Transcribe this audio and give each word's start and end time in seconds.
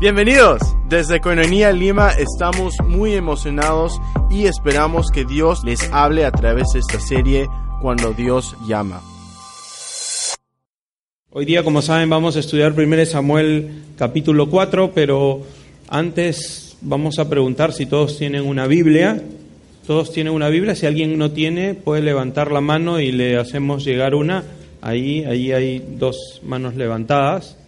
Bienvenidos. 0.00 0.62
Desde 0.88 1.20
Coinonía 1.20 1.72
Lima 1.72 2.08
estamos 2.12 2.74
muy 2.88 3.12
emocionados 3.12 4.00
y 4.30 4.46
esperamos 4.46 5.10
que 5.10 5.26
Dios 5.26 5.62
les 5.62 5.92
hable 5.92 6.24
a 6.24 6.32
través 6.32 6.68
de 6.72 6.78
esta 6.78 6.98
serie 6.98 7.46
cuando 7.82 8.14
Dios 8.14 8.56
llama. 8.66 9.02
Hoy 11.30 11.44
día, 11.44 11.62
como 11.62 11.82
saben, 11.82 12.08
vamos 12.08 12.34
a 12.36 12.40
estudiar 12.40 12.72
1 12.72 13.04
Samuel 13.04 13.82
capítulo 13.98 14.48
4, 14.48 14.92
pero 14.94 15.42
antes 15.90 16.78
vamos 16.80 17.18
a 17.18 17.28
preguntar 17.28 17.74
si 17.74 17.84
todos 17.84 18.16
tienen 18.16 18.46
una 18.46 18.66
Biblia. 18.66 19.22
¿Todos 19.86 20.14
tienen 20.14 20.32
una 20.32 20.48
Biblia? 20.48 20.74
Si 20.76 20.86
alguien 20.86 21.18
no 21.18 21.32
tiene, 21.32 21.74
puede 21.74 22.00
levantar 22.00 22.52
la 22.52 22.62
mano 22.62 23.00
y 23.00 23.12
le 23.12 23.36
hacemos 23.36 23.84
llegar 23.84 24.14
una. 24.14 24.44
Ahí, 24.80 25.24
ahí 25.24 25.52
hay 25.52 25.78
dos 25.98 26.40
manos 26.42 26.74
levantadas. 26.74 27.58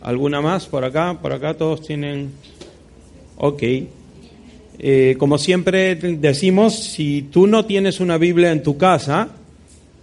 ¿Alguna 0.00 0.40
más 0.40 0.66
por 0.66 0.84
acá? 0.84 1.18
Por 1.20 1.32
acá 1.32 1.54
todos 1.54 1.82
tienen... 1.82 2.30
Ok. 3.36 3.62
Eh, 4.78 5.16
como 5.18 5.36
siempre 5.36 5.94
decimos, 5.94 6.74
si 6.74 7.22
tú 7.30 7.46
no 7.46 7.66
tienes 7.66 8.00
una 8.00 8.16
Biblia 8.16 8.50
en 8.50 8.62
tu 8.62 8.78
casa, 8.78 9.28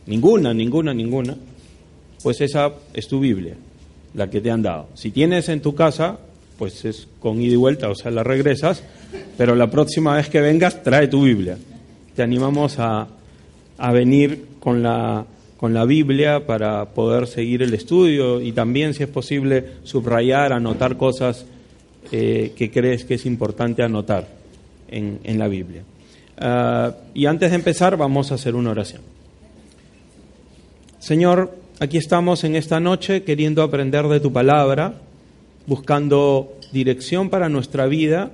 ninguna, 0.05 0.53
ninguna, 0.53 0.93
ninguna, 0.93 1.35
pues 2.21 2.41
esa 2.41 2.73
es 2.93 3.07
tu 3.07 3.19
Biblia, 3.19 3.55
la 4.13 4.29
que 4.29 4.39
te 4.39 4.51
han 4.51 4.61
dado. 4.61 4.89
Si 4.93 5.09
tienes 5.09 5.49
en 5.49 5.61
tu 5.61 5.73
casa, 5.73 6.19
pues 6.59 6.85
es 6.85 7.07
con 7.19 7.41
ida 7.41 7.53
y 7.53 7.55
vuelta, 7.55 7.89
o 7.89 7.95
sea, 7.95 8.11
la 8.11 8.23
regresas, 8.23 8.83
pero 9.35 9.55
la 9.55 9.71
próxima 9.71 10.15
vez 10.15 10.29
que 10.29 10.41
vengas, 10.41 10.83
trae 10.83 11.07
tu 11.07 11.23
Biblia. 11.23 11.57
Te 12.15 12.21
animamos 12.21 12.77
a, 12.77 13.07
a 13.77 13.91
venir 13.91 14.45
con 14.59 14.83
la 14.83 15.25
con 15.57 15.73
la 15.73 15.85
Biblia 15.85 16.45
para 16.45 16.85
poder 16.85 17.27
seguir 17.27 17.63
el 17.63 17.73
estudio 17.73 18.39
y 18.39 18.51
también, 18.51 18.93
si 18.93 19.03
es 19.03 19.09
posible, 19.09 19.65
subrayar, 19.83 20.53
anotar 20.53 20.97
cosas 20.97 21.45
eh, 22.11 22.53
que 22.55 22.71
crees 22.71 23.03
que 23.03 23.15
es 23.15 23.25
importante 23.25 23.83
anotar 23.83 24.27
en, 24.87 25.19
en 25.23 25.39
la 25.39 25.47
Biblia. 25.47 25.83
Ah, 26.37 26.93
y 27.13 27.25
antes 27.25 27.49
de 27.49 27.55
empezar, 27.55 27.97
vamos 27.97 28.31
a 28.31 28.35
hacer 28.35 28.55
una 28.55 28.69
oración. 28.69 29.01
Señor, 30.99 31.57
aquí 31.79 31.97
estamos 31.97 32.43
en 32.43 32.55
esta 32.55 32.79
noche 32.79 33.23
queriendo 33.23 33.63
aprender 33.63 34.07
de 34.07 34.19
tu 34.19 34.31
palabra, 34.31 35.01
buscando 35.65 36.55
dirección 36.71 37.29
para 37.29 37.49
nuestra 37.49 37.87
vida, 37.87 38.31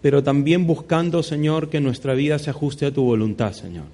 pero 0.00 0.22
también 0.22 0.66
buscando, 0.66 1.22
Señor, 1.22 1.68
que 1.68 1.80
nuestra 1.80 2.14
vida 2.14 2.38
se 2.38 2.50
ajuste 2.50 2.86
a 2.86 2.92
tu 2.92 3.02
voluntad, 3.02 3.52
Señor. 3.52 3.84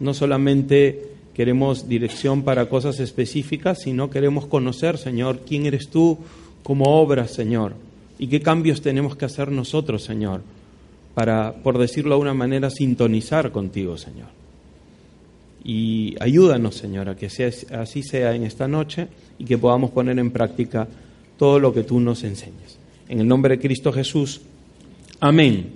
No 0.00 0.14
solamente 0.14 1.17
queremos 1.38 1.88
dirección 1.88 2.42
para 2.42 2.68
cosas 2.68 2.98
específicas, 2.98 3.82
sino 3.82 4.10
queremos 4.10 4.46
conocer, 4.46 4.98
Señor, 4.98 5.42
quién 5.46 5.66
eres 5.66 5.86
tú, 5.86 6.18
cómo 6.64 7.00
obras, 7.00 7.30
Señor, 7.30 7.74
y 8.18 8.26
qué 8.26 8.40
cambios 8.40 8.82
tenemos 8.82 9.14
que 9.14 9.24
hacer 9.24 9.52
nosotros, 9.52 10.02
Señor, 10.02 10.40
para, 11.14 11.52
por 11.62 11.78
decirlo 11.78 12.16
de 12.16 12.22
una 12.22 12.34
manera, 12.34 12.70
sintonizar 12.70 13.52
contigo, 13.52 13.96
Señor. 13.96 14.26
Y 15.62 16.16
ayúdanos, 16.18 16.74
Señor, 16.74 17.08
a 17.08 17.14
que 17.14 17.30
sea, 17.30 17.52
así 17.70 18.02
sea 18.02 18.34
en 18.34 18.42
esta 18.42 18.66
noche 18.66 19.06
y 19.38 19.44
que 19.44 19.58
podamos 19.58 19.92
poner 19.92 20.18
en 20.18 20.32
práctica 20.32 20.88
todo 21.36 21.60
lo 21.60 21.72
que 21.72 21.84
tú 21.84 22.00
nos 22.00 22.24
enseñas. 22.24 22.78
En 23.08 23.20
el 23.20 23.28
nombre 23.28 23.58
de 23.58 23.62
Cristo 23.62 23.92
Jesús. 23.92 24.40
Amén. 25.20 25.70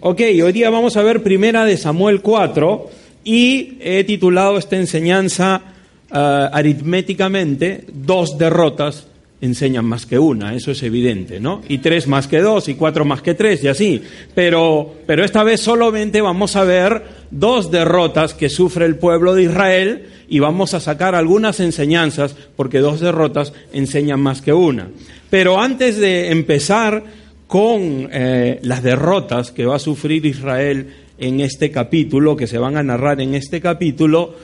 Ok, 0.00 0.22
hoy 0.42 0.52
día 0.52 0.70
vamos 0.70 0.96
a 0.96 1.02
ver 1.02 1.22
primera 1.22 1.66
de 1.66 1.76
Samuel 1.76 2.22
4 2.22 3.03
y 3.24 3.78
he 3.80 4.04
titulado 4.04 4.58
esta 4.58 4.76
enseñanza 4.76 5.62
uh, 6.10 6.14
aritméticamente, 6.52 7.84
dos 7.92 8.38
derrotas 8.38 9.06
enseñan 9.40 9.84
más 9.84 10.06
que 10.06 10.18
una, 10.18 10.54
eso 10.54 10.70
es 10.70 10.82
evidente, 10.82 11.38
¿no? 11.38 11.60
Y 11.68 11.78
tres 11.78 12.06
más 12.06 12.26
que 12.28 12.40
dos, 12.40 12.68
y 12.68 12.74
cuatro 12.74 13.04
más 13.04 13.20
que 13.20 13.34
tres, 13.34 13.62
y 13.62 13.68
así. 13.68 14.02
Pero, 14.34 14.94
pero 15.06 15.24
esta 15.24 15.44
vez 15.44 15.60
solamente 15.60 16.20
vamos 16.20 16.56
a 16.56 16.64
ver 16.64 17.02
dos 17.30 17.70
derrotas 17.70 18.32
que 18.32 18.48
sufre 18.48 18.86
el 18.86 18.96
pueblo 18.96 19.34
de 19.34 19.44
Israel 19.44 20.06
y 20.28 20.38
vamos 20.38 20.72
a 20.72 20.80
sacar 20.80 21.14
algunas 21.14 21.60
enseñanzas, 21.60 22.34
porque 22.56 22.78
dos 22.78 23.00
derrotas 23.00 23.52
enseñan 23.72 24.20
más 24.20 24.40
que 24.40 24.52
una. 24.52 24.88
Pero 25.28 25.60
antes 25.60 25.98
de 25.98 26.30
empezar 26.30 27.02
con 27.46 28.08
eh, 28.10 28.60
las 28.62 28.82
derrotas 28.82 29.50
que 29.50 29.66
va 29.66 29.76
a 29.76 29.80
sufrir 29.80 30.24
Israel 30.24 31.03
en 31.18 31.40
este 31.40 31.70
capítulo, 31.70 32.36
que 32.36 32.46
se 32.46 32.58
van 32.58 32.76
a 32.76 32.82
narrar 32.82 33.20
en 33.20 33.34
este 33.34 33.60
capítulo, 33.60 34.34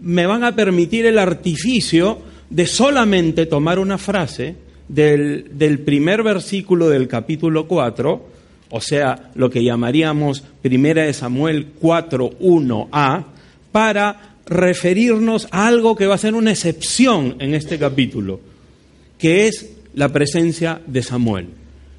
me 0.00 0.26
van 0.26 0.44
a 0.44 0.54
permitir 0.54 1.06
el 1.06 1.18
artificio 1.18 2.18
de 2.50 2.66
solamente 2.66 3.46
tomar 3.46 3.78
una 3.78 3.98
frase 3.98 4.56
del, 4.88 5.80
primer 5.84 6.22
versículo 6.22 6.88
del 6.88 7.08
capítulo 7.08 7.66
4, 7.66 8.26
o 8.70 8.80
sea, 8.80 9.30
lo 9.34 9.50
que 9.50 9.64
llamaríamos 9.64 10.42
Primera 10.62 11.04
de 11.04 11.12
Samuel 11.12 11.74
4.1a, 11.80 13.24
para 13.72 14.34
referirnos 14.46 15.46
a 15.50 15.66
algo 15.66 15.94
que 15.94 16.06
va 16.06 16.14
a 16.14 16.18
ser 16.18 16.34
una 16.34 16.52
excepción 16.52 17.36
en 17.38 17.54
este 17.54 17.78
capítulo, 17.78 18.40
que 19.18 19.46
es 19.46 19.70
la 19.94 20.10
presencia 20.10 20.80
de 20.86 21.02
Samuel. 21.02 21.48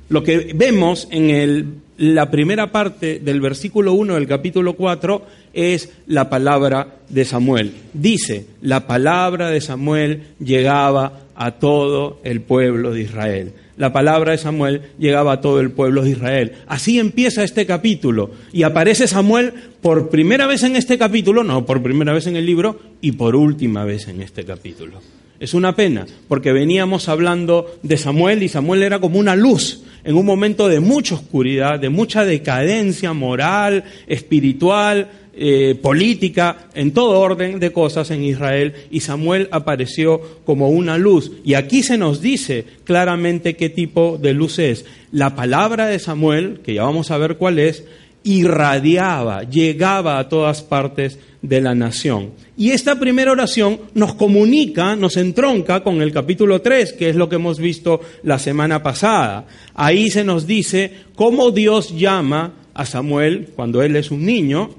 Lo 0.10 0.24
que 0.24 0.54
vemos 0.56 1.08
en 1.12 1.30
el 1.30 1.66
la 2.00 2.32
primera 2.32 2.72
parte 2.72 3.20
del 3.20 3.42
versículo 3.42 3.92
1 3.92 4.16
del 4.16 4.26
capítulo 4.26 4.74
4 4.74 5.22
es 5.54 5.92
la 6.08 6.30
palabra 6.30 6.96
de 7.10 7.26
Samuel. 7.26 7.74
Dice, 7.94 8.46
la 8.62 8.88
palabra 8.88 9.50
de 9.50 9.60
Samuel 9.60 10.24
llegaba 10.40 11.24
a 11.36 11.52
todo 11.60 12.22
el 12.24 12.40
pueblo 12.40 12.92
de 12.92 13.02
Israel. 13.02 13.52
La 13.76 13.92
palabra 13.92 14.32
de 14.32 14.38
Samuel 14.38 14.84
llegaba 14.98 15.34
a 15.34 15.42
todo 15.42 15.60
el 15.60 15.72
pueblo 15.72 16.04
de 16.04 16.12
Israel. 16.12 16.54
Así 16.68 17.00
empieza 17.00 17.44
este 17.44 17.66
capítulo. 17.66 18.32
Y 18.54 18.64
aparece 18.64 19.06
Samuel 19.06 19.54
por 19.82 20.10
primera 20.10 20.48
vez 20.48 20.64
en 20.64 20.78
este 20.78 20.98
capítulo, 20.98 21.44
no 21.44 21.66
por 21.66 21.84
primera 21.84 22.14
vez 22.14 22.28
en 22.28 22.38
el 22.38 22.46
libro, 22.46 22.80
y 23.02 23.12
por 23.12 23.36
última 23.36 23.84
vez 23.84 24.08
en 24.08 24.22
este 24.22 24.46
capítulo. 24.46 25.02
Es 25.40 25.54
una 25.54 25.76
pena, 25.76 26.06
porque 26.28 26.52
veníamos 26.52 27.08
hablando 27.08 27.80
de 27.82 27.98
Samuel 27.98 28.44
y 28.44 28.50
Samuel 28.50 28.84
era 28.84 29.00
como 29.00 29.20
una 29.20 29.36
luz 29.36 29.84
en 30.04 30.16
un 30.16 30.26
momento 30.26 30.68
de 30.68 30.80
mucha 30.80 31.16
oscuridad, 31.16 31.80
de 31.80 31.90
mucha 31.90 32.26
decadencia 32.26 33.14
moral, 33.14 33.84
espiritual, 34.08 35.10
eh, 35.34 35.76
política, 35.82 36.68
en 36.74 36.92
todo 36.92 37.20
orden 37.20 37.60
de 37.60 37.72
cosas 37.72 38.12
en 38.12 38.24
Israel, 38.24 38.74
y 38.92 39.00
Samuel 39.00 39.48
apareció 39.52 40.20
como 40.46 40.70
una 40.70 40.98
luz. 40.98 41.32
Y 41.46 41.54
aquí 41.54 41.84
se 41.84 41.98
nos 41.98 42.22
dice 42.22 42.66
claramente 42.84 43.56
qué 43.56 43.70
tipo 43.70 44.18
de 44.22 44.34
luz 44.34 44.60
es. 44.60 44.86
La 45.12 45.36
palabra 45.36 45.88
de 45.88 46.00
Samuel, 46.00 46.60
que 46.64 46.74
ya 46.74 46.84
vamos 46.84 47.12
a 47.12 47.18
ver 47.18 47.38
cuál 47.38 47.60
es, 47.60 47.86
irradiaba, 48.24 49.44
llegaba 49.44 50.20
a 50.20 50.30
todas 50.30 50.62
partes 50.62 51.20
de 51.42 51.62
la 51.62 51.74
nación. 51.74 52.32
Y 52.58 52.72
esta 52.72 53.00
primera 53.00 53.32
oración 53.32 53.80
nos 53.94 54.14
comunica, 54.16 54.96
nos 54.96 55.16
entronca 55.18 55.82
con 55.82 56.02
el 56.02 56.12
capítulo 56.12 56.62
3, 56.62 56.94
que 56.94 57.10
es 57.10 57.16
lo 57.16 57.30
que 57.30 57.36
hemos 57.36 57.60
visto 57.60 58.02
la 58.24 58.40
semana 58.40 58.84
pasada. 58.84 59.46
Ahí 59.76 60.10
se 60.10 60.24
nos 60.24 60.46
dice 60.46 60.92
cómo 61.16 61.52
Dios 61.52 61.98
llama 61.98 62.54
a 62.74 62.86
Samuel 62.86 63.50
cuando 63.56 63.82
él 63.82 63.96
es 63.96 64.12
un 64.12 64.26
niño, 64.26 64.70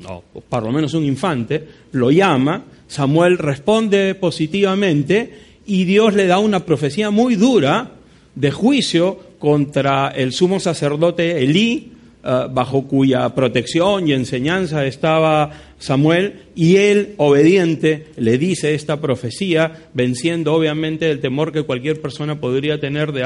no, 0.00 0.22
por 0.48 0.62
lo 0.62 0.72
menos 0.72 0.94
un 0.94 1.04
infante, 1.04 1.66
lo 1.92 2.10
llama, 2.10 2.64
Samuel 2.88 3.38
responde 3.38 4.14
positivamente 4.14 5.32
y 5.66 5.84
Dios 5.84 6.14
le 6.14 6.26
da 6.26 6.38
una 6.38 6.64
profecía 6.64 7.10
muy 7.10 7.36
dura 7.36 7.92
de 8.34 8.50
juicio 8.50 9.18
contra 9.38 10.08
el 10.08 10.32
sumo 10.32 10.58
sacerdote 10.60 11.44
Elí, 11.44 11.92
eh, 12.30 12.46
bajo 12.50 12.86
cuya 12.86 13.26
protección 13.34 14.06
y 14.06 14.12
enseñanza 14.12 14.84
estaba 14.84 15.50
Samuel, 15.78 16.42
y 16.54 16.76
él, 16.76 17.14
obediente, 17.16 18.08
le 18.18 18.36
dice 18.36 18.74
esta 18.74 19.00
profecía, 19.00 19.88
venciendo 19.94 20.52
obviamente 20.52 21.10
el 21.10 21.20
temor 21.20 21.52
que 21.52 21.62
cualquier 21.62 22.02
persona 22.02 22.38
podría 22.38 22.78
tener 22.78 23.12
de, 23.12 23.22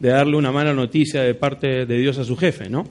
darle 0.00 0.36
una 0.36 0.52
mala 0.52 0.74
noticia 0.74 1.22
de 1.22 1.32
parte 1.32 1.86
de 1.86 1.96
Dios 1.96 2.18
a 2.18 2.24
su 2.24 2.36
jefe, 2.36 2.68
¿no? 2.68 2.86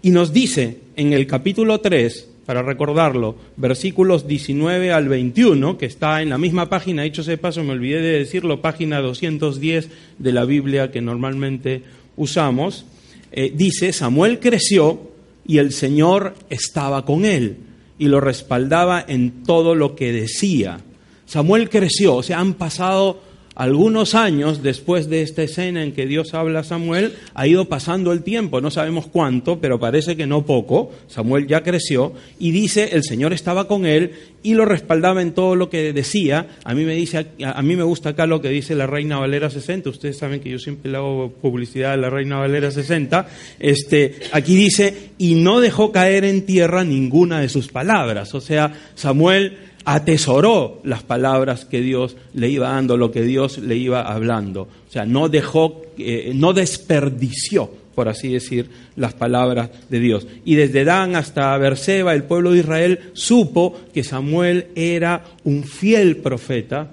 Y 0.00 0.12
nos 0.12 0.32
dice 0.32 0.78
en 0.96 1.12
el 1.12 1.26
capítulo 1.26 1.80
3, 1.80 2.30
para 2.46 2.62
recordarlo, 2.62 3.36
versículos 3.58 4.26
19 4.26 4.92
al 4.92 5.08
21, 5.08 5.76
que 5.76 5.84
está 5.84 6.22
en 6.22 6.30
la 6.30 6.38
misma 6.38 6.70
página, 6.70 7.02
dicho 7.02 7.20
ese 7.20 7.36
paso, 7.36 7.62
me 7.62 7.72
olvidé 7.72 8.00
de 8.00 8.18
decirlo, 8.20 8.62
página 8.62 9.02
210 9.02 9.90
de 10.16 10.32
la 10.32 10.46
Biblia 10.46 10.90
que 10.90 11.02
normalmente 11.02 11.82
usamos, 12.16 12.86
eh, 13.32 13.52
dice, 13.54 13.92
Samuel 13.92 14.40
creció 14.40 15.10
y 15.46 15.58
el 15.58 15.72
Señor 15.72 16.34
estaba 16.50 17.04
con 17.04 17.24
él 17.24 17.58
y 17.98 18.06
lo 18.06 18.20
respaldaba 18.20 19.04
en 19.06 19.42
todo 19.44 19.74
lo 19.74 19.94
que 19.94 20.12
decía. 20.12 20.80
Samuel 21.26 21.68
creció, 21.68 22.16
o 22.16 22.22
sea, 22.22 22.40
han 22.40 22.54
pasado 22.54 23.20
algunos 23.56 24.14
años 24.14 24.62
después 24.62 25.08
de 25.08 25.22
esta 25.22 25.42
escena 25.42 25.82
en 25.82 25.92
que 25.92 26.06
Dios 26.06 26.34
habla 26.34 26.60
a 26.60 26.64
Samuel, 26.64 27.14
ha 27.34 27.46
ido 27.46 27.64
pasando 27.64 28.12
el 28.12 28.22
tiempo, 28.22 28.60
no 28.60 28.70
sabemos 28.70 29.06
cuánto, 29.06 29.58
pero 29.60 29.80
parece 29.80 30.14
que 30.14 30.26
no 30.26 30.44
poco. 30.44 30.92
Samuel 31.08 31.46
ya 31.46 31.62
creció 31.62 32.12
y 32.38 32.50
dice, 32.50 32.90
el 32.92 33.02
Señor 33.02 33.32
estaba 33.32 33.66
con 33.66 33.86
él 33.86 34.12
y 34.42 34.54
lo 34.54 34.64
respaldaba 34.64 35.22
en 35.22 35.32
todo 35.32 35.56
lo 35.56 35.70
que 35.70 35.92
decía. 35.92 36.48
A 36.64 36.74
mí 36.74 36.84
me 36.84 36.94
dice 36.94 37.26
a 37.42 37.62
mí 37.62 37.76
me 37.76 37.82
gusta 37.82 38.10
acá 38.10 38.26
lo 38.26 38.40
que 38.40 38.50
dice 38.50 38.74
la 38.74 38.86
Reina 38.86 39.18
Valera 39.18 39.50
60. 39.50 39.90
Ustedes 39.90 40.18
saben 40.18 40.40
que 40.40 40.50
yo 40.50 40.58
siempre 40.58 40.90
le 40.90 40.98
hago 40.98 41.32
publicidad 41.32 41.94
a 41.94 41.96
la 41.96 42.10
Reina 42.10 42.36
Valera 42.36 42.70
60. 42.70 43.26
Este, 43.58 44.16
aquí 44.32 44.54
dice, 44.54 45.10
"Y 45.18 45.34
no 45.34 45.60
dejó 45.60 45.90
caer 45.90 46.24
en 46.24 46.46
tierra 46.46 46.84
ninguna 46.84 47.40
de 47.40 47.48
sus 47.48 47.68
palabras." 47.68 48.34
O 48.34 48.40
sea, 48.40 48.72
Samuel 48.94 49.56
atesoró 49.86 50.80
las 50.82 51.04
palabras 51.04 51.64
que 51.64 51.80
Dios 51.80 52.16
le 52.34 52.50
iba 52.50 52.70
dando, 52.70 52.96
lo 52.96 53.12
que 53.12 53.22
Dios 53.22 53.58
le 53.58 53.76
iba 53.76 54.02
hablando. 54.02 54.62
O 54.62 54.90
sea, 54.90 55.06
no 55.06 55.28
dejó, 55.28 55.80
eh, 55.96 56.32
no 56.34 56.52
desperdició, 56.52 57.70
por 57.94 58.08
así 58.08 58.32
decir, 58.32 58.68
las 58.96 59.14
palabras 59.14 59.70
de 59.88 60.00
Dios. 60.00 60.26
Y 60.44 60.56
desde 60.56 60.84
Dan 60.84 61.14
hasta 61.14 61.56
Berseba, 61.56 62.14
el 62.14 62.24
pueblo 62.24 62.50
de 62.50 62.58
Israel 62.58 62.98
supo 63.12 63.78
que 63.94 64.02
Samuel 64.02 64.66
era 64.74 65.24
un 65.44 65.62
fiel 65.62 66.16
profeta 66.16 66.90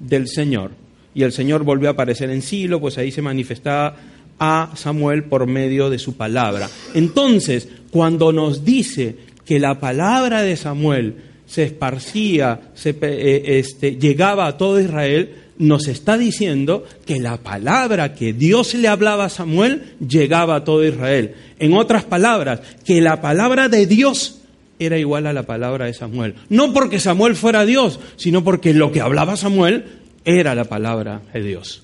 del 0.00 0.26
Señor. 0.26 0.70
Y 1.14 1.24
el 1.24 1.32
Señor 1.32 1.64
volvió 1.64 1.90
a 1.90 1.92
aparecer 1.92 2.30
en 2.30 2.40
Silo, 2.40 2.80
pues 2.80 2.96
ahí 2.96 3.12
se 3.12 3.20
manifestaba 3.20 3.94
a 4.38 4.70
Samuel 4.74 5.24
por 5.24 5.46
medio 5.46 5.90
de 5.90 5.98
su 5.98 6.16
palabra. 6.16 6.70
Entonces, 6.94 7.68
cuando 7.90 8.32
nos 8.32 8.64
dice 8.64 9.16
que 9.44 9.60
la 9.60 9.78
palabra 9.78 10.40
de 10.40 10.56
Samuel 10.56 11.31
se 11.52 11.64
esparcía, 11.64 12.60
se, 12.72 12.96
eh, 13.02 13.58
este, 13.58 13.96
llegaba 13.96 14.46
a 14.46 14.56
todo 14.56 14.80
Israel, 14.80 15.34
nos 15.58 15.86
está 15.86 16.16
diciendo 16.16 16.86
que 17.04 17.20
la 17.20 17.36
palabra 17.36 18.14
que 18.14 18.32
Dios 18.32 18.72
le 18.72 18.88
hablaba 18.88 19.26
a 19.26 19.28
Samuel 19.28 19.92
llegaba 20.00 20.56
a 20.56 20.64
todo 20.64 20.82
Israel. 20.82 21.34
En 21.58 21.74
otras 21.74 22.04
palabras, 22.04 22.60
que 22.86 23.02
la 23.02 23.20
palabra 23.20 23.68
de 23.68 23.86
Dios 23.86 24.40
era 24.78 24.96
igual 24.96 25.26
a 25.26 25.34
la 25.34 25.42
palabra 25.42 25.84
de 25.84 25.92
Samuel. 25.92 26.36
No 26.48 26.72
porque 26.72 26.98
Samuel 26.98 27.36
fuera 27.36 27.66
Dios, 27.66 28.00
sino 28.16 28.42
porque 28.42 28.72
lo 28.72 28.90
que 28.90 29.02
hablaba 29.02 29.36
Samuel 29.36 29.84
era 30.24 30.54
la 30.54 30.64
palabra 30.64 31.20
de 31.34 31.42
Dios. 31.42 31.82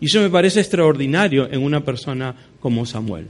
Y 0.00 0.06
eso 0.06 0.20
me 0.20 0.30
parece 0.30 0.60
extraordinario 0.60 1.50
en 1.50 1.64
una 1.64 1.84
persona 1.84 2.36
como 2.60 2.86
Samuel. 2.86 3.26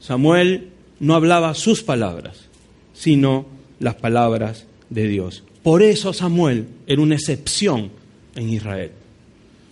Samuel 0.00 0.70
no 0.98 1.14
hablaba 1.14 1.54
sus 1.54 1.84
palabras, 1.84 2.48
sino 2.92 3.46
las 3.78 3.94
palabras 3.94 4.66
de 4.90 5.08
Dios. 5.08 5.44
Por 5.62 5.82
eso 5.82 6.12
Samuel 6.12 6.66
era 6.86 7.00
una 7.00 7.14
excepción 7.14 7.90
en 8.34 8.50
Israel. 8.50 8.90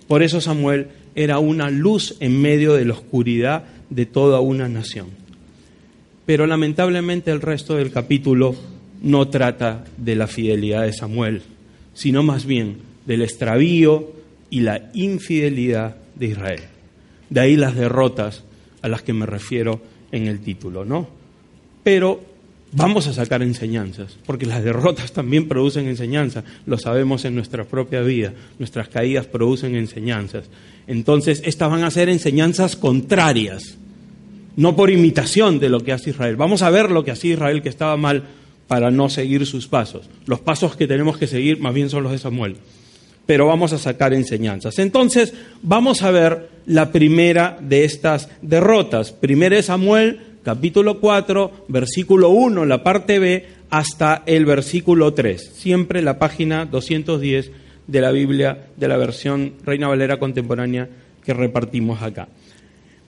Por 0.06 0.22
eso 0.22 0.40
Samuel 0.40 0.88
era 1.14 1.38
una 1.38 1.70
luz 1.70 2.16
en 2.20 2.40
medio 2.40 2.74
de 2.74 2.84
la 2.84 2.94
oscuridad 2.94 3.64
de 3.90 4.06
toda 4.06 4.40
una 4.40 4.68
nación. 4.68 5.08
Pero 6.26 6.46
lamentablemente 6.46 7.30
el 7.30 7.40
resto 7.40 7.76
del 7.76 7.90
capítulo 7.90 8.54
no 9.02 9.28
trata 9.28 9.84
de 9.96 10.14
la 10.14 10.26
fidelidad 10.26 10.82
de 10.82 10.92
Samuel, 10.92 11.42
sino 11.94 12.22
más 12.22 12.44
bien 12.44 12.78
del 13.06 13.22
extravío 13.22 14.12
y 14.50 14.60
la 14.60 14.90
infidelidad 14.94 15.96
de 16.14 16.26
Israel. 16.26 16.60
De 17.30 17.40
ahí 17.40 17.56
las 17.56 17.74
derrotas 17.74 18.44
a 18.82 18.88
las 18.88 19.02
que 19.02 19.12
me 19.12 19.26
refiero 19.26 19.80
en 20.12 20.26
el 20.26 20.40
título, 20.40 20.84
¿no? 20.84 21.08
Pero 21.82 22.22
vamos 22.72 23.06
a 23.06 23.12
sacar 23.12 23.42
enseñanzas, 23.42 24.16
porque 24.26 24.46
las 24.46 24.62
derrotas 24.62 25.12
también 25.12 25.48
producen 25.48 25.88
enseñanzas, 25.88 26.44
lo 26.66 26.78
sabemos 26.78 27.24
en 27.24 27.34
nuestra 27.34 27.64
propia 27.64 28.02
vida, 28.02 28.32
nuestras 28.58 28.88
caídas 28.88 29.26
producen 29.26 29.74
enseñanzas. 29.74 30.44
Entonces, 30.86 31.42
estas 31.44 31.70
van 31.70 31.84
a 31.84 31.90
ser 31.90 32.08
enseñanzas 32.08 32.76
contrarias, 32.76 33.76
no 34.56 34.76
por 34.76 34.90
imitación 34.90 35.58
de 35.58 35.68
lo 35.68 35.80
que 35.80 35.92
hace 35.92 36.10
Israel. 36.10 36.36
Vamos 36.36 36.62
a 36.62 36.70
ver 36.70 36.90
lo 36.90 37.04
que 37.04 37.12
hacía 37.12 37.34
Israel 37.34 37.62
que 37.62 37.68
estaba 37.68 37.96
mal 37.96 38.24
para 38.66 38.90
no 38.90 39.08
seguir 39.08 39.46
sus 39.46 39.66
pasos. 39.66 40.08
Los 40.26 40.40
pasos 40.40 40.76
que 40.76 40.86
tenemos 40.86 41.16
que 41.16 41.26
seguir 41.26 41.60
más 41.60 41.74
bien 41.74 41.90
son 41.90 42.02
los 42.02 42.12
de 42.12 42.18
Samuel. 42.18 42.56
Pero 43.24 43.46
vamos 43.46 43.72
a 43.72 43.78
sacar 43.78 44.14
enseñanzas. 44.14 44.78
Entonces, 44.78 45.34
vamos 45.62 46.02
a 46.02 46.10
ver 46.10 46.48
la 46.66 46.92
primera 46.92 47.58
de 47.60 47.84
estas 47.84 48.28
derrotas. 48.42 49.12
Primera 49.12 49.56
de 49.56 49.62
Samuel 49.62 50.20
capítulo 50.42 51.00
4, 51.00 51.66
versículo 51.68 52.30
1, 52.30 52.64
la 52.64 52.82
parte 52.82 53.18
B, 53.18 53.46
hasta 53.70 54.22
el 54.26 54.46
versículo 54.46 55.14
3. 55.14 55.52
Siempre 55.54 56.02
la 56.02 56.18
página 56.18 56.64
210 56.66 57.50
de 57.86 58.00
la 58.00 58.10
Biblia, 58.10 58.66
de 58.76 58.88
la 58.88 58.96
versión 58.96 59.54
Reina 59.64 59.88
Valera 59.88 60.18
contemporánea 60.18 60.88
que 61.24 61.34
repartimos 61.34 62.02
acá. 62.02 62.28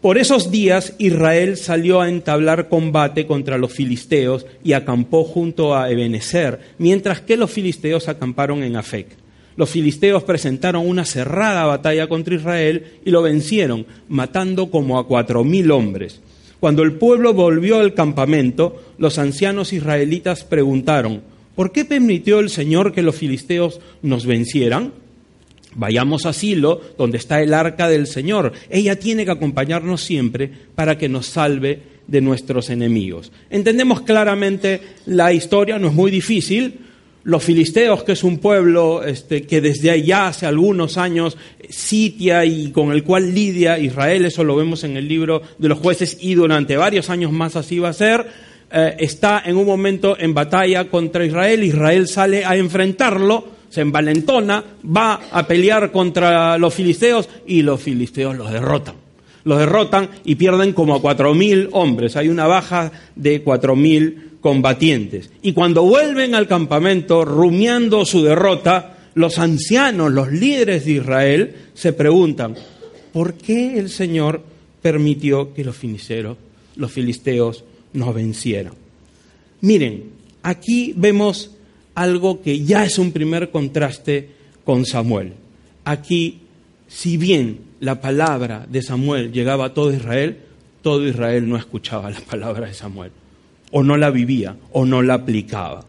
Por 0.01 0.17
esos 0.17 0.51
días 0.51 0.95
Israel 0.97 1.59
salió 1.59 2.01
a 2.01 2.09
entablar 2.09 2.71
combate 2.71 3.27
contra 3.27 3.59
los 3.59 3.73
filisteos 3.73 4.47
y 4.65 4.73
acampó 4.73 5.25
junto 5.25 5.77
a 5.77 5.91
Ebenezer, 5.91 6.59
mientras 6.79 7.21
que 7.21 7.37
los 7.37 7.51
filisteos 7.51 8.09
acamparon 8.09 8.63
en 8.63 8.77
Afec. 8.77 9.09
Los 9.57 9.69
filisteos 9.69 10.23
presentaron 10.23 10.89
una 10.89 11.05
cerrada 11.05 11.67
batalla 11.67 12.07
contra 12.07 12.35
Israel 12.35 13.01
y 13.05 13.11
lo 13.11 13.21
vencieron, 13.21 13.85
matando 14.09 14.71
como 14.71 14.99
a 14.99 15.07
cuatro 15.07 15.45
mil 15.45 15.71
hombres. 15.71 16.23
Cuando 16.61 16.83
el 16.83 16.93
pueblo 16.93 17.33
volvió 17.33 17.81
al 17.81 17.95
campamento, 17.95 18.81
los 18.99 19.19
ancianos 19.19 19.73
israelitas 19.73 20.45
preguntaron, 20.45 21.23
¿por 21.57 21.73
qué 21.73 21.87
permitió 21.87 22.39
el 22.39 22.51
Señor 22.51 22.93
que 22.93 23.03
los 23.03 23.17
filisteos 23.17 23.81
nos 24.03 24.27
vencieran? 24.27 24.93
Vayamos 25.75 26.27
a 26.27 26.33
Silo, 26.33 26.81
donde 26.99 27.17
está 27.17 27.41
el 27.41 27.55
arca 27.55 27.89
del 27.89 28.07
Señor. 28.07 28.53
Ella 28.69 28.99
tiene 28.99 29.25
que 29.25 29.31
acompañarnos 29.31 30.03
siempre 30.03 30.51
para 30.75 30.99
que 30.99 31.09
nos 31.09 31.27
salve 31.27 31.81
de 32.07 32.21
nuestros 32.21 32.71
enemigos. 32.71 33.33
Entendemos 33.49 34.03
claramente 34.03 34.81
la 35.07 35.33
historia, 35.33 35.79
no 35.79 35.89
es 35.89 35.95
muy 35.95 36.11
difícil 36.11 36.90
los 37.25 37.45
filisteos, 37.45 38.03
que 38.05 38.13
es 38.13 38.25
un 38.25 38.39
pueblo 38.39 39.03
este, 39.03 39.43
que 39.43 39.61
desde 39.61 39.91
allá 39.91 40.29
hace 40.29 40.47
algunos 40.47 40.97
años 40.97 41.37
sitia 41.69 42.45
y 42.45 42.71
con 42.73 42.93
el 42.93 43.05
cual 43.05 43.35
lidia 43.35 43.79
Israel, 43.79 44.25
eso 44.25 44.45
lo 44.45 44.57
vemos 44.57 44.85
en 44.85 44.97
el 44.97 45.07
libro 45.07 45.43
de 45.59 45.69
los 45.69 45.79
jueces 45.79 46.17
y 46.21 46.35
durante 46.35 46.77
varios 46.77 47.11
años 47.11 47.33
más 47.33 47.57
así 47.57 47.79
va 47.79 47.91
a 47.91 47.95
ser, 47.95 48.27
eh, 48.73 48.97
está 48.99 49.43
en 49.45 49.57
un 49.57 49.67
momento 49.67 50.17
en 50.19 50.33
batalla 50.33 50.89
contra 50.89 51.25
Israel, 51.25 51.63
Israel 51.65 52.09
sale 52.09 52.45
a 52.45 52.57
enfrentarlo, 52.57 53.61
se 53.69 53.83
envalentona, 53.83 54.65
va 54.85 55.21
a 55.31 55.47
pelear 55.47 55.93
contra 55.93 56.59
los 56.59 56.75
filisteos 56.75 57.29
y 57.47 57.63
los 57.63 57.81
filisteos 57.81 58.37
los 58.37 58.51
derrotan. 58.51 59.10
Los 59.45 59.59
derrotan 59.59 60.11
y 60.25 60.35
pierden 60.35 60.73
como 60.73 60.95
a 60.95 61.01
cuatro 61.01 61.35
mil 61.35 61.69
hombres. 61.73 62.17
Hay 62.17 62.29
una 62.29 62.47
baja 62.47 62.93
de 63.17 63.43
cuatro 63.43 63.77
mil 63.77 64.31
combatientes. 64.41 65.31
Y 65.43 65.53
cuando 65.53 65.83
vuelven 65.83 66.35
al 66.35 66.47
campamento, 66.47 67.25
rumiando 67.25 68.05
su 68.05 68.23
derrota, 68.23 68.99
los 69.15 69.39
ancianos, 69.39 70.13
los 70.13 70.33
líderes 70.33 70.85
de 70.85 70.93
Israel, 70.93 71.55
se 71.75 71.93
preguntan, 71.93 72.55
¿por 73.13 73.35
qué 73.35 73.79
el 73.79 73.91
Señor 73.91 74.43
permitió 74.83 75.53
que 75.53 75.65
los 75.65 75.77
filisteos, 75.77 76.37
los 76.77 76.93
filisteos 76.93 77.65
nos 77.93 78.15
vencieran? 78.15 78.75
Miren, 79.61 80.05
aquí 80.43 80.95
vemos 80.97 81.51
algo 81.95 82.41
que 82.41 82.65
ya 82.65 82.85
es 82.85 82.99
un 82.99 83.13
primer 83.13 83.51
contraste 83.51 84.29
con 84.65 84.87
Samuel. 84.87 85.35
Aquí, 85.85 86.39
si 86.89 87.17
bien 87.17 87.70
la 87.81 88.01
palabra 88.01 88.67
de 88.69 88.83
Samuel 88.83 89.33
llegaba 89.33 89.67
a 89.67 89.75
todo 89.75 89.93
Israel, 89.93 90.39
todo 90.83 91.07
Israel 91.07 91.49
no 91.49 91.57
escuchaba 91.57 92.11
la 92.11 92.21
palabra 92.21 92.67
de 92.67 92.75
Samuel 92.75 93.11
o 93.73 93.83
no 93.83 93.97
la 93.97 94.11
vivía 94.11 94.57
o 94.73 94.85
no 94.85 95.03
la 95.03 95.15
aplicaba, 95.15 95.87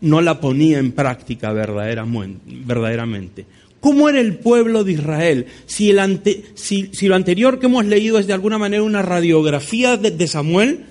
no 0.00 0.20
la 0.20 0.40
ponía 0.40 0.78
en 0.78 0.92
práctica 0.92 1.52
verdaderamente. 1.52 3.46
¿Cómo 3.80 4.08
era 4.08 4.20
el 4.20 4.36
pueblo 4.36 4.84
de 4.84 4.92
Israel? 4.92 5.46
Si, 5.66 5.92
lo 5.92 7.14
anterior 7.14 7.58
que 7.58 7.66
hemos 7.66 7.84
leído 7.84 8.18
es 8.18 8.28
de 8.28 8.32
alguna 8.32 8.58
manera 8.58 8.82
una 8.82 9.02
radiografía 9.02 9.96
de 9.96 10.26
Samuel, 10.28 10.84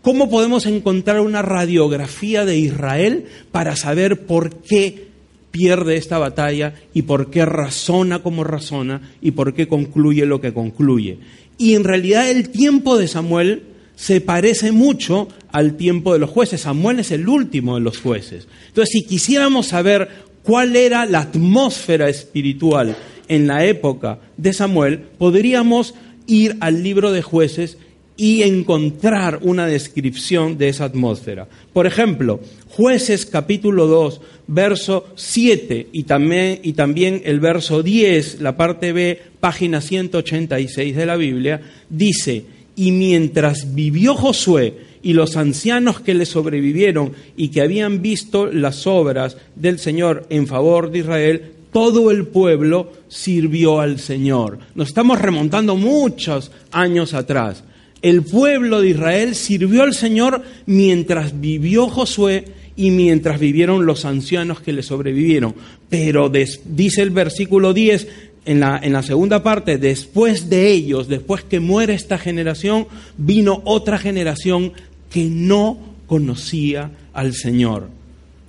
¿cómo 0.00 0.30
podemos 0.30 0.64
encontrar 0.64 1.20
una 1.20 1.42
radiografía 1.42 2.46
de 2.46 2.56
Israel 2.56 3.26
para 3.52 3.76
saber 3.76 4.24
por 4.26 4.62
qué 4.62 5.07
pierde 5.50 5.96
esta 5.96 6.18
batalla 6.18 6.74
y 6.94 7.02
por 7.02 7.30
qué 7.30 7.44
razona 7.44 8.22
como 8.22 8.44
razona 8.44 9.00
y 9.20 9.32
por 9.32 9.54
qué 9.54 9.68
concluye 9.68 10.26
lo 10.26 10.40
que 10.40 10.52
concluye? 10.52 11.18
Y 11.58 11.74
en 11.74 11.84
realidad 11.84 12.30
el 12.30 12.50
tiempo 12.50 12.96
de 12.96 13.08
Samuel 13.08 13.62
se 13.96 14.20
parece 14.20 14.70
mucho 14.70 15.28
al 15.50 15.76
tiempo 15.76 16.12
de 16.12 16.20
los 16.20 16.30
jueces. 16.30 16.60
Samuel 16.60 17.00
es 17.00 17.10
el 17.10 17.28
último 17.28 17.74
de 17.74 17.80
los 17.80 17.98
jueces. 17.98 18.46
Entonces, 18.68 18.92
si 18.92 19.04
quisiéramos 19.04 19.66
saber 19.66 20.08
cuál 20.44 20.76
era 20.76 21.04
la 21.04 21.22
atmósfera 21.22 22.08
espiritual 22.08 22.96
en 23.26 23.48
la 23.48 23.64
época 23.64 24.20
de 24.36 24.52
Samuel, 24.52 25.00
podríamos 25.18 25.94
ir 26.28 26.56
al 26.60 26.84
libro 26.84 27.10
de 27.10 27.22
jueces 27.22 27.76
y 28.16 28.42
encontrar 28.42 29.40
una 29.42 29.66
descripción 29.66 30.58
de 30.58 30.68
esa 30.68 30.84
atmósfera. 30.84 31.48
Por 31.72 31.86
ejemplo, 31.86 32.40
jueces 32.68 33.26
capítulo 33.26 33.86
2, 33.86 34.20
verso 34.48 35.06
7 35.14 35.88
y 35.92 36.02
también, 36.02 36.58
y 36.62 36.72
también 36.72 37.22
el 37.24 37.38
verso 37.38 37.82
10, 37.82 38.40
la 38.40 38.56
parte 38.56 38.92
B, 38.92 39.20
página 39.38 39.80
186 39.80 40.96
de 40.96 41.06
la 41.06 41.16
Biblia, 41.16 41.60
dice, 41.88 42.44
y 42.74 42.90
mientras 42.90 43.74
vivió 43.74 44.14
Josué 44.14 44.88
y 45.02 45.12
los 45.12 45.36
ancianos 45.36 46.00
que 46.00 46.14
le 46.14 46.26
sobrevivieron 46.26 47.12
y 47.36 47.48
que 47.48 47.60
habían 47.60 48.02
visto 48.02 48.46
las 48.46 48.86
obras 48.86 49.36
del 49.54 49.78
Señor 49.78 50.26
en 50.30 50.46
favor 50.46 50.90
de 50.90 50.98
Israel, 51.00 51.52
todo 51.72 52.10
el 52.10 52.26
pueblo 52.26 52.92
sirvió 53.08 53.80
al 53.80 54.00
Señor. 54.00 54.58
Nos 54.74 54.88
estamos 54.88 55.20
remontando 55.20 55.76
muchos 55.76 56.50
años 56.72 57.14
atrás. 57.14 57.64
El 58.00 58.22
pueblo 58.22 58.80
de 58.80 58.90
Israel 58.90 59.34
sirvió 59.34 59.82
al 59.82 59.92
Señor 59.92 60.42
mientras 60.66 61.38
vivió 61.40 61.88
Josué 61.88 62.44
y 62.78 62.92
mientras 62.92 63.40
vivieron 63.40 63.86
los 63.86 64.04
ancianos 64.04 64.60
que 64.60 64.72
le 64.72 64.84
sobrevivieron. 64.84 65.52
Pero 65.90 66.30
dice 66.30 67.02
el 67.02 67.10
versículo 67.10 67.74
10, 67.74 68.06
en 68.46 68.60
la, 68.60 68.78
en 68.80 68.92
la 68.92 69.02
segunda 69.02 69.42
parte, 69.42 69.78
después 69.78 70.48
de 70.48 70.70
ellos, 70.70 71.08
después 71.08 71.42
que 71.42 71.58
muere 71.58 71.94
esta 71.94 72.18
generación, 72.18 72.86
vino 73.16 73.62
otra 73.64 73.98
generación 73.98 74.72
que 75.10 75.24
no 75.24 75.76
conocía 76.06 76.92
al 77.12 77.34
Señor, 77.34 77.88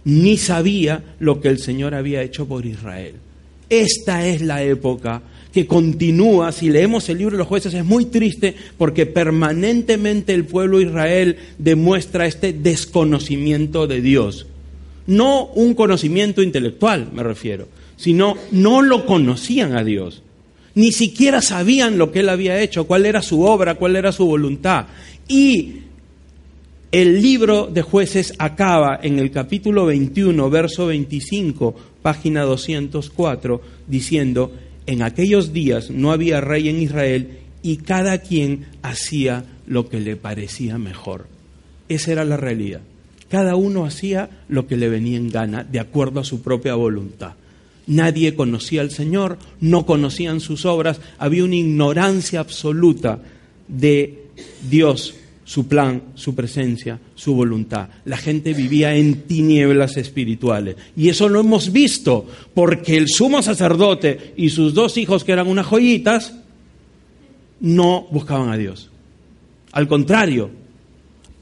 ni 0.05 0.37
sabía 0.37 1.03
lo 1.19 1.41
que 1.41 1.47
el 1.47 1.57
Señor 1.57 1.95
había 1.95 2.21
hecho 2.21 2.47
por 2.47 2.67
Israel. 2.67 3.15
Esta 3.67 4.27
es 4.27 4.41
la 4.41 4.61
época 4.61 5.23
que 5.53 5.65
continúa, 5.65 6.51
si 6.51 6.69
leemos 6.69 7.09
el 7.09 7.17
libro 7.17 7.33
de 7.33 7.39
los 7.39 7.47
jueces 7.47 7.73
es 7.73 7.83
muy 7.83 8.05
triste 8.05 8.55
porque 8.77 9.05
permanentemente 9.05 10.33
el 10.33 10.45
pueblo 10.45 10.77
de 10.77 10.85
Israel 10.85 11.37
demuestra 11.57 12.27
este 12.27 12.53
desconocimiento 12.53 13.87
de 13.87 14.01
Dios. 14.01 14.45
No 15.07 15.45
un 15.47 15.73
conocimiento 15.73 16.43
intelectual, 16.43 17.09
me 17.13 17.23
refiero, 17.23 17.67
sino 17.97 18.37
no 18.51 18.83
lo 18.83 19.07
conocían 19.07 19.75
a 19.75 19.83
Dios. 19.83 20.21
Ni 20.75 20.91
siquiera 20.91 21.41
sabían 21.41 21.97
lo 21.97 22.11
que 22.11 22.19
él 22.19 22.29
había 22.29 22.61
hecho, 22.61 22.85
cuál 22.85 23.07
era 23.07 23.23
su 23.23 23.41
obra, 23.41 23.75
cuál 23.75 23.95
era 23.95 24.11
su 24.11 24.25
voluntad. 24.27 24.85
Y 25.27 25.79
el 26.91 27.21
libro 27.21 27.67
de 27.67 27.81
jueces 27.81 28.33
acaba 28.37 28.99
en 29.01 29.17
el 29.17 29.31
capítulo 29.31 29.87
21, 29.87 30.49
verso 30.49 30.87
25, 30.87 31.75
página 32.03 32.43
204, 32.43 33.61
diciendo, 33.87 34.51
en 34.89 35.03
aquellos 35.03 35.53
días 35.53 35.91
no 35.91 36.11
había 36.11 36.41
rey 36.41 36.67
en 36.67 36.81
Israel 36.81 37.37
y 37.61 37.77
cada 37.77 38.17
quien 38.17 38.65
hacía 38.81 39.45
lo 39.67 39.87
que 39.87 39.99
le 39.99 40.15
parecía 40.15 40.79
mejor. 40.79 41.27
Esa 41.89 42.11
era 42.11 42.25
la 42.25 42.37
realidad. 42.37 42.81
Cada 43.29 43.55
uno 43.55 43.85
hacía 43.85 44.31
lo 44.47 44.65
que 44.65 44.77
le 44.77 44.89
venía 44.89 45.17
en 45.17 45.29
gana, 45.29 45.63
de 45.63 45.79
acuerdo 45.79 46.19
a 46.19 46.23
su 46.23 46.41
propia 46.41 46.73
voluntad. 46.73 47.33
Nadie 47.85 48.33
conocía 48.33 48.81
al 48.81 48.89
Señor, 48.89 49.37
no 49.61 49.85
conocían 49.85 50.39
sus 50.39 50.65
obras, 50.65 50.99
había 51.19 51.43
una 51.43 51.57
ignorancia 51.57 52.39
absoluta 52.39 53.19
de 53.67 54.23
Dios 54.71 55.13
su 55.49 55.67
plan, 55.67 56.03
su 56.13 56.35
presencia, 56.35 56.99
su 57.15 57.33
voluntad. 57.33 57.89
La 58.05 58.17
gente 58.17 58.53
vivía 58.53 58.93
en 58.93 59.23
tinieblas 59.23 59.97
espirituales. 59.97 60.75
Y 60.95 61.09
eso 61.09 61.27
lo 61.27 61.39
hemos 61.39 61.71
visto, 61.71 62.27
porque 62.53 62.95
el 62.95 63.07
sumo 63.07 63.41
sacerdote 63.41 64.35
y 64.37 64.49
sus 64.49 64.75
dos 64.75 64.95
hijos, 64.97 65.23
que 65.23 65.31
eran 65.31 65.47
unas 65.47 65.65
joyitas, 65.65 66.35
no 67.61 68.05
buscaban 68.11 68.49
a 68.49 68.57
Dios. 68.57 68.91
Al 69.71 69.87
contrario, 69.87 70.51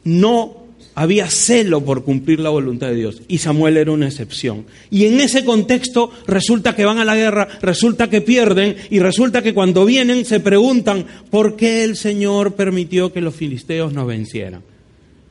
no 0.06 0.67
había 0.98 1.30
celo 1.30 1.86
por 1.86 2.04
cumplir 2.04 2.40
la 2.40 2.50
voluntad 2.50 2.88
de 2.88 2.96
Dios 2.96 3.22
y 3.28 3.38
Samuel 3.38 3.78
era 3.78 3.92
una 3.92 4.08
excepción. 4.08 4.66
Y 4.90 5.06
en 5.06 5.20
ese 5.20 5.46
contexto 5.46 6.12
resulta 6.26 6.76
que 6.76 6.86
van 6.86 6.98
a 6.98 7.06
la 7.06 7.16
guerra, 7.16 7.48
resulta 7.62 8.10
que 8.10 8.22
pierden 8.22 8.76
y 8.90 8.98
resulta 8.98 9.44
que 9.44 9.54
cuando 9.54 9.86
vienen 9.86 10.26
se 10.26 10.40
preguntan 10.40 11.06
por 11.30 11.56
qué 11.56 11.84
el 11.84 11.98
Señor 11.98 12.56
permitió 12.56 13.14
que 13.14 13.22
los 13.22 13.36
filisteos 13.36 13.94
nos 13.94 14.08
vencieran. 14.08 14.64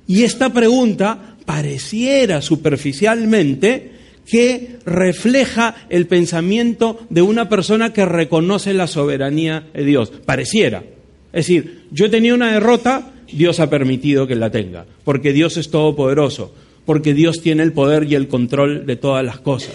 Y 0.06 0.22
esta 0.22 0.52
pregunta 0.52 1.36
pareciera 1.44 2.42
superficialmente 2.42 3.90
que 4.24 4.76
refleja 4.84 5.74
el 5.88 6.06
pensamiento 6.06 7.04
de 7.10 7.22
una 7.22 7.48
persona 7.48 7.92
que 7.92 8.04
reconoce 8.04 8.72
la 8.72 8.86
soberanía 8.86 9.66
de 9.74 9.84
Dios. 9.84 10.12
Pareciera. 10.24 10.84
Es 11.32 11.48
decir, 11.48 11.86
yo 11.90 12.08
tenido 12.08 12.36
una 12.36 12.52
derrota, 12.52 13.14
Dios 13.32 13.60
ha 13.60 13.70
permitido 13.70 14.26
que 14.26 14.36
la 14.36 14.50
tenga, 14.50 14.86
porque 15.04 15.32
Dios 15.32 15.56
es 15.56 15.70
todopoderoso, 15.70 16.52
porque 16.84 17.14
Dios 17.14 17.42
tiene 17.42 17.62
el 17.62 17.72
poder 17.72 18.04
y 18.04 18.14
el 18.14 18.28
control 18.28 18.86
de 18.86 18.96
todas 18.96 19.24
las 19.24 19.40
cosas. 19.40 19.74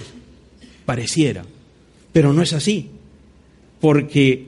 Pareciera, 0.85 1.43
pero 2.13 2.33
no 2.33 2.41
es 2.41 2.53
así, 2.53 2.89
porque 3.79 4.45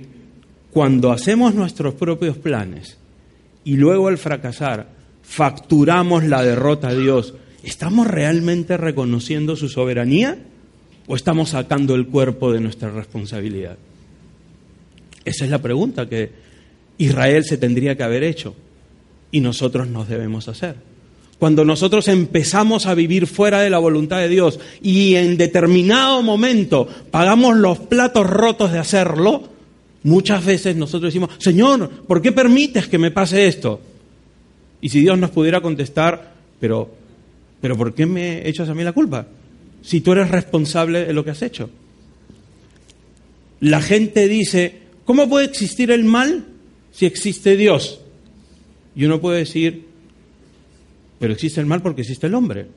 cuando 0.72 1.12
hacemos 1.12 1.54
nuestros 1.54 1.94
propios 1.94 2.38
planes 2.38 2.98
y 3.64 3.76
luego 3.76 4.08
al 4.08 4.18
fracasar 4.18 4.90
facturamos 5.22 6.24
la 6.24 6.44
derrota 6.44 6.90
a 6.90 6.96
Dios, 6.96 7.34
¿estamos 7.64 8.08
realmente 8.08 8.78
reconociendo 8.78 9.56
su 9.56 9.70
soberanía 9.70 10.38
o 11.08 11.16
estamos 11.16 11.50
sacando 11.50 11.96
el 11.96 12.08
cuerpo 12.08 12.52
de 12.52 12.62
nuestra 12.62 12.90
responsabilidad? 12.90 13.78
Esa 15.26 15.46
es 15.46 15.52
la 15.52 15.62
pregunta 15.62 16.08
que 16.08 16.32
Israel 16.98 17.44
se 17.44 17.58
tendría 17.58 17.96
que 17.96 18.04
haber 18.04 18.24
hecho 18.24 18.56
y 19.34 19.42
nosotros 19.42 19.88
nos 19.88 20.08
debemos 20.08 20.48
hacer. 20.48 20.76
Cuando 21.40 21.66
nosotros 21.66 22.08
empezamos 22.08 22.86
a 22.86 22.94
vivir 22.94 23.26
fuera 23.26 23.62
de 23.62 23.72
la 23.72 23.80
voluntad 23.80 24.20
de 24.20 24.30
Dios 24.30 24.60
y 24.82 25.16
en 25.16 25.36
determinado 25.38 26.22
momento 26.22 26.88
pagamos 27.10 27.58
los 27.58 27.80
platos 27.80 28.30
rotos 28.30 28.72
de 28.72 28.78
hacerlo, 28.78 29.50
muchas 30.04 30.46
veces 30.46 30.76
nosotros 30.76 31.12
decimos, 31.12 31.32
Señor, 31.40 31.90
¿por 32.08 32.22
qué 32.22 32.32
permites 32.32 32.88
que 32.88 33.00
me 33.00 33.10
pase 33.10 33.48
esto? 33.48 33.82
Y 34.82 34.90
si 34.90 35.00
Dios 35.00 35.18
nos 35.18 35.32
pudiera 35.32 35.62
contestar, 35.62 36.34
pero, 36.60 36.92
pero 37.60 37.76
¿por 37.76 37.96
qué 37.96 38.06
me 38.06 38.48
echas 38.48 38.70
a 38.70 38.76
mí 38.76 38.84
la 38.84 38.94
culpa? 38.94 39.26
Si 39.82 40.02
tú 40.02 40.12
eres 40.12 40.30
responsable 40.30 41.06
de 41.06 41.14
lo 41.14 41.26
que 41.26 41.32
has 41.32 41.42
hecho. 41.42 41.72
La 43.62 43.82
gente 43.82 44.28
dice, 44.28 44.82
¿cómo 45.06 45.28
puede 45.28 45.46
existir 45.46 45.90
el 45.90 46.04
mal 46.04 46.46
si 46.92 47.08
existe 47.08 47.58
Dios? 47.58 48.03
Y 48.96 49.06
uno 49.06 49.20
puede 49.20 49.40
decir, 49.40 49.86
pero 51.20 51.34
existe 51.34 51.60
el 51.60 51.66
mal 51.66 51.82
porque 51.82 52.02
existe 52.02 52.28
el 52.28 52.36
hombre. 52.36 52.68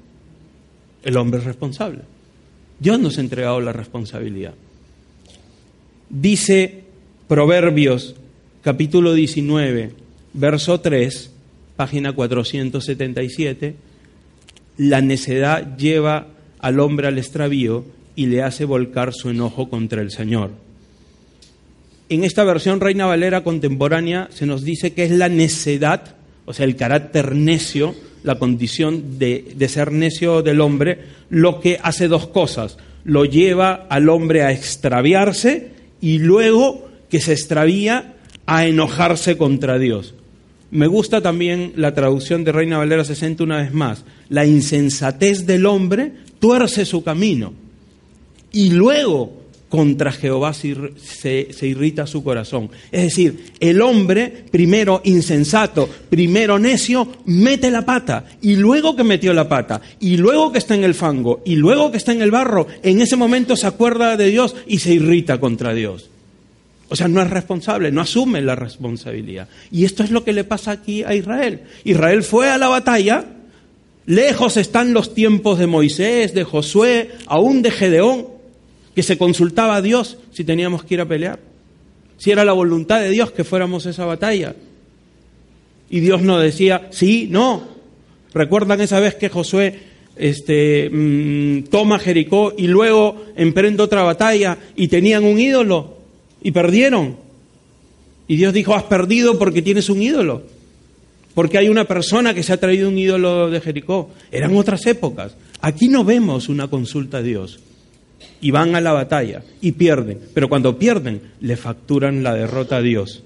El 1.03 1.17
hombre 1.17 1.41
es 1.41 1.47
responsable. 1.47 2.01
Dios 2.79 2.99
nos 3.01 3.19
ha 3.19 3.21
entregado 3.21 3.61
la 3.61 3.73
responsabilidad. 3.73 4.55
Dice 6.09 6.85
Proverbios 7.29 8.15
capítulo 8.63 9.15
19, 9.15 9.93
verso 10.35 10.81
3, 10.81 11.31
página 11.77 12.13
477, 12.13 13.75
la 14.79 15.01
necedad 15.01 15.77
lleva 15.77 16.29
al 16.59 16.81
hombre 16.81 17.09
al 17.09 17.19
extravío 17.19 17.85
y 18.17 18.27
le 18.27 18.43
hace 18.43 18.65
volcar 18.65 19.13
su 19.13 19.31
enojo 19.31 19.69
contra 19.69 20.03
el 20.03 20.11
Señor. 20.11 20.51
En 22.09 22.23
esta 22.23 22.45
versión 22.45 22.81
Reina 22.81 23.07
Valera 23.07 23.43
contemporánea 23.43 24.29
se 24.33 24.47
nos 24.47 24.63
dice 24.63 24.93
que 24.93 25.05
es 25.05 25.11
la 25.11 25.29
necedad, 25.29 26.15
o 26.45 26.53
sea, 26.53 26.65
el 26.65 26.77
carácter 26.77 27.35
necio, 27.35 27.95
la 28.23 28.39
condición 28.39 29.19
de, 29.19 29.53
de, 29.57 29.69
ser 29.69 29.91
necio 29.91 30.43
del 30.43 30.61
hombre, 30.61 31.01
lo 31.31 31.61
que 31.61 31.79
hace 31.83 32.07
dos 32.07 32.29
cosas. 32.29 32.79
Lo 33.05 33.25
lleva 33.25 33.87
al 33.89 34.09
hombre 34.09 34.43
a 34.43 34.53
extraviarse 34.53 35.71
y 36.01 36.19
luego 36.19 36.89
que 37.11 37.21
se 37.21 37.33
extravía 37.33 38.15
a 38.47 38.67
enojarse 38.67 39.37
contra 39.37 39.79
Dios. 39.79 40.15
Me 40.71 40.87
gusta 40.87 41.21
también 41.21 41.73
la 41.77 41.95
traducción 41.95 42.45
de 42.45 42.53
Reina 42.53 42.79
Valera 42.79 43.05
60 43.05 43.43
una 43.45 43.59
vez 43.59 43.73
más. 43.73 44.05
La 44.29 44.47
insensatez 44.47 45.47
del 45.47 45.67
hombre 45.67 46.13
tuerce 46.39 46.85
su 46.85 47.03
camino 47.03 47.53
y 48.53 48.71
luego 48.71 49.46
contra 49.69 50.13
Jehová 50.13 50.53
se, 50.55 51.49
irrita 51.63 52.07
su 52.07 52.23
corazón. 52.23 52.71
Es 52.93 53.03
decir, 53.03 53.53
el 53.59 53.83
hombre, 53.83 54.45
primero 54.51 55.01
insensato, 55.05 55.89
primero 56.09 56.59
necio, 56.59 57.09
mete 57.27 57.71
la 57.71 57.85
pata. 57.85 58.25
Y 58.43 58.57
luego 58.57 58.95
que 58.95 59.05
metió 59.05 59.33
la 59.35 59.49
pata, 59.49 59.81
y 60.01 60.17
luego 60.17 60.53
que 60.53 60.59
está 60.59 60.75
en 60.75 60.85
el 60.85 60.95
fango, 60.95 61.43
y 61.45 61.57
luego 61.57 61.91
que 61.91 61.97
está 61.97 62.13
en 62.13 62.23
el 62.23 62.31
barro, 62.31 62.67
en 62.83 63.01
ese 63.01 63.17
momento 63.17 63.57
se 63.57 63.67
acuerda 63.67 64.17
de 64.17 64.31
Dios 64.31 64.55
y 64.67 64.79
se 64.79 64.95
irrita 64.95 65.39
contra 65.41 65.75
Dios. 65.75 66.11
O 66.89 66.95
sea, 66.95 67.09
no 67.09 67.21
es 67.21 67.29
responsable, 67.29 67.91
no 67.91 68.01
asume 68.01 68.41
la 68.41 68.55
responsabilidad. 68.55 69.49
Y 69.73 69.85
esto 69.85 70.05
es 70.05 70.13
lo 70.13 70.23
que 70.23 70.33
le 70.33 70.45
pasa 70.45 70.71
aquí 70.71 71.03
a 71.03 71.15
Israel. 71.15 71.63
Israel 71.83 72.23
fue 72.23 72.49
a 72.49 72.59
la 72.59 72.69
batalla, 72.69 73.25
lejos 74.07 74.57
están 74.57 74.93
los 74.93 75.13
tiempos 75.13 75.59
de 75.59 75.67
Moisés, 75.67 76.33
de 76.33 76.45
Josué, 76.45 77.11
aún 77.27 77.63
de 77.63 77.73
Gedeón, 77.73 78.36
que 78.97 79.03
se 79.03 79.19
consultaba 79.19 79.77
a 79.77 79.83
Dios 79.83 80.17
si 80.33 80.43
teníamos 80.43 80.83
que 80.83 80.95
ir 80.95 81.03
a 81.03 81.07
pelear. 81.07 81.39
Si 82.17 82.31
era 82.31 82.47
la 82.47 82.55
voluntad 82.55 82.99
de 83.03 83.11
Dios 83.11 83.31
que 83.31 83.45
fuéramos 83.45 83.85
a 83.85 83.91
esa 83.91 84.07
batalla. 84.07 84.57
Y 85.91 86.01
Dios 86.01 86.23
nos 86.23 86.43
decía, 86.43 86.89
sí, 86.93 87.29
no. 87.31 87.63
¿Recuerdan 88.33 88.81
esa 88.81 88.99
vez 88.99 89.15
que 89.15 89.29
Josué 89.29 89.79
este, 90.17 90.89
mm, 90.89 91.65
toma 91.65 91.99
Jericó 91.99 92.55
y 92.57 92.69
luego 92.69 93.27
emprende 93.37 93.83
otra 93.83 94.03
batalla 94.03 94.57
y 94.75 94.89
tenían 94.89 95.25
un 95.25 95.39
ídolo 95.39 95.99
y 96.43 96.53
perdieron? 96.53 97.17
Y 98.29 98.37
Dios 98.37 98.55
dijo, 98.55 98.75
has 98.75 98.85
perdido 98.85 99.39
porque 99.39 99.61
tienes 99.61 99.91
un 99.91 100.03
ídolo. 100.03 100.43
Porque 101.35 101.59
hay 101.59 101.69
una 101.69 101.85
persona 101.85 102.33
que 102.33 102.43
se 102.43 102.55
ha 102.55 102.61
traído 102.61 102.89
un 102.89 102.97
ídolo 102.97 103.51
de 103.51 103.61
Jericó. 103.61 104.09
Eran 104.33 104.57
otras 104.57 104.87
épocas. 104.87 105.37
Aquí 105.61 105.89
no 105.89 106.03
vemos 106.03 106.49
una 106.49 106.69
consulta 106.69 107.19
a 107.19 107.23
Dios. 107.23 107.61
Y 108.41 108.51
van 108.51 108.75
a 108.75 108.81
la 108.81 108.93
batalla 108.93 109.43
y 109.61 109.73
pierden. 109.73 110.21
Pero 110.35 110.49
cuando 110.49 110.79
pierden, 110.79 111.21
le 111.41 111.57
facturan 111.57 112.23
la 112.23 112.35
derrota 112.35 112.77
a 112.77 112.83
Dios. 112.83 113.23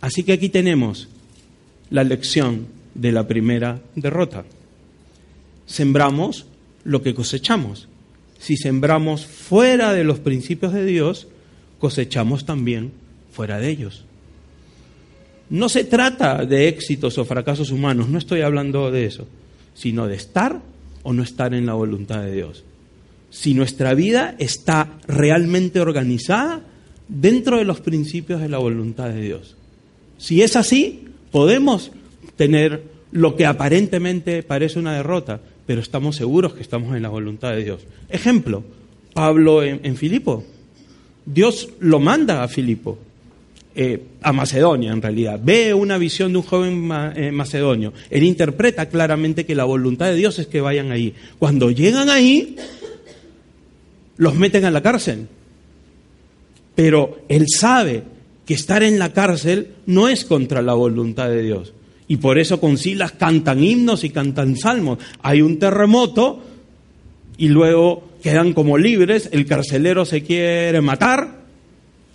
Así 0.00 0.22
que 0.22 0.32
aquí 0.32 0.48
tenemos 0.48 1.08
la 1.90 2.04
lección 2.04 2.66
de 2.94 3.12
la 3.12 3.26
primera 3.26 3.80
derrota. 3.94 4.44
Sembramos 5.66 6.46
lo 6.84 7.02
que 7.02 7.14
cosechamos. 7.14 7.88
Si 8.38 8.56
sembramos 8.56 9.24
fuera 9.24 9.92
de 9.92 10.04
los 10.04 10.18
principios 10.18 10.72
de 10.72 10.84
Dios, 10.84 11.28
cosechamos 11.78 12.44
también 12.44 12.92
fuera 13.32 13.58
de 13.58 13.70
ellos. 13.70 14.04
No 15.50 15.68
se 15.68 15.84
trata 15.84 16.44
de 16.44 16.68
éxitos 16.68 17.18
o 17.18 17.24
fracasos 17.24 17.70
humanos, 17.70 18.08
no 18.08 18.18
estoy 18.18 18.40
hablando 18.40 18.90
de 18.90 19.06
eso, 19.06 19.26
sino 19.74 20.06
de 20.06 20.16
estar 20.16 20.60
o 21.02 21.12
no 21.12 21.22
estar 21.22 21.54
en 21.54 21.66
la 21.66 21.74
voluntad 21.74 22.22
de 22.22 22.32
Dios. 22.32 22.64
Si 23.34 23.52
nuestra 23.52 23.94
vida 23.94 24.36
está 24.38 24.96
realmente 25.08 25.80
organizada 25.80 26.60
dentro 27.08 27.58
de 27.58 27.64
los 27.64 27.80
principios 27.80 28.40
de 28.40 28.48
la 28.48 28.58
voluntad 28.58 29.08
de 29.08 29.20
Dios. 29.20 29.56
Si 30.18 30.40
es 30.40 30.54
así, 30.54 31.08
podemos 31.32 31.90
tener 32.36 32.84
lo 33.10 33.34
que 33.34 33.44
aparentemente 33.44 34.44
parece 34.44 34.78
una 34.78 34.94
derrota, 34.94 35.40
pero 35.66 35.80
estamos 35.80 36.14
seguros 36.14 36.54
que 36.54 36.62
estamos 36.62 36.94
en 36.94 37.02
la 37.02 37.08
voluntad 37.08 37.50
de 37.50 37.64
Dios. 37.64 37.80
Ejemplo, 38.08 38.62
Pablo 39.12 39.64
en, 39.64 39.96
Filipo. 39.96 40.44
Dios 41.26 41.70
lo 41.80 41.98
manda 41.98 42.44
a 42.44 42.46
Filipo, 42.46 42.98
eh, 43.74 44.00
a 44.22 44.32
Macedonia 44.32 44.92
en 44.92 45.02
realidad. 45.02 45.40
Ve 45.42 45.74
una 45.74 45.98
visión 45.98 46.30
de 46.30 46.38
un 46.38 46.44
joven 46.44 46.88
eh, 47.16 47.32
macedonio. 47.32 47.92
Él 48.10 48.22
interpreta 48.22 48.88
claramente 48.88 49.44
que 49.44 49.56
la 49.56 49.64
voluntad 49.64 50.06
de 50.06 50.14
Dios 50.14 50.38
es 50.38 50.46
que 50.46 50.60
vayan 50.60 50.92
ahí. 50.92 51.14
Cuando 51.40 51.72
llegan 51.72 52.10
ahí, 52.10 52.54
los 54.16 54.34
meten 54.34 54.64
a 54.64 54.70
la 54.70 54.82
cárcel. 54.82 55.28
Pero 56.74 57.24
él 57.28 57.46
sabe 57.48 58.02
que 58.46 58.54
estar 58.54 58.82
en 58.82 58.98
la 58.98 59.12
cárcel 59.12 59.74
no 59.86 60.08
es 60.08 60.24
contra 60.24 60.62
la 60.62 60.74
voluntad 60.74 61.28
de 61.28 61.42
Dios. 61.42 61.72
Y 62.06 62.18
por 62.18 62.38
eso 62.38 62.60
con 62.60 62.76
Silas 62.76 63.12
cantan 63.12 63.62
himnos 63.62 64.04
y 64.04 64.10
cantan 64.10 64.56
salmos. 64.56 64.98
Hay 65.22 65.40
un 65.40 65.58
terremoto 65.58 66.42
y 67.38 67.48
luego 67.48 68.04
quedan 68.22 68.52
como 68.52 68.78
libres, 68.78 69.28
el 69.32 69.46
carcelero 69.46 70.04
se 70.04 70.22
quiere 70.22 70.80
matar, 70.80 71.42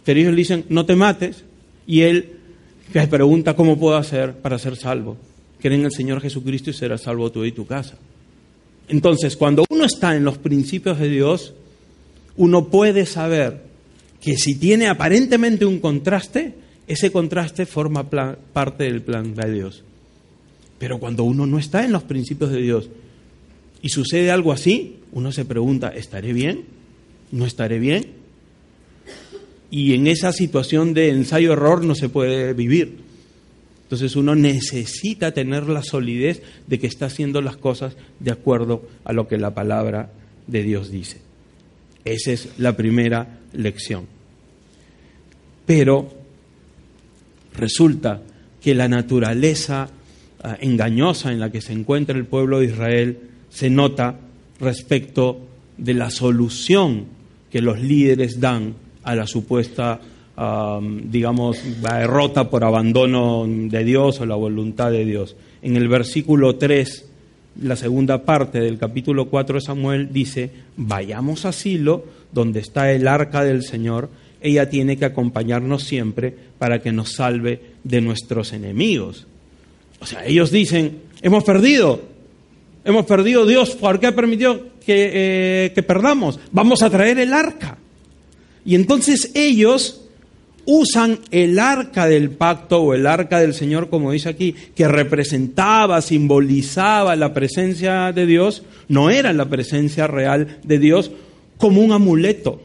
pero 0.05 0.19
ellos 0.19 0.31
le 0.31 0.37
dicen, 0.37 0.65
no 0.69 0.85
te 0.85 0.95
mates, 0.95 1.43
y 1.85 2.01
él 2.01 2.37
les 2.93 3.07
pregunta, 3.07 3.55
¿cómo 3.55 3.77
puedo 3.77 3.97
hacer 3.97 4.33
para 4.33 4.57
ser 4.57 4.75
salvo? 4.75 5.17
Creen 5.59 5.81
en 5.81 5.85
el 5.87 5.91
Señor 5.91 6.21
Jesucristo 6.21 6.69
y 6.69 6.73
serás 6.73 7.01
salvo 7.01 7.31
tú 7.31 7.45
y 7.45 7.51
tu 7.51 7.65
casa. 7.65 7.97
Entonces, 8.87 9.35
cuando 9.35 9.65
uno 9.69 9.85
está 9.85 10.15
en 10.15 10.23
los 10.23 10.37
principios 10.37 10.97
de 10.99 11.09
Dios, 11.09 11.53
uno 12.39 12.69
puede 12.69 13.05
saber 13.05 13.61
que 14.21 14.37
si 14.37 14.55
tiene 14.55 14.87
aparentemente 14.87 15.65
un 15.65 15.79
contraste, 15.79 16.53
ese 16.87 17.11
contraste 17.11 17.65
forma 17.65 18.09
parte 18.09 18.85
del 18.85 19.01
plan 19.01 19.35
de 19.35 19.51
Dios. 19.51 19.83
Pero 20.77 20.99
cuando 20.99 21.25
uno 21.25 21.45
no 21.45 21.59
está 21.59 21.83
en 21.83 21.91
los 21.91 22.03
principios 22.03 22.51
de 22.51 22.61
Dios 22.61 22.89
y 23.81 23.89
sucede 23.89 24.31
algo 24.31 24.53
así, 24.53 24.99
uno 25.11 25.33
se 25.33 25.43
pregunta, 25.43 25.89
¿estaré 25.89 26.31
bien? 26.31 26.63
¿No 27.33 27.45
estaré 27.45 27.77
bien? 27.77 28.07
Y 29.69 29.93
en 29.93 30.07
esa 30.07 30.31
situación 30.31 30.93
de 30.93 31.09
ensayo-error 31.09 31.83
no 31.83 31.93
se 31.93 32.07
puede 32.07 32.53
vivir. 32.53 32.99
Entonces 33.83 34.15
uno 34.15 34.33
necesita 34.33 35.33
tener 35.33 35.67
la 35.67 35.83
solidez 35.83 36.41
de 36.67 36.79
que 36.79 36.87
está 36.87 37.07
haciendo 37.07 37.41
las 37.41 37.57
cosas 37.57 37.97
de 38.21 38.31
acuerdo 38.31 38.87
a 39.03 39.11
lo 39.11 39.27
que 39.27 39.37
la 39.37 39.53
palabra 39.53 40.13
de 40.47 40.63
Dios 40.63 40.89
dice. 40.89 41.28
Esa 42.05 42.31
es 42.31 42.49
la 42.57 42.75
primera 42.75 43.39
lección. 43.53 44.05
Pero 45.65 46.09
resulta 47.55 48.21
que 48.61 48.73
la 48.73 48.87
naturaleza 48.87 49.89
ah, 50.43 50.57
engañosa 50.61 51.31
en 51.31 51.39
la 51.39 51.51
que 51.51 51.61
se 51.61 51.73
encuentra 51.73 52.17
el 52.17 52.25
pueblo 52.25 52.59
de 52.59 52.65
Israel 52.67 53.19
se 53.49 53.69
nota 53.69 54.19
respecto 54.59 55.47
de 55.77 55.93
la 55.93 56.09
solución 56.09 57.05
que 57.51 57.61
los 57.61 57.79
líderes 57.79 58.39
dan 58.39 58.75
a 59.03 59.15
la 59.15 59.25
supuesta, 59.25 59.99
digamos, 61.03 61.57
derrota 61.81 62.49
por 62.49 62.63
abandono 62.63 63.45
de 63.47 63.83
Dios 63.83 64.19
o 64.21 64.25
la 64.25 64.35
voluntad 64.35 64.91
de 64.91 65.05
Dios. 65.05 65.35
En 65.61 65.75
el 65.75 65.87
versículo 65.87 66.57
3 66.57 67.08
la 67.61 67.75
segunda 67.75 68.23
parte 68.23 68.59
del 68.59 68.77
capítulo 68.77 69.29
4 69.29 69.55
de 69.55 69.61
Samuel 69.61 70.13
dice, 70.13 70.51
vayamos 70.77 71.45
a 71.45 71.51
Silo, 71.51 72.05
donde 72.31 72.59
está 72.59 72.91
el 72.91 73.07
arca 73.07 73.43
del 73.43 73.63
Señor, 73.63 74.09
ella 74.41 74.69
tiene 74.69 74.97
que 74.97 75.05
acompañarnos 75.05 75.83
siempre 75.83 76.33
para 76.57 76.81
que 76.81 76.91
nos 76.91 77.13
salve 77.13 77.61
de 77.83 78.01
nuestros 78.01 78.53
enemigos. 78.53 79.27
O 79.99 80.05
sea, 80.05 80.25
ellos 80.25 80.51
dicen, 80.51 80.99
hemos 81.21 81.43
perdido, 81.43 82.01
hemos 82.85 83.05
perdido 83.05 83.45
Dios, 83.45 83.71
¿por 83.71 83.99
qué 83.99 84.07
ha 84.07 84.15
permitido 84.15 84.67
que, 84.85 85.11
eh, 85.13 85.71
que 85.75 85.83
perdamos? 85.83 86.39
Vamos 86.51 86.81
a 86.81 86.89
traer 86.89 87.19
el 87.19 87.33
arca. 87.33 87.77
Y 88.63 88.75
entonces 88.75 89.31
ellos 89.33 90.08
usan 90.71 91.17
el 91.31 91.57
arca 91.57 92.05
del 92.05 92.29
pacto 92.29 92.79
o 92.79 92.93
el 92.93 93.07
arca 93.07 93.39
del 93.39 93.55
Señor, 93.55 93.89
como 93.89 94.11
dice 94.11 94.29
aquí, 94.29 94.53
que 94.75 94.87
representaba, 94.87 95.99
simbolizaba 95.99 97.15
la 97.15 97.33
presencia 97.33 98.11
de 98.11 98.27
Dios, 98.27 98.61
no 98.87 99.09
era 99.09 99.33
la 99.33 99.49
presencia 99.49 100.05
real 100.05 100.59
de 100.63 100.77
Dios, 100.77 101.09
como 101.57 101.81
un 101.81 101.91
amuleto, 101.91 102.61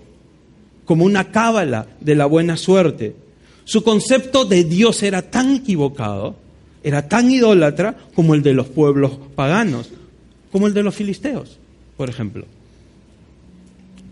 como 0.85 1.07
una 1.07 1.31
cábala 1.31 1.87
de 2.01 2.15
la 2.15 2.27
buena 2.27 2.59
suerte. 2.59 3.17
Su 3.65 3.83
concepto 3.83 4.45
de 4.45 4.65
Dios 4.65 5.03
era 5.03 5.23
tan 5.23 5.55
equivocado, 5.55 6.37
era 6.83 7.09
tan 7.09 7.31
idólatra 7.31 7.97
como 8.15 8.35
el 8.35 8.43
de 8.43 8.53
los 8.53 8.67
pueblos 8.67 9.13
paganos, 9.35 9.89
como 10.53 10.67
el 10.67 10.75
de 10.75 10.83
los 10.83 10.95
filisteos, 10.95 11.59
por 11.97 12.11
ejemplo. 12.11 12.45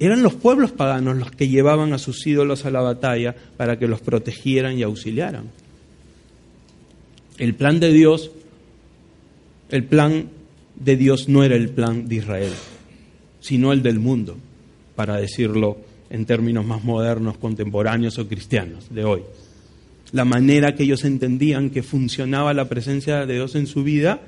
Eran 0.04 0.24
los 0.24 0.34
pueblos 0.34 0.72
paganos 0.72 1.16
los 1.16 1.30
que 1.30 1.46
llevaban 1.46 1.92
a 1.92 1.98
sus 1.98 2.26
ídolos 2.26 2.64
a 2.64 2.72
la 2.72 2.80
batalla 2.80 3.36
para 3.56 3.78
que 3.78 3.86
los 3.86 4.00
protegieran 4.00 4.76
y 4.76 4.82
auxiliaran. 4.82 5.44
El 7.38 7.54
plan 7.54 7.78
de 7.78 7.92
Dios, 7.92 8.32
el 9.70 9.84
plan 9.84 10.28
de 10.74 10.96
Dios 10.96 11.28
no 11.28 11.44
era 11.44 11.54
el 11.54 11.68
plan 11.68 12.08
de 12.08 12.16
Israel, 12.16 12.50
sino 13.38 13.72
el 13.72 13.84
del 13.84 14.00
mundo, 14.00 14.36
para 14.96 15.18
decirlo 15.18 15.76
en 16.10 16.26
términos 16.26 16.66
más 16.66 16.82
modernos, 16.82 17.38
contemporáneos 17.38 18.18
o 18.18 18.26
cristianos 18.26 18.92
de 18.92 19.04
hoy. 19.04 19.22
La 20.10 20.24
manera 20.24 20.74
que 20.74 20.82
ellos 20.82 21.04
entendían 21.04 21.70
que 21.70 21.84
funcionaba 21.84 22.52
la 22.54 22.68
presencia 22.68 23.24
de 23.24 23.34
Dios 23.34 23.54
en 23.54 23.68
su 23.68 23.84
vida 23.84 24.20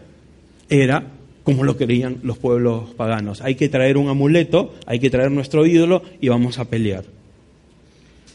era 0.68 1.10
como 1.44 1.62
lo 1.62 1.76
querían 1.76 2.18
los 2.22 2.38
pueblos 2.38 2.90
paganos. 2.96 3.42
Hay 3.42 3.54
que 3.54 3.68
traer 3.68 3.96
un 3.96 4.08
amuleto, 4.08 4.74
hay 4.86 4.98
que 4.98 5.10
traer 5.10 5.30
nuestro 5.30 5.66
ídolo 5.66 6.02
y 6.20 6.28
vamos 6.28 6.58
a 6.58 6.64
pelear. 6.64 7.04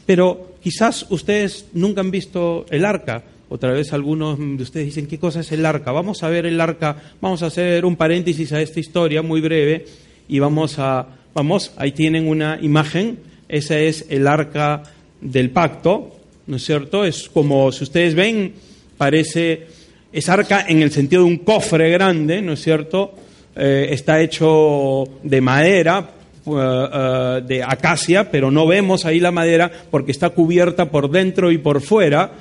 Pero 0.06 0.54
quizás 0.62 1.06
ustedes 1.10 1.66
nunca 1.72 2.00
han 2.00 2.10
visto 2.10 2.64
el 2.70 2.84
arca. 2.84 3.24
Otra 3.48 3.72
vez 3.72 3.92
algunos 3.92 4.38
de 4.38 4.62
ustedes 4.62 4.86
dicen, 4.86 5.08
¿qué 5.08 5.18
cosa 5.18 5.40
es 5.40 5.50
el 5.50 5.66
arca? 5.66 5.90
Vamos 5.90 6.22
a 6.22 6.28
ver 6.28 6.46
el 6.46 6.60
arca, 6.60 6.96
vamos 7.20 7.42
a 7.42 7.46
hacer 7.46 7.84
un 7.84 7.96
paréntesis 7.96 8.52
a 8.52 8.62
esta 8.62 8.78
historia 8.78 9.22
muy 9.22 9.40
breve 9.40 9.86
y 10.28 10.38
vamos 10.38 10.78
a, 10.78 11.08
vamos, 11.34 11.72
ahí 11.76 11.90
tienen 11.90 12.28
una 12.28 12.60
imagen, 12.62 13.18
esa 13.48 13.76
es 13.80 14.06
el 14.08 14.28
arca 14.28 14.84
del 15.20 15.50
pacto, 15.50 16.16
¿no 16.46 16.56
es 16.56 16.64
cierto? 16.64 17.04
Es 17.04 17.28
como, 17.28 17.72
si 17.72 17.82
ustedes 17.82 18.14
ven, 18.14 18.54
parece 18.96 19.66
es 20.12 20.28
arca 20.28 20.64
en 20.66 20.82
el 20.82 20.90
sentido 20.90 21.22
de 21.22 21.28
un 21.28 21.38
cofre 21.38 21.90
grande, 21.90 22.42
¿no 22.42 22.54
es 22.54 22.62
cierto? 22.62 23.14
Eh, 23.54 23.88
está 23.90 24.20
hecho 24.20 25.04
de 25.22 25.40
madera, 25.40 26.10
uh, 26.44 26.52
uh, 26.52 27.40
de 27.46 27.62
acacia, 27.66 28.30
pero 28.30 28.50
no 28.50 28.66
vemos 28.66 29.04
ahí 29.04 29.20
la 29.20 29.30
madera 29.30 29.70
porque 29.90 30.12
está 30.12 30.30
cubierta 30.30 30.90
por 30.90 31.10
dentro 31.10 31.50
y 31.50 31.58
por 31.58 31.80
fuera 31.80 32.32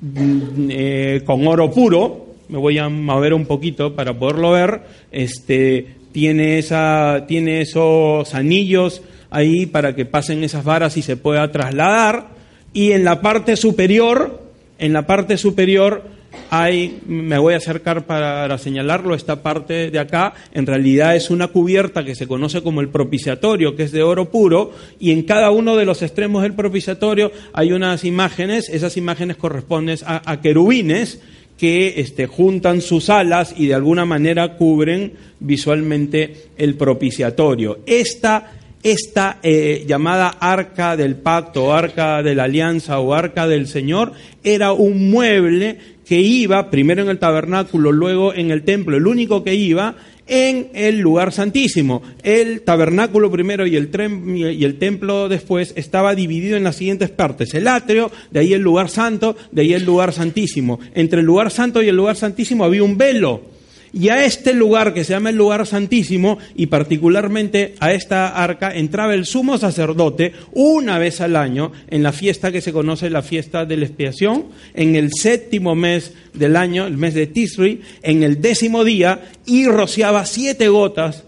mm, 0.00 0.68
eh, 0.70 1.22
con 1.24 1.46
oro 1.46 1.70
puro. 1.70 2.26
Me 2.48 2.58
voy 2.58 2.78
a 2.78 2.88
mover 2.88 3.34
un 3.34 3.46
poquito 3.46 3.94
para 3.94 4.14
poderlo 4.14 4.52
ver. 4.52 4.80
Este, 5.12 5.86
tiene, 6.12 6.58
esa, 6.58 7.24
tiene 7.28 7.60
esos 7.60 8.34
anillos 8.34 9.02
ahí 9.30 9.66
para 9.66 9.94
que 9.94 10.06
pasen 10.06 10.42
esas 10.44 10.64
varas 10.64 10.96
y 10.96 11.02
se 11.02 11.16
pueda 11.16 11.50
trasladar. 11.52 12.28
Y 12.72 12.92
en 12.92 13.04
la 13.04 13.20
parte 13.20 13.56
superior, 13.56 14.42
en 14.78 14.92
la 14.92 15.06
parte 15.06 15.36
superior 15.36 16.17
hay, 16.50 17.00
me 17.06 17.38
voy 17.38 17.54
a 17.54 17.58
acercar 17.58 18.06
para 18.06 18.56
señalarlo, 18.58 19.14
esta 19.14 19.42
parte 19.42 19.90
de 19.90 19.98
acá, 19.98 20.34
en 20.52 20.66
realidad 20.66 21.16
es 21.16 21.30
una 21.30 21.48
cubierta 21.48 22.04
que 22.04 22.14
se 22.14 22.26
conoce 22.26 22.62
como 22.62 22.80
el 22.80 22.88
propiciatorio, 22.88 23.76
que 23.76 23.84
es 23.84 23.92
de 23.92 24.02
oro 24.02 24.30
puro, 24.30 24.72
y 24.98 25.12
en 25.12 25.22
cada 25.22 25.50
uno 25.50 25.76
de 25.76 25.84
los 25.84 26.02
extremos 26.02 26.42
del 26.42 26.54
propiciatorio 26.54 27.30
hay 27.52 27.72
unas 27.72 28.04
imágenes, 28.04 28.68
esas 28.68 28.96
imágenes 28.96 29.36
corresponden 29.36 29.98
a, 30.04 30.40
querubines, 30.40 31.20
que 31.56 31.94
este, 32.00 32.26
juntan 32.26 32.80
sus 32.80 33.10
alas 33.10 33.52
y 33.56 33.66
de 33.66 33.74
alguna 33.74 34.04
manera 34.04 34.56
cubren 34.56 35.14
visualmente 35.40 36.50
el 36.56 36.76
propiciatorio. 36.76 37.80
Esta, 37.84 38.52
esta 38.82 39.38
eh, 39.42 39.84
llamada 39.86 40.28
arca 40.28 40.96
del 40.96 41.16
pacto, 41.16 41.74
arca 41.74 42.22
de 42.22 42.36
la 42.36 42.44
alianza 42.44 43.00
o 43.00 43.12
arca 43.12 43.48
del 43.48 43.66
Señor 43.66 44.12
era 44.44 44.72
un 44.72 45.10
mueble 45.10 45.97
que 46.08 46.20
iba 46.20 46.70
primero 46.70 47.02
en 47.02 47.10
el 47.10 47.18
tabernáculo, 47.18 47.92
luego 47.92 48.32
en 48.32 48.50
el 48.50 48.62
templo, 48.62 48.96
el 48.96 49.06
único 49.06 49.44
que 49.44 49.54
iba 49.54 49.94
en 50.26 50.68
el 50.72 51.00
lugar 51.00 51.32
santísimo. 51.32 52.02
El 52.22 52.62
tabernáculo 52.62 53.30
primero 53.30 53.66
y 53.66 53.76
el, 53.76 53.90
y 54.34 54.64
el, 54.64 54.78
templo 54.78 55.28
después 55.28 55.74
estaba 55.76 56.14
dividido 56.14 56.56
en 56.56 56.64
las 56.64 56.76
siguientes 56.76 57.10
partes. 57.10 57.52
El 57.52 57.68
atrio, 57.68 58.10
de 58.30 58.40
ahí 58.40 58.54
el 58.54 58.62
lugar 58.62 58.88
santo, 58.88 59.36
de 59.52 59.62
ahí 59.62 59.74
el 59.74 59.84
lugar 59.84 60.14
santísimo. 60.14 60.80
Entre 60.94 61.20
el 61.20 61.26
lugar 61.26 61.50
santo 61.50 61.82
y 61.82 61.88
el 61.88 61.96
lugar 61.96 62.16
santísimo 62.16 62.64
había 62.64 62.82
un 62.82 62.96
velo 62.96 63.57
y 63.92 64.08
a 64.08 64.24
este 64.24 64.52
lugar 64.52 64.92
que 64.92 65.04
se 65.04 65.12
llama 65.12 65.30
el 65.30 65.36
lugar 65.36 65.66
santísimo 65.66 66.38
y 66.54 66.66
particularmente 66.66 67.74
a 67.80 67.92
esta 67.92 68.28
arca 68.28 68.74
entraba 68.74 69.14
el 69.14 69.26
sumo 69.26 69.58
sacerdote 69.58 70.32
una 70.52 70.98
vez 70.98 71.20
al 71.20 71.36
año 71.36 71.72
en 71.88 72.02
la 72.02 72.12
fiesta 72.12 72.52
que 72.52 72.60
se 72.60 72.72
conoce 72.72 73.10
la 73.10 73.22
fiesta 73.22 73.64
de 73.64 73.76
la 73.76 73.86
expiación, 73.86 74.46
en 74.74 74.96
el 74.96 75.10
séptimo 75.12 75.74
mes 75.74 76.12
del 76.34 76.56
año, 76.56 76.86
el 76.86 76.96
mes 76.96 77.14
de 77.14 77.26
Tisri, 77.26 77.80
en 78.02 78.22
el 78.22 78.40
décimo 78.40 78.84
día 78.84 79.30
y 79.46 79.66
rociaba 79.66 80.26
siete 80.26 80.68
gotas 80.68 81.24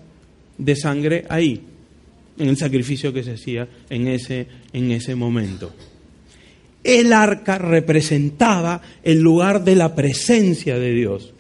de 0.59 0.77
sangre 0.77 1.25
ahí, 1.29 1.63
en 2.39 2.49
el 2.49 2.57
sacrificio 2.57 3.13
que 3.13 3.23
se 3.23 3.33
hacía 3.33 3.69
en 3.89 4.09
ese, 4.09 4.47
en 4.73 4.91
ese 4.91 5.15
momento. 5.15 5.73
El 6.83 7.13
arca 7.13 7.59
representaba 7.59 8.81
el 9.03 9.21
lugar 9.21 9.65
de 9.65 9.77
la 9.77 9.95
presencia 9.95 10.79
de 10.79 10.93
Dios 10.93 11.35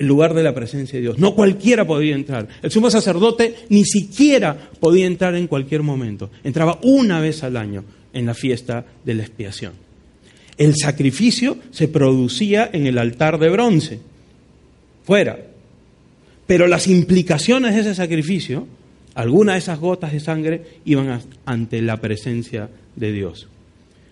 el 0.00 0.06
lugar 0.06 0.32
de 0.32 0.42
la 0.42 0.54
presencia 0.54 0.96
de 0.96 1.02
Dios. 1.02 1.18
No 1.18 1.34
cualquiera 1.34 1.86
podía 1.86 2.14
entrar. 2.14 2.48
El 2.62 2.70
sumo 2.70 2.90
sacerdote 2.90 3.54
ni 3.68 3.84
siquiera 3.84 4.70
podía 4.80 5.06
entrar 5.06 5.34
en 5.34 5.46
cualquier 5.46 5.82
momento. 5.82 6.30
Entraba 6.42 6.80
una 6.82 7.20
vez 7.20 7.44
al 7.44 7.58
año 7.58 7.84
en 8.14 8.24
la 8.24 8.32
fiesta 8.32 8.86
de 9.04 9.14
la 9.14 9.22
expiación. 9.22 9.74
El 10.56 10.74
sacrificio 10.74 11.58
se 11.70 11.86
producía 11.86 12.70
en 12.72 12.86
el 12.86 12.96
altar 12.96 13.38
de 13.38 13.50
bronce, 13.50 14.00
fuera. 15.04 15.38
Pero 16.46 16.66
las 16.66 16.88
implicaciones 16.88 17.74
de 17.74 17.82
ese 17.82 17.94
sacrificio, 17.94 18.66
algunas 19.14 19.56
de 19.56 19.58
esas 19.58 19.80
gotas 19.80 20.12
de 20.12 20.20
sangre, 20.20 20.62
iban 20.86 21.20
ante 21.44 21.82
la 21.82 21.98
presencia 21.98 22.70
de 22.96 23.12
Dios. 23.12 23.48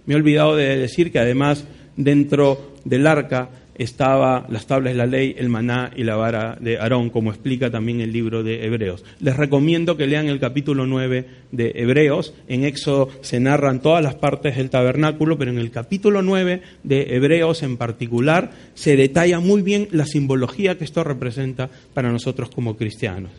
Me 0.05 0.13
he 0.13 0.17
olvidado 0.19 0.55
de 0.55 0.77
decir 0.77 1.11
que 1.11 1.19
además 1.19 1.65
dentro 1.97 2.75
del 2.85 3.07
arca 3.07 3.49
estaba 3.79 4.47
las 4.51 4.67
tablas 4.67 4.93
de 4.93 4.99
la 4.99 5.07
ley, 5.07 5.35
el 5.39 5.49
maná 5.49 5.93
y 5.97 6.03
la 6.03 6.17
vara 6.17 6.59
de 6.61 6.79
Aarón, 6.79 7.11
como 7.11 7.31
explica 7.31 7.71
también 7.71 8.01
el 8.01 8.13
libro 8.13 8.43
de 8.43 8.67
Hebreos. 8.67 9.05
Les 9.21 9.37
recomiendo 9.37 9.97
que 9.97 10.07
lean 10.07 10.27
el 10.27 10.41
capítulo 10.41 10.87
9 10.87 11.27
de 11.53 11.73
Hebreos. 11.77 12.35
En 12.49 12.65
Éxodo 12.65 13.09
se 13.21 13.41
narran 13.41 13.81
todas 13.81 14.03
las 14.03 14.17
partes 14.17 14.57
del 14.57 14.71
tabernáculo, 14.71 15.39
pero 15.39 15.53
en 15.53 15.59
el 15.59 15.71
capítulo 15.71 16.23
9 16.23 16.61
de 16.83 17.17
Hebreos 17.17 17.63
en 17.63 17.77
particular 17.77 18.51
se 18.75 18.97
detalla 18.97 19.39
muy 19.41 19.63
bien 19.63 19.89
la 19.93 20.07
simbología 20.07 20.77
que 20.77 20.85
esto 20.85 21.05
representa 21.05 21.71
para 21.95 22.11
nosotros 22.11 22.51
como 22.51 22.77
cristianos. 22.77 23.31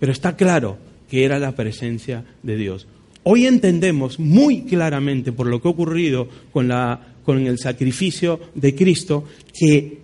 Pero 0.00 0.12
está 0.12 0.36
claro 0.36 0.78
que 1.08 1.24
era 1.24 1.38
la 1.38 1.52
presencia 1.52 2.24
de 2.42 2.56
Dios. 2.56 2.86
Hoy 3.22 3.46
entendemos 3.46 4.18
muy 4.18 4.62
claramente 4.62 5.30
por 5.30 5.46
lo 5.46 5.60
que 5.60 5.68
ha 5.68 5.72
ocurrido 5.72 6.28
con 6.52 6.68
la 6.68 7.09
con 7.24 7.46
el 7.46 7.58
sacrificio 7.58 8.40
de 8.54 8.74
Cristo, 8.74 9.24
que 9.52 9.98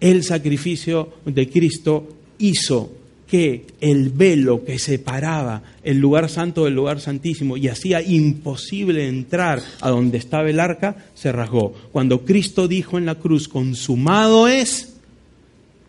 el 0.00 0.22
sacrificio 0.22 1.14
de 1.24 1.48
Cristo 1.48 2.08
hizo 2.38 2.92
que 3.28 3.66
el 3.80 4.08
velo 4.08 4.64
que 4.64 4.78
separaba 4.78 5.62
el 5.84 5.98
lugar 5.98 6.30
santo 6.30 6.64
del 6.64 6.74
lugar 6.74 6.98
santísimo 7.00 7.58
y 7.58 7.68
hacía 7.68 8.00
imposible 8.00 9.06
entrar 9.06 9.62
a 9.80 9.90
donde 9.90 10.16
estaba 10.16 10.48
el 10.48 10.60
arca, 10.60 10.96
se 11.14 11.30
rasgó. 11.30 11.74
Cuando 11.92 12.24
Cristo 12.24 12.68
dijo 12.68 12.96
en 12.96 13.04
la 13.04 13.16
cruz, 13.16 13.48
consumado 13.48 14.48
es, 14.48 14.94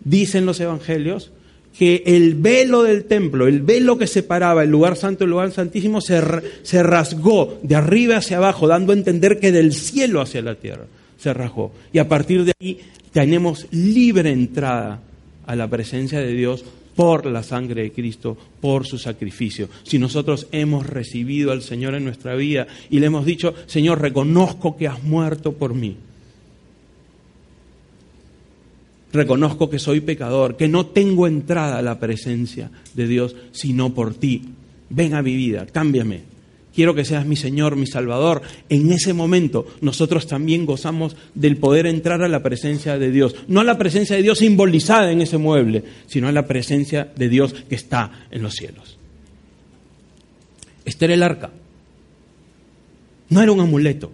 dicen 0.03 0.45
los 0.45 0.59
evangelios, 0.59 1.31
que 1.79 2.03
el 2.05 2.35
velo 2.35 2.83
del 2.83 3.05
templo, 3.05 3.47
el 3.47 3.61
velo 3.61 3.97
que 3.97 4.05
separaba 4.05 4.63
el 4.63 4.69
lugar 4.69 4.97
santo 4.97 5.23
del 5.23 5.29
lugar 5.29 5.53
santísimo, 5.53 6.01
se, 6.01 6.21
se 6.61 6.83
rasgó 6.83 7.57
de 7.63 7.73
arriba 7.73 8.17
hacia 8.17 8.35
abajo, 8.35 8.67
dando 8.67 8.91
a 8.91 8.97
entender 8.97 9.39
que 9.39 9.53
del 9.53 9.71
cielo 9.71 10.19
hacia 10.19 10.41
la 10.41 10.55
tierra 10.55 10.87
se 11.17 11.33
rasgó. 11.33 11.71
Y 11.93 11.99
a 11.99 12.09
partir 12.09 12.43
de 12.43 12.51
ahí 12.59 12.79
tenemos 13.13 13.65
libre 13.71 14.29
entrada 14.29 14.99
a 15.45 15.55
la 15.55 15.69
presencia 15.69 16.19
de 16.19 16.33
Dios 16.33 16.65
por 16.97 17.25
la 17.25 17.43
sangre 17.43 17.83
de 17.83 17.91
Cristo, 17.93 18.35
por 18.59 18.85
su 18.85 18.97
sacrificio. 18.97 19.69
Si 19.83 19.99
nosotros 19.99 20.47
hemos 20.51 20.85
recibido 20.85 21.53
al 21.53 21.61
Señor 21.61 21.95
en 21.95 22.03
nuestra 22.03 22.35
vida 22.35 22.67
y 22.89 22.99
le 22.99 23.05
hemos 23.05 23.25
dicho, 23.25 23.55
Señor, 23.67 24.01
reconozco 24.01 24.75
que 24.75 24.89
has 24.89 25.01
muerto 25.01 25.53
por 25.53 25.73
mí 25.73 25.95
Reconozco 29.11 29.69
que 29.69 29.79
soy 29.79 30.01
pecador, 30.01 30.55
que 30.55 30.67
no 30.67 30.85
tengo 30.85 31.27
entrada 31.27 31.79
a 31.79 31.81
la 31.81 31.99
presencia 31.99 32.69
de 32.93 33.07
Dios 33.07 33.35
sino 33.51 33.93
por 33.93 34.13
ti. 34.13 34.43
Ven 34.89 35.15
a 35.15 35.21
mi 35.21 35.35
vida, 35.35 35.65
cámbiame. 35.65 36.21
Quiero 36.73 36.93
que 36.93 37.03
seas 37.03 37.25
mi 37.25 37.35
Señor, 37.35 37.75
mi 37.75 37.87
Salvador. 37.87 38.43
En 38.69 38.91
ese 38.91 39.13
momento 39.13 39.65
nosotros 39.81 40.27
también 40.27 40.65
gozamos 40.65 41.15
del 41.33 41.57
poder 41.57 41.87
entrar 41.87 42.21
a 42.21 42.29
la 42.29 42.43
presencia 42.43 42.99
de 42.99 43.11
Dios. 43.11 43.35
No 43.47 43.61
a 43.61 43.63
la 43.63 43.79
presencia 43.79 44.15
de 44.15 44.21
Dios 44.21 44.37
simbolizada 44.37 45.11
en 45.11 45.21
ese 45.21 45.39
mueble, 45.39 45.83
sino 46.05 46.27
a 46.27 46.31
la 46.31 46.45
presencia 46.45 47.11
de 47.15 47.29
Dios 47.29 47.53
que 47.67 47.75
está 47.75 48.27
en 48.29 48.43
los 48.43 48.53
cielos. 48.53 48.97
Este 50.85 51.05
era 51.05 51.15
el 51.15 51.23
arca. 51.23 51.49
No 53.29 53.41
era 53.41 53.51
un 53.51 53.59
amuleto. 53.59 54.11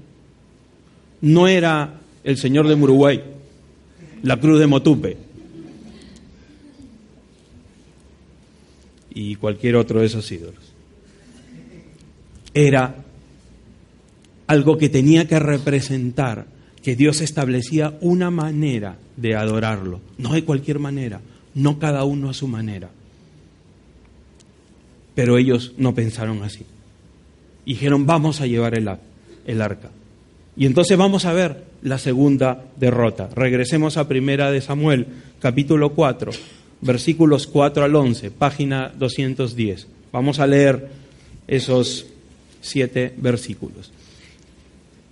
No 1.21 1.47
era 1.47 1.99
el 2.23 2.37
Señor 2.37 2.67
de 2.67 2.75
Uruguay 2.75 3.34
la 4.25 4.39
cruz 4.39 4.59
de 4.59 4.65
Motupe 4.65 5.17
y 9.13 9.35
cualquier 9.35 9.75
otro 9.75 9.99
de 9.99 10.07
esos 10.07 10.31
ídolos. 10.31 10.73
Era 12.51 12.95
algo 14.47 14.79
que 14.79 14.89
tenía 14.89 15.27
que 15.27 15.37
representar 15.37 16.47
que 16.81 16.95
Dios 16.95 17.21
establecía 17.21 17.99
una 18.01 18.31
manera 18.31 18.97
de 19.15 19.35
adorarlo, 19.35 20.01
no 20.17 20.33
de 20.33 20.43
cualquier 20.43 20.79
manera, 20.79 21.21
no 21.53 21.77
cada 21.77 22.03
uno 22.03 22.31
a 22.31 22.33
su 22.33 22.47
manera. 22.47 22.89
Pero 25.13 25.37
ellos 25.37 25.73
no 25.77 25.93
pensaron 25.93 26.41
así. 26.41 26.65
Dijeron, 27.63 28.07
vamos 28.07 28.41
a 28.41 28.47
llevar 28.47 28.75
el, 28.75 28.89
el 29.45 29.61
arca. 29.61 29.91
Y 30.57 30.65
entonces 30.65 30.97
vamos 30.97 31.25
a 31.25 31.33
ver 31.33 31.74
la 31.85 31.99
segunda 31.99 32.65
derrota. 32.77 33.29
Regresemos 33.35 33.97
a 33.97 34.07
Primera 34.07 34.51
de 34.51 34.59
Samuel, 34.59 35.05
capítulo 35.39 35.91
4, 35.91 36.31
versículos 36.81 37.45
4 37.45 37.83
al 37.83 37.95
11, 37.95 38.31
página 38.31 38.91
210. 38.97 39.87
Vamos 40.11 40.39
a 40.39 40.47
leer 40.47 40.89
esos 41.47 42.07
siete 42.59 43.13
versículos. 43.17 43.91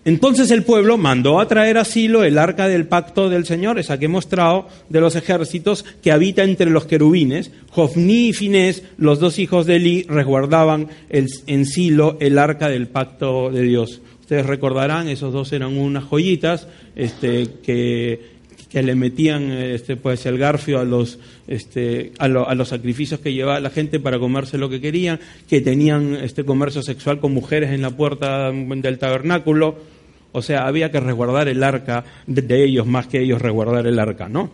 Entonces 0.04 0.50
el 0.50 0.64
pueblo 0.64 0.98
mandó 0.98 1.40
a 1.40 1.48
traer 1.48 1.78
a 1.78 1.86
Silo 1.86 2.24
el 2.24 2.40
arca 2.40 2.68
del 2.68 2.88
pacto 2.88 3.30
del 3.30 3.46
Señor, 3.46 3.78
esa 3.78 4.00
que 4.00 4.06
he 4.06 4.10
mostrado, 4.10 4.68
de 4.90 5.00
los 5.00 5.16
ejércitos 5.16 5.86
que 6.02 6.12
habita 6.12 6.44
entre 6.44 6.72
los 6.72 6.86
querubines. 6.86 7.52
Jofni 7.70 8.30
y 8.30 8.34
Finés, 8.34 8.82
los 8.98 9.20
dos 9.20 9.38
hijos 9.38 9.68
de 9.68 9.76
Eli, 9.76 10.04
resguardaban 10.10 10.90
en 11.10 11.66
Silo 11.68 12.18
el 12.20 12.40
arca 12.40 12.68
del 12.68 12.88
pacto 12.88 13.52
de 13.52 13.62
Dios. 13.62 14.02
Ustedes 14.24 14.46
recordarán, 14.46 15.10
esos 15.10 15.34
dos 15.34 15.52
eran 15.52 15.78
unas 15.78 16.06
joyitas 16.06 16.70
este, 16.96 17.46
que, 17.62 18.22
que 18.70 18.82
le 18.82 18.96
metían 18.96 19.52
este, 19.52 19.98
pues, 19.98 20.26
el 20.26 20.38
garfio 20.38 20.80
a 20.80 20.86
los, 20.86 21.20
este, 21.46 22.14
a, 22.20 22.30
los 22.30 22.70
sacrificios 22.70 23.20
que 23.20 23.34
llevaba 23.34 23.60
la 23.60 23.70
gente 23.70 24.00
para 24.00 24.20
comerse 24.20 24.58
lo 24.58 24.70
que 24.70 24.80
querían, 24.80 25.20
que 25.50 25.60
tenían 25.60 26.16
este 26.16 26.46
comercio 26.46 26.82
sexual 26.82 27.20
con 27.20 27.34
mujeres 27.34 27.72
en 27.72 27.82
la 27.82 27.90
puerta 27.90 28.50
del 28.50 28.98
tabernáculo. 28.98 29.76
O 30.32 30.42
sea, 30.42 30.68
había 30.68 30.90
que 30.90 31.02
resguardar 31.02 31.50
el 31.50 31.62
arca 31.62 32.06
de, 32.26 32.64
ellos 32.64 32.88
más 32.88 33.08
que 33.08 33.20
ellos 33.20 33.42
resguardar 33.42 33.88
el 33.88 34.00
arca, 34.00 34.30
¿no? 34.30 34.52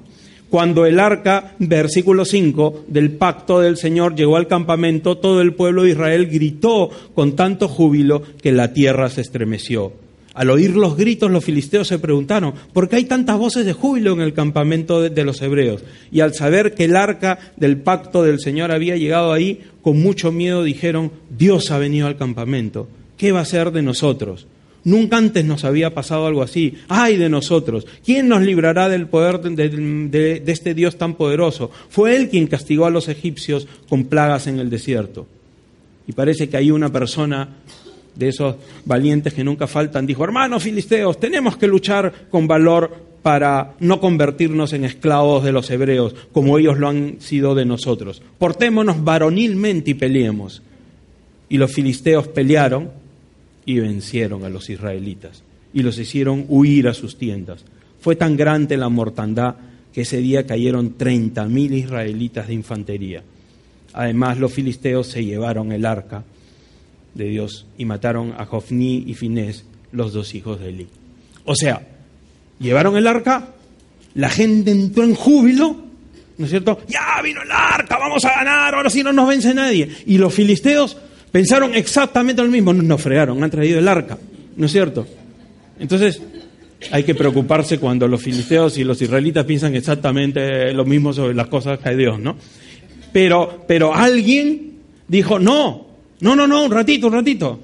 Cuando 0.49 0.87
el 0.87 0.99
arca, 0.99 1.53
versículo 1.59 2.25
5, 2.25 2.85
del 2.87 3.11
pacto 3.11 3.59
del 3.59 3.77
Señor 3.77 4.15
llegó 4.15 4.35
al 4.35 4.47
campamento, 4.47 5.17
todo 5.17 5.41
el 5.41 5.53
pueblo 5.53 5.83
de 5.83 5.91
Israel 5.91 6.27
gritó 6.27 6.89
con 7.13 7.35
tanto 7.35 7.67
júbilo 7.67 8.23
que 8.41 8.51
la 8.51 8.73
tierra 8.73 9.09
se 9.09 9.21
estremeció. 9.21 9.93
Al 10.33 10.49
oír 10.49 10.75
los 10.75 10.95
gritos, 10.97 11.29
los 11.29 11.43
filisteos 11.43 11.87
se 11.87 11.99
preguntaron, 11.99 12.53
¿por 12.73 12.89
qué 12.89 12.95
hay 12.95 13.05
tantas 13.05 13.37
voces 13.37 13.65
de 13.65 13.73
júbilo 13.73 14.13
en 14.13 14.21
el 14.21 14.33
campamento 14.33 15.01
de, 15.01 15.23
los 15.23 15.41
hebreos? 15.41 15.83
Y 16.11 16.21
al 16.21 16.33
saber 16.33 16.73
que 16.73 16.85
el 16.85 16.95
arca 16.95 17.37
del 17.57 17.77
pacto 17.77 18.23
del 18.23 18.39
Señor 18.39 18.71
había 18.71 18.97
llegado 18.97 19.33
ahí, 19.33 19.61
con 19.81 20.01
mucho 20.01 20.31
miedo 20.31 20.63
dijeron, 20.63 21.11
Dios 21.29 21.69
ha 21.71 21.77
venido 21.77 22.07
al 22.07 22.17
campamento, 22.17 22.87
¿qué 23.17 23.31
va 23.31 23.41
a 23.41 23.45
ser 23.45 23.71
de 23.71 23.81
nosotros? 23.81 24.47
Nunca 24.83 25.17
antes 25.17 25.43
nos 25.45 25.65
había 25.65 25.93
pasado 25.93 26.25
algo 26.25 26.41
así. 26.41 26.75
¡Ay 26.87 27.17
de 27.17 27.29
nosotros! 27.29 27.85
¿Quién 28.05 28.27
nos 28.29 28.41
librará 28.41 28.87
del 28.89 29.07
poder 29.07 29.39
de, 29.41 30.43
este 30.47 30.73
Dios 30.73 30.97
tan 30.97 31.15
poderoso? 31.15 31.69
Fue 31.89 32.15
Él 32.15 32.29
quien 32.29 32.47
castigó 32.47 32.85
a 32.85 32.89
los 32.89 33.07
egipcios 33.09 33.67
con 33.87 34.05
plagas 34.05 34.47
en 34.47 34.59
el 34.59 34.69
desierto. 34.69 35.27
Y 36.07 36.13
parece 36.13 36.49
que 36.49 36.57
hay 36.57 36.71
una 36.71 36.91
persona 36.91 37.49
de 38.15 38.29
esos 38.29 38.55
valientes 38.85 39.33
que 39.33 39.43
nunca 39.43 39.67
faltan, 39.67 40.05
dijo, 40.05 40.23
hermanos 40.23 40.63
filisteos, 40.63 41.19
tenemos 41.19 41.55
que 41.55 41.67
luchar 41.67 42.27
con 42.29 42.47
valor 42.47 43.09
para 43.21 43.75
no 43.79 43.99
convertirnos 43.99 44.73
en 44.73 44.85
esclavos 44.85 45.43
de 45.43 45.51
los 45.51 45.69
hebreos, 45.69 46.15
como 46.31 46.57
ellos 46.57 46.77
lo 46.77 46.87
han 46.87 47.17
sido 47.19 47.53
de 47.53 47.65
nosotros. 47.65 48.21
Portémonos 48.37 49.03
varonilmente 49.03 49.91
y 49.91 49.93
peleemos. 49.93 50.61
Y 51.49 51.57
los 51.57 51.71
filisteos 51.71 52.27
pelearon 52.27 52.91
y 53.69 53.79
vencieron 53.79 54.45
a 54.45 54.49
los 54.49 54.67
israelitas 54.71 55.43
y 55.75 55.83
los 55.83 55.99
hicieron 55.99 56.43
huir 56.47 56.87
a 56.87 56.95
sus 56.95 57.19
tiendas. 57.19 57.63
Fue 58.01 58.15
tan 58.15 58.35
grande 58.35 58.77
la 58.77 58.89
mortandad 58.89 59.57
que 59.93 60.01
ese 60.01 60.17
día 60.17 60.47
cayeron 60.47 60.97
treinta 60.97 61.45
mil 61.45 61.75
israelitas 61.75 62.47
de 62.47 62.55
infantería. 62.55 63.21
Además, 63.93 64.39
los 64.39 64.51
filisteos 64.51 65.05
se 65.05 65.23
llevaron 65.23 65.71
el 65.71 65.85
arca 65.85 66.23
de 67.13 67.25
Dios 67.25 67.67
y 67.77 67.85
mataron 67.85 68.33
a 68.39 68.47
Jofni 68.47 69.03
y 69.05 69.13
Finés, 69.13 69.65
los 69.91 70.13
dos 70.13 70.33
hijos 70.33 70.59
de 70.59 70.69
Eli. 70.69 70.87
O 71.45 71.53
sea, 71.53 71.87
llevaron 72.59 72.97
el 72.97 73.05
arca, 73.05 73.49
la 74.15 74.29
gente 74.29 74.71
entró 74.71 75.03
en 75.03 75.13
júbilo, 75.13 75.75
¿no 76.39 76.45
es 76.45 76.49
cierto? 76.49 76.79
Ya 76.87 77.21
vino 77.23 77.43
el 77.43 77.51
arca, 77.51 77.99
vamos 77.99 78.25
a 78.25 78.29
ganar, 78.29 78.73
ahora 78.73 78.89
sí 78.89 79.03
no 79.03 79.13
nos 79.13 79.27
vence 79.27 79.53
nadie. 79.53 79.89
Y 80.07 80.17
los 80.17 80.33
filisteos 80.33 80.97
pensaron 81.31 81.75
exactamente 81.75 82.41
lo 82.41 82.49
mismo, 82.49 82.73
nos 82.73 83.01
fregaron, 83.01 83.43
han 83.43 83.51
traído 83.51 83.79
el 83.79 83.87
arca, 83.87 84.17
¿no 84.55 84.65
es 84.65 84.71
cierto? 84.71 85.05
Entonces, 85.79 86.21
hay 86.91 87.03
que 87.03 87.15
preocuparse 87.15 87.77
cuando 87.77 88.07
los 88.07 88.21
filisteos 88.21 88.77
y 88.77 88.83
los 88.83 89.01
israelitas 89.01 89.45
piensan 89.45 89.75
exactamente 89.75 90.73
lo 90.73 90.85
mismo 90.85 91.13
sobre 91.13 91.33
las 91.33 91.47
cosas 91.47 91.79
que 91.79 91.89
hay 91.89 91.97
Dios, 91.97 92.19
¿no? 92.19 92.35
Pero, 93.11 93.63
pero 93.67 93.93
alguien 93.93 94.73
dijo, 95.07 95.39
no, 95.39 95.87
no, 96.21 96.35
no, 96.35 96.47
no, 96.47 96.65
un 96.65 96.71
ratito, 96.71 97.07
un 97.07 97.13
ratito. 97.13 97.59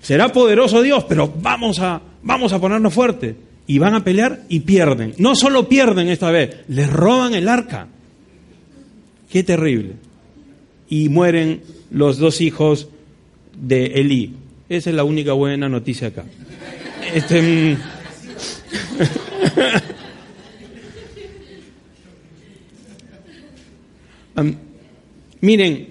Será 0.00 0.28
poderoso 0.28 0.82
Dios, 0.82 1.04
pero 1.08 1.32
vamos 1.40 1.80
a, 1.80 2.00
vamos 2.22 2.52
a 2.52 2.60
ponernos 2.60 2.92
fuerte. 2.92 3.36
Y 3.66 3.78
van 3.78 3.94
a 3.94 4.02
pelear 4.02 4.40
y 4.48 4.60
pierden. 4.60 5.14
No 5.18 5.36
solo 5.36 5.68
pierden 5.68 6.08
esta 6.08 6.30
vez, 6.30 6.56
les 6.68 6.90
roban 6.90 7.34
el 7.34 7.48
arca. 7.48 7.86
Qué 9.30 9.44
terrible. 9.44 9.94
Y 10.88 11.08
mueren 11.08 11.62
los 11.90 12.18
dos 12.18 12.40
hijos 12.40 12.88
de 13.56 13.86
Elí. 13.86 14.34
Esa 14.68 14.90
es 14.90 14.96
la 14.96 15.04
única 15.04 15.32
buena 15.32 15.68
noticia 15.68 16.08
acá. 16.08 16.24
Este, 17.14 17.42
mm. 17.42 17.76
miren, 25.40 25.88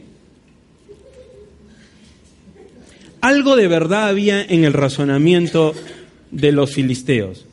algo 3.21 3.55
de 3.55 3.67
verdad 3.67 4.07
había 4.07 4.41
en 4.41 4.63
el 4.63 4.73
razonamiento 4.73 5.73
de 6.31 6.51
los 6.51 6.73
filisteos. 6.73 7.45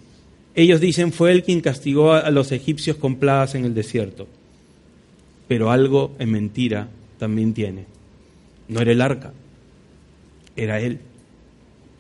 Ellos 0.55 0.81
dicen, 0.81 1.13
fue 1.13 1.33
él 1.33 1.43
quien 1.43 1.61
castigó 1.61 2.13
a 2.13 2.31
los 2.31 2.53
egipcios 2.53 2.97
con 2.97 3.17
plagas 3.17 3.55
en 3.55 3.65
el 3.65 3.75
desierto. 3.75 4.27
Pero 5.49 5.71
algo 5.71 6.15
en 6.19 6.31
mentira 6.31 6.89
también 7.19 7.53
tiene. 7.53 7.96
No 8.69 8.81
era 8.81 8.93
el 8.93 9.01
arca, 9.01 9.33
era 10.57 10.81
él, 10.81 11.01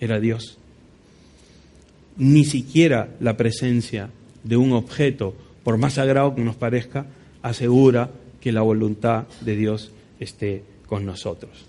era 0.00 0.20
Dios. 0.20 0.58
Ni 2.16 2.44
siquiera 2.44 3.08
la 3.20 3.36
presencia 3.36 4.10
de 4.42 4.56
un 4.56 4.72
objeto, 4.72 5.34
por 5.64 5.78
más 5.78 5.94
sagrado 5.94 6.34
que 6.34 6.42
nos 6.42 6.56
parezca, 6.56 7.06
asegura 7.42 8.10
que 8.40 8.52
la 8.52 8.62
voluntad 8.62 9.26
de 9.40 9.56
Dios 9.56 9.92
esté 10.18 10.62
con 10.86 11.04
nosotros 11.04 11.66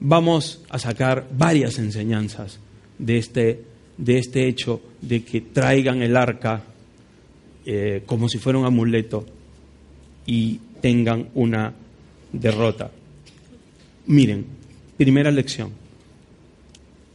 vamos 0.00 0.62
a 0.68 0.78
sacar 0.78 1.26
varias 1.36 1.78
enseñanzas 1.78 2.60
de 2.98 3.18
este, 3.18 3.64
de 3.96 4.18
este 4.18 4.46
hecho 4.46 4.80
de 5.00 5.24
que 5.24 5.40
traigan 5.40 6.02
el 6.02 6.16
arca 6.16 6.62
eh, 7.64 8.02
como 8.06 8.28
si 8.28 8.38
fuera 8.38 8.58
un 8.58 8.66
amuleto 8.66 9.26
y 10.26 10.60
tengan 10.80 11.28
una 11.34 11.74
derrota. 12.32 12.90
Miren, 14.08 14.46
primera 14.96 15.30
lección, 15.30 15.70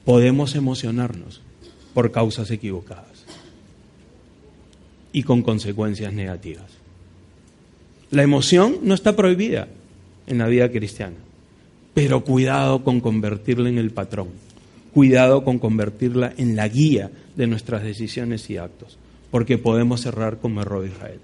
podemos 0.05 0.53
emocionarnos 0.53 1.41
por 1.95 2.11
causas 2.11 2.51
equivocadas 2.51 3.25
y 5.11 5.23
con 5.23 5.41
consecuencias 5.41 6.13
negativas. 6.13 6.71
La 8.11 8.21
emoción 8.21 8.77
no 8.83 8.93
está 8.93 9.15
prohibida 9.15 9.67
en 10.27 10.37
la 10.37 10.47
vida 10.47 10.69
cristiana. 10.69 11.17
Pero 11.95 12.23
cuidado 12.23 12.83
con 12.83 13.01
convertirla 13.01 13.69
en 13.69 13.79
el 13.79 13.89
patrón. 13.89 14.29
Cuidado 14.93 15.43
con 15.43 15.57
convertirla 15.57 16.31
en 16.37 16.55
la 16.55 16.67
guía 16.67 17.09
de 17.35 17.47
nuestras 17.47 17.81
decisiones 17.81 18.47
y 18.51 18.57
actos. 18.57 18.99
Porque 19.31 19.57
podemos 19.57 20.01
cerrar 20.01 20.37
como 20.37 20.61
error 20.61 20.85
Israel. 20.85 21.19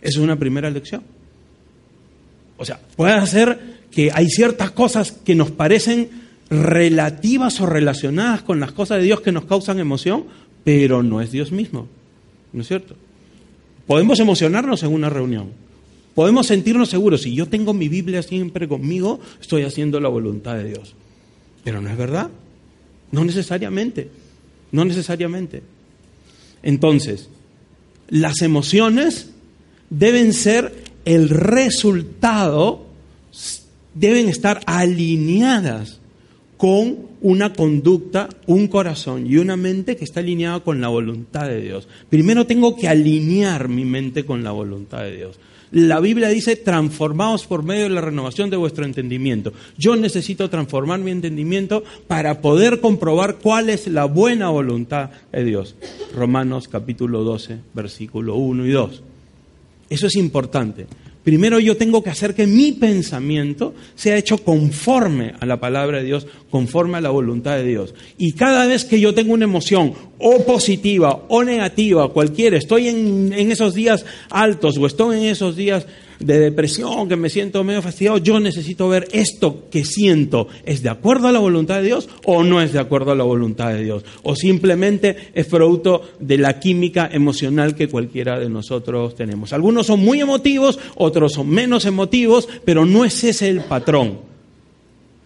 Esa 0.00 0.18
es 0.18 0.24
una 0.24 0.38
primera 0.38 0.70
lección. 0.70 1.02
O 2.56 2.64
sea, 2.64 2.80
puede 2.96 3.26
ser 3.26 3.79
que 3.90 4.10
hay 4.12 4.28
ciertas 4.28 4.70
cosas 4.70 5.12
que 5.12 5.34
nos 5.34 5.50
parecen 5.50 6.08
relativas 6.48 7.60
o 7.60 7.66
relacionadas 7.66 8.42
con 8.42 8.60
las 8.60 8.72
cosas 8.72 8.98
de 8.98 9.04
Dios 9.04 9.20
que 9.20 9.32
nos 9.32 9.44
causan 9.44 9.78
emoción, 9.78 10.24
pero 10.64 11.02
no 11.02 11.20
es 11.20 11.30
Dios 11.30 11.52
mismo. 11.52 11.88
¿No 12.52 12.62
es 12.62 12.68
cierto? 12.68 12.96
Podemos 13.86 14.20
emocionarnos 14.20 14.82
en 14.82 14.92
una 14.92 15.08
reunión, 15.08 15.48
Podemos 16.14 16.48
sentirnos 16.48 16.90
seguros, 16.90 17.22
si 17.22 17.34
yo 17.34 17.46
tengo 17.46 17.72
mi 17.72 17.88
Biblia 17.88 18.22
siempre 18.22 18.66
conmigo, 18.66 19.20
estoy 19.40 19.62
haciendo 19.62 20.00
la 20.00 20.08
voluntad 20.08 20.56
de 20.56 20.64
Dios. 20.64 20.94
Pero 21.64 21.80
no 21.80 21.88
es 21.88 21.96
verdad. 21.96 22.30
No 23.12 23.24
necesariamente. 23.24 24.10
No 24.72 24.84
necesariamente. 24.84 25.62
Entonces, 26.62 27.28
las 28.08 28.42
emociones 28.42 29.30
deben 29.88 30.32
ser 30.32 30.84
el 31.04 31.28
resultado, 31.28 32.86
deben 33.94 34.28
estar 34.28 34.60
alineadas 34.66 36.00
con 36.56 37.10
una 37.22 37.52
conducta, 37.52 38.28
un 38.46 38.68
corazón 38.68 39.26
y 39.26 39.38
una 39.38 39.56
mente 39.56 39.96
que 39.96 40.04
está 40.04 40.20
alineada 40.20 40.60
con 40.60 40.80
la 40.80 40.88
voluntad 40.88 41.48
de 41.48 41.60
Dios. 41.60 41.88
Primero 42.08 42.46
tengo 42.46 42.76
que 42.76 42.88
alinear 42.88 43.68
mi 43.68 43.84
mente 43.84 44.24
con 44.24 44.42
la 44.42 44.52
voluntad 44.52 45.02
de 45.02 45.16
Dios. 45.16 45.38
La 45.72 46.00
Biblia 46.00 46.28
dice, 46.28 46.56
transformaos 46.56 47.46
por 47.46 47.62
medio 47.62 47.84
de 47.84 47.90
la 47.90 48.00
renovación 48.00 48.50
de 48.50 48.56
vuestro 48.56 48.84
entendimiento. 48.84 49.52
Yo 49.78 49.94
necesito 49.94 50.50
transformar 50.50 50.98
mi 50.98 51.12
entendimiento 51.12 51.84
para 52.08 52.40
poder 52.40 52.80
comprobar 52.80 53.36
cuál 53.36 53.70
es 53.70 53.86
la 53.86 54.06
buena 54.06 54.50
voluntad 54.50 55.10
de 55.30 55.44
Dios. 55.44 55.76
Romanos 56.14 56.66
capítulo 56.66 57.22
12, 57.22 57.58
versículo 57.72 58.34
1 58.34 58.66
y 58.66 58.70
2. 58.70 59.02
Eso 59.90 60.06
es 60.08 60.16
importante. 60.16 60.86
Primero 61.24 61.60
yo 61.60 61.76
tengo 61.76 62.02
que 62.02 62.10
hacer 62.10 62.34
que 62.34 62.46
mi 62.46 62.72
pensamiento 62.72 63.74
sea 63.94 64.16
hecho 64.16 64.38
conforme 64.38 65.34
a 65.38 65.44
la 65.44 65.60
palabra 65.60 65.98
de 65.98 66.04
Dios, 66.04 66.26
conforme 66.50 66.96
a 66.96 67.00
la 67.02 67.10
voluntad 67.10 67.56
de 67.56 67.64
Dios. 67.64 67.94
Y 68.16 68.32
cada 68.32 68.66
vez 68.66 68.86
que 68.86 69.00
yo 69.00 69.12
tengo 69.12 69.34
una 69.34 69.44
emoción 69.44 69.92
o 70.18 70.44
positiva 70.44 71.24
o 71.28 71.44
negativa, 71.44 72.10
cualquiera, 72.12 72.56
estoy 72.56 72.88
en, 72.88 73.32
en 73.34 73.52
esos 73.52 73.74
días 73.74 74.06
altos 74.30 74.78
o 74.78 74.86
estoy 74.86 75.18
en 75.18 75.24
esos 75.24 75.56
días 75.56 75.86
de 76.20 76.38
depresión, 76.38 77.08
que 77.08 77.16
me 77.16 77.30
siento 77.30 77.64
medio 77.64 77.82
fastidiado, 77.82 78.18
yo 78.18 78.38
necesito 78.38 78.88
ver 78.88 79.08
esto 79.12 79.64
que 79.70 79.84
siento, 79.84 80.48
¿es 80.64 80.82
de 80.82 80.90
acuerdo 80.90 81.28
a 81.28 81.32
la 81.32 81.38
voluntad 81.38 81.76
de 81.76 81.86
Dios 81.86 82.08
o 82.24 82.44
no 82.44 82.60
es 82.60 82.72
de 82.72 82.78
acuerdo 82.78 83.12
a 83.12 83.16
la 83.16 83.24
voluntad 83.24 83.72
de 83.72 83.82
Dios? 83.82 84.04
O 84.22 84.36
simplemente 84.36 85.16
es 85.34 85.46
producto 85.46 86.02
de 86.20 86.38
la 86.38 86.60
química 86.60 87.08
emocional 87.10 87.74
que 87.74 87.88
cualquiera 87.88 88.38
de 88.38 88.50
nosotros 88.50 89.14
tenemos. 89.14 89.52
Algunos 89.52 89.86
son 89.86 90.00
muy 90.00 90.20
emotivos, 90.20 90.78
otros 90.96 91.32
son 91.32 91.48
menos 91.48 91.86
emotivos, 91.86 92.48
pero 92.64 92.84
no 92.84 93.04
es 93.04 93.24
ese 93.24 93.48
el 93.48 93.62
patrón. 93.62 94.30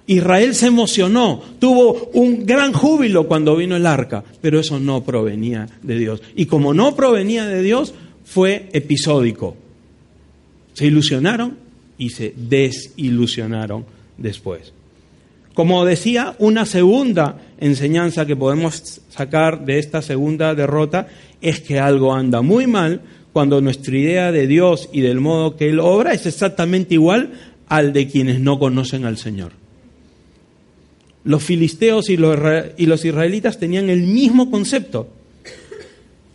Israel 0.07 0.55
se 0.55 0.67
emocionó, 0.67 1.43
tuvo 1.59 2.11
un 2.13 2.45
gran 2.45 2.73
júbilo 2.73 3.27
cuando 3.27 3.57
vino 3.57 3.75
el 3.75 3.87
arca, 3.87 4.23
pero 4.41 4.61
eso 4.61 4.79
no 4.79 5.03
provenía 5.03 5.67
de 5.83 5.99
Dios. 5.99 6.23
Y 6.37 6.47
como 6.47 6.75
no 6.75 6.95
provenía 6.95 7.47
de 7.47 7.63
Dios, 7.63 7.95
fue 8.25 8.69
episódico. 8.73 9.57
Se 10.75 10.87
ilusionaron 10.87 11.57
y 11.97 12.11
se 12.11 12.35
desilusionaron 12.37 13.85
después. 14.19 14.73
Como 15.55 15.85
decía, 15.85 16.35
una 16.39 16.67
segunda 16.67 17.41
enseñanza 17.59 18.27
que 18.27 18.37
podemos 18.37 19.01
sacar 19.09 19.65
de 19.65 19.79
esta 19.79 20.03
segunda 20.03 20.55
derrota 20.55 21.07
es 21.41 21.61
que 21.61 21.79
algo 21.79 22.13
anda 22.13 22.43
muy 22.43 22.67
mal 22.67 23.01
cuando 23.33 23.61
nuestra 23.61 23.97
idea 23.97 24.33
de 24.33 24.47
Dios 24.47 24.89
y 24.93 25.01
del 25.01 25.21
modo 25.21 25.57
que 25.57 25.69
Él 25.69 25.81
obra 25.81 26.13
es 26.13 26.27
exactamente 26.27 26.95
igual 26.95 27.33
al 27.69 27.93
de 27.93 28.09
quienes 28.09 28.41
no 28.41 28.59
conocen 28.59 29.05
al 29.05 29.17
Señor. 29.17 29.53
Los 31.25 31.43
filisteos 31.43 32.11
y 32.11 32.17
los, 32.17 33.05
israelitas 33.05 33.59
tenían 33.59 33.91
el 33.91 34.03
mismo 34.03 34.51
concepto 34.51 35.09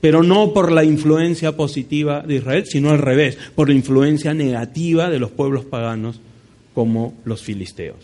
pero 0.01 0.23
no 0.23 0.53
por 0.53 0.71
la 0.71 0.83
influencia 0.83 1.55
positiva 1.55 2.21
de 2.21 2.35
Israel, 2.35 2.65
sino 2.65 2.91
al 2.91 2.99
revés, 2.99 3.37
por 3.55 3.69
la 3.69 3.75
influencia 3.75 4.33
negativa 4.33 5.09
de 5.09 5.19
los 5.19 5.31
pueblos 5.31 5.65
paganos 5.65 6.19
como 6.73 7.13
los 7.25 7.41
filisteos. 7.41 7.97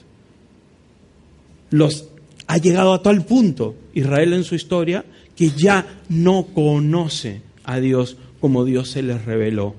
Los 1.69 2.07
ha 2.47 2.57
llegado 2.57 2.93
a 2.93 3.01
tal 3.01 3.25
punto 3.25 3.75
Israel 3.93 4.33
en 4.33 4.43
su 4.43 4.55
historia 4.55 5.05
que 5.35 5.49
ya 5.49 6.01
no 6.09 6.47
conoce 6.53 7.41
a 7.63 7.79
Dios 7.79 8.17
como 8.39 8.65
Dios 8.65 8.89
se 8.89 9.01
les 9.01 9.25
reveló 9.25 9.75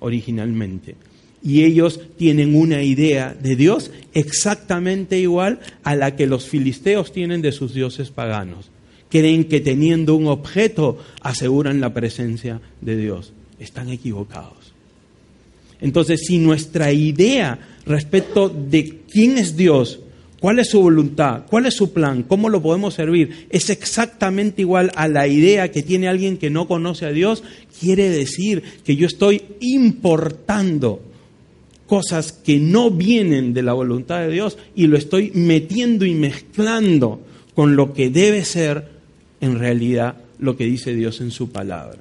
originalmente. 0.00 0.96
Y 1.44 1.64
ellos 1.64 2.00
tienen 2.16 2.54
una 2.54 2.82
idea 2.82 3.34
de 3.34 3.56
Dios 3.56 3.90
exactamente 4.14 5.18
igual 5.18 5.58
a 5.82 5.96
la 5.96 6.14
que 6.14 6.28
los 6.28 6.46
filisteos 6.46 7.12
tienen 7.12 7.42
de 7.42 7.50
sus 7.50 7.74
dioses 7.74 8.10
paganos 8.10 8.70
creen 9.12 9.44
que 9.44 9.60
teniendo 9.60 10.14
un 10.14 10.26
objeto 10.26 10.98
aseguran 11.20 11.82
la 11.82 11.92
presencia 11.92 12.62
de 12.80 12.96
Dios. 12.96 13.34
Están 13.60 13.90
equivocados. 13.90 14.72
Entonces, 15.82 16.22
si 16.26 16.38
nuestra 16.38 16.92
idea 16.92 17.58
respecto 17.84 18.48
de 18.48 19.02
quién 19.10 19.36
es 19.36 19.54
Dios, 19.54 20.00
cuál 20.40 20.60
es 20.60 20.70
su 20.70 20.80
voluntad, 20.80 21.42
cuál 21.50 21.66
es 21.66 21.74
su 21.74 21.92
plan, 21.92 22.22
cómo 22.22 22.48
lo 22.48 22.62
podemos 22.62 22.94
servir, 22.94 23.48
es 23.50 23.68
exactamente 23.68 24.62
igual 24.62 24.90
a 24.94 25.06
la 25.08 25.28
idea 25.28 25.70
que 25.70 25.82
tiene 25.82 26.08
alguien 26.08 26.38
que 26.38 26.48
no 26.48 26.66
conoce 26.66 27.04
a 27.04 27.12
Dios, 27.12 27.42
quiere 27.78 28.08
decir 28.08 28.62
que 28.82 28.96
yo 28.96 29.06
estoy 29.06 29.42
importando 29.60 31.02
cosas 31.86 32.32
que 32.32 32.58
no 32.58 32.90
vienen 32.90 33.52
de 33.52 33.62
la 33.62 33.74
voluntad 33.74 34.20
de 34.20 34.30
Dios 34.30 34.56
y 34.74 34.86
lo 34.86 34.96
estoy 34.96 35.32
metiendo 35.34 36.06
y 36.06 36.14
mezclando 36.14 37.20
con 37.54 37.76
lo 37.76 37.92
que 37.92 38.08
debe 38.08 38.46
ser 38.46 39.01
en 39.42 39.58
realidad 39.58 40.14
lo 40.38 40.56
que 40.56 40.64
dice 40.64 40.94
Dios 40.94 41.20
en 41.20 41.30
su 41.30 41.50
palabra. 41.50 41.98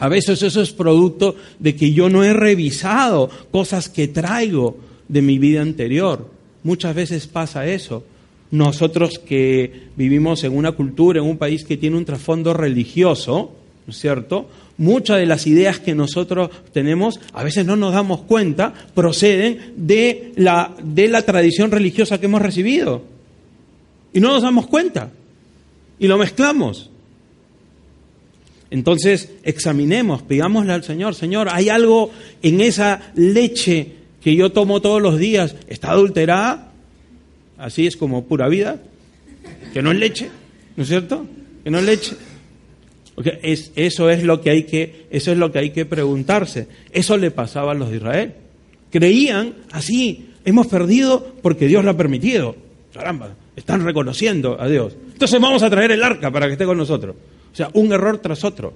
A 0.00 0.08
veces 0.08 0.42
eso 0.42 0.60
es 0.60 0.72
producto 0.72 1.36
de 1.58 1.74
que 1.74 1.92
yo 1.92 2.10
no 2.10 2.22
he 2.22 2.32
revisado 2.32 3.30
cosas 3.50 3.88
que 3.88 4.08
traigo 4.08 4.76
de 5.08 5.22
mi 5.22 5.38
vida 5.38 5.62
anterior. 5.62 6.28
Muchas 6.62 6.94
veces 6.94 7.26
pasa 7.26 7.66
eso. 7.66 8.04
Nosotros 8.50 9.18
que 9.18 9.88
vivimos 9.96 10.44
en 10.44 10.56
una 10.56 10.72
cultura, 10.72 11.20
en 11.20 11.26
un 11.26 11.38
país 11.38 11.64
que 11.64 11.76
tiene 11.76 11.96
un 11.96 12.04
trasfondo 12.04 12.52
religioso, 12.52 13.52
¿no 13.86 13.90
es 13.90 13.98
cierto? 13.98 14.48
Muchas 14.76 15.18
de 15.18 15.26
las 15.26 15.46
ideas 15.46 15.80
que 15.80 15.94
nosotros 15.94 16.50
tenemos, 16.72 17.20
a 17.32 17.42
veces 17.42 17.66
no 17.66 17.76
nos 17.76 17.92
damos 17.92 18.22
cuenta, 18.22 18.72
proceden 18.94 19.74
de 19.76 20.32
la, 20.36 20.74
de 20.82 21.08
la 21.08 21.22
tradición 21.22 21.70
religiosa 21.70 22.18
que 22.18 22.26
hemos 22.26 22.42
recibido. 22.42 23.02
Y 24.12 24.20
no 24.20 24.32
nos 24.32 24.42
damos 24.42 24.66
cuenta 24.66 25.10
y 25.98 26.06
lo 26.06 26.18
mezclamos. 26.18 26.90
Entonces, 28.70 29.30
examinemos, 29.44 30.22
pidámosle 30.22 30.72
al 30.72 30.84
Señor, 30.84 31.14
Señor, 31.14 31.48
¿hay 31.50 31.70
algo 31.70 32.10
en 32.42 32.60
esa 32.60 33.12
leche 33.14 33.92
que 34.22 34.36
yo 34.36 34.52
tomo 34.52 34.82
todos 34.82 35.00
los 35.00 35.18
días? 35.18 35.56
¿Está 35.68 35.92
adulterada? 35.92 36.72
Así 37.56 37.86
es 37.86 37.96
como 37.96 38.24
pura 38.26 38.48
vida, 38.48 38.80
que 39.72 39.82
no 39.82 39.90
es 39.90 39.98
leche, 39.98 40.30
¿no 40.76 40.82
es 40.82 40.88
cierto? 40.88 41.26
Que 41.64 41.70
no 41.70 41.78
es 41.78 41.84
leche. 41.84 42.16
es, 43.42 43.72
eso, 43.74 44.10
es 44.10 44.22
lo 44.22 44.42
que 44.42 44.50
hay 44.50 44.64
que, 44.64 45.06
eso 45.10 45.32
es 45.32 45.38
lo 45.38 45.50
que 45.50 45.60
hay 45.60 45.70
que 45.70 45.86
preguntarse. 45.86 46.68
Eso 46.92 47.16
le 47.16 47.30
pasaba 47.30 47.72
a 47.72 47.74
los 47.74 47.90
de 47.90 47.96
Israel. 47.96 48.34
Creían 48.90 49.54
así, 49.70 50.30
hemos 50.44 50.66
perdido 50.66 51.34
porque 51.42 51.68
Dios 51.68 51.84
lo 51.84 51.90
ha 51.90 51.96
permitido. 51.96 52.67
Caramba, 52.92 53.34
están 53.54 53.84
reconociendo 53.84 54.60
a 54.60 54.68
Dios. 54.68 54.96
Entonces 55.12 55.40
vamos 55.40 55.62
a 55.62 55.70
traer 55.70 55.92
el 55.92 56.02
arca 56.02 56.30
para 56.30 56.46
que 56.46 56.52
esté 56.52 56.64
con 56.64 56.78
nosotros. 56.78 57.16
O 57.52 57.56
sea, 57.56 57.70
un 57.74 57.92
error 57.92 58.18
tras 58.18 58.44
otro. 58.44 58.74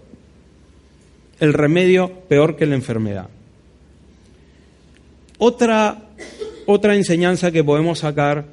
El 1.40 1.52
remedio 1.52 2.10
peor 2.28 2.56
que 2.56 2.66
la 2.66 2.74
enfermedad. 2.74 3.28
Otra, 5.38 6.02
otra 6.66 6.94
enseñanza 6.94 7.50
que 7.50 7.64
podemos 7.64 8.00
sacar 8.00 8.46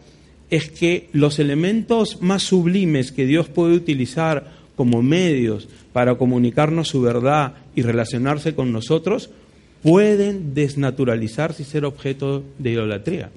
es 0.49 0.69
que 0.69 1.09
los 1.13 1.39
elementos 1.39 2.21
más 2.21 2.43
sublimes 2.43 3.11
que 3.11 3.25
Dios 3.25 3.47
puede 3.47 3.75
utilizar 3.75 4.51
como 4.75 5.03
medios 5.03 5.67
para 5.93 6.15
comunicarnos 6.15 6.87
su 6.87 7.01
verdad 7.01 7.53
y 7.75 7.81
relacionarse 7.81 8.55
con 8.55 8.71
nosotros 8.71 9.29
pueden 9.83 10.53
desnaturalizarse 10.53 11.63
y 11.63 11.65
ser 11.65 11.85
objeto 11.85 12.43
de 12.57 12.71
idolatría. 12.71 13.29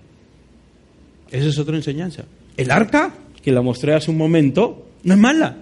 Esa 1.33 1.49
es 1.49 1.59
otra 1.59 1.77
enseñanza. 1.77 2.25
El 2.57 2.71
arca 2.71 3.15
que 3.43 3.51
la 3.51 3.63
mostré 3.63 3.95
hace 3.95 4.11
un 4.11 4.19
momento, 4.19 4.87
no 5.03 5.15
es 5.15 5.21
mala. 5.21 5.57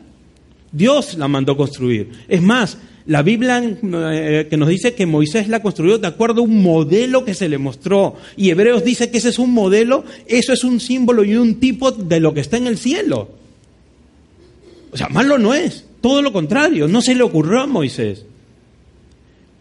Dios 0.72 1.16
la 1.16 1.28
mandó 1.28 1.56
construir. 1.56 2.10
Es 2.28 2.42
más, 2.42 2.76
la 3.06 3.22
Biblia 3.22 3.62
eh, 3.62 4.46
que 4.50 4.56
nos 4.56 4.68
dice 4.68 4.94
que 4.94 5.06
Moisés 5.06 5.48
la 5.48 5.62
construyó 5.62 5.98
de 5.98 6.06
acuerdo 6.06 6.42
a 6.42 6.44
un 6.44 6.62
modelo 6.62 7.24
que 7.24 7.34
se 7.34 7.48
le 7.48 7.58
mostró. 7.58 8.16
Y 8.36 8.50
Hebreos 8.50 8.84
dice 8.84 9.10
que 9.10 9.18
ese 9.18 9.30
es 9.30 9.38
un 9.38 9.52
modelo, 9.52 10.04
eso 10.26 10.52
es 10.52 10.64
un 10.64 10.80
símbolo 10.80 11.24
y 11.24 11.36
un 11.36 11.60
tipo 11.60 11.92
de 11.92 12.20
lo 12.20 12.34
que 12.34 12.40
está 12.40 12.56
en 12.56 12.66
el 12.66 12.76
cielo. 12.76 13.30
O 14.92 14.96
sea, 14.96 15.08
malo 15.08 15.38
no 15.38 15.54
es, 15.54 15.86
todo 16.00 16.20
lo 16.20 16.32
contrario, 16.32 16.88
no 16.88 17.00
se 17.00 17.14
le 17.14 17.22
ocurrió 17.22 17.60
a 17.60 17.66
Moisés. 17.66 18.26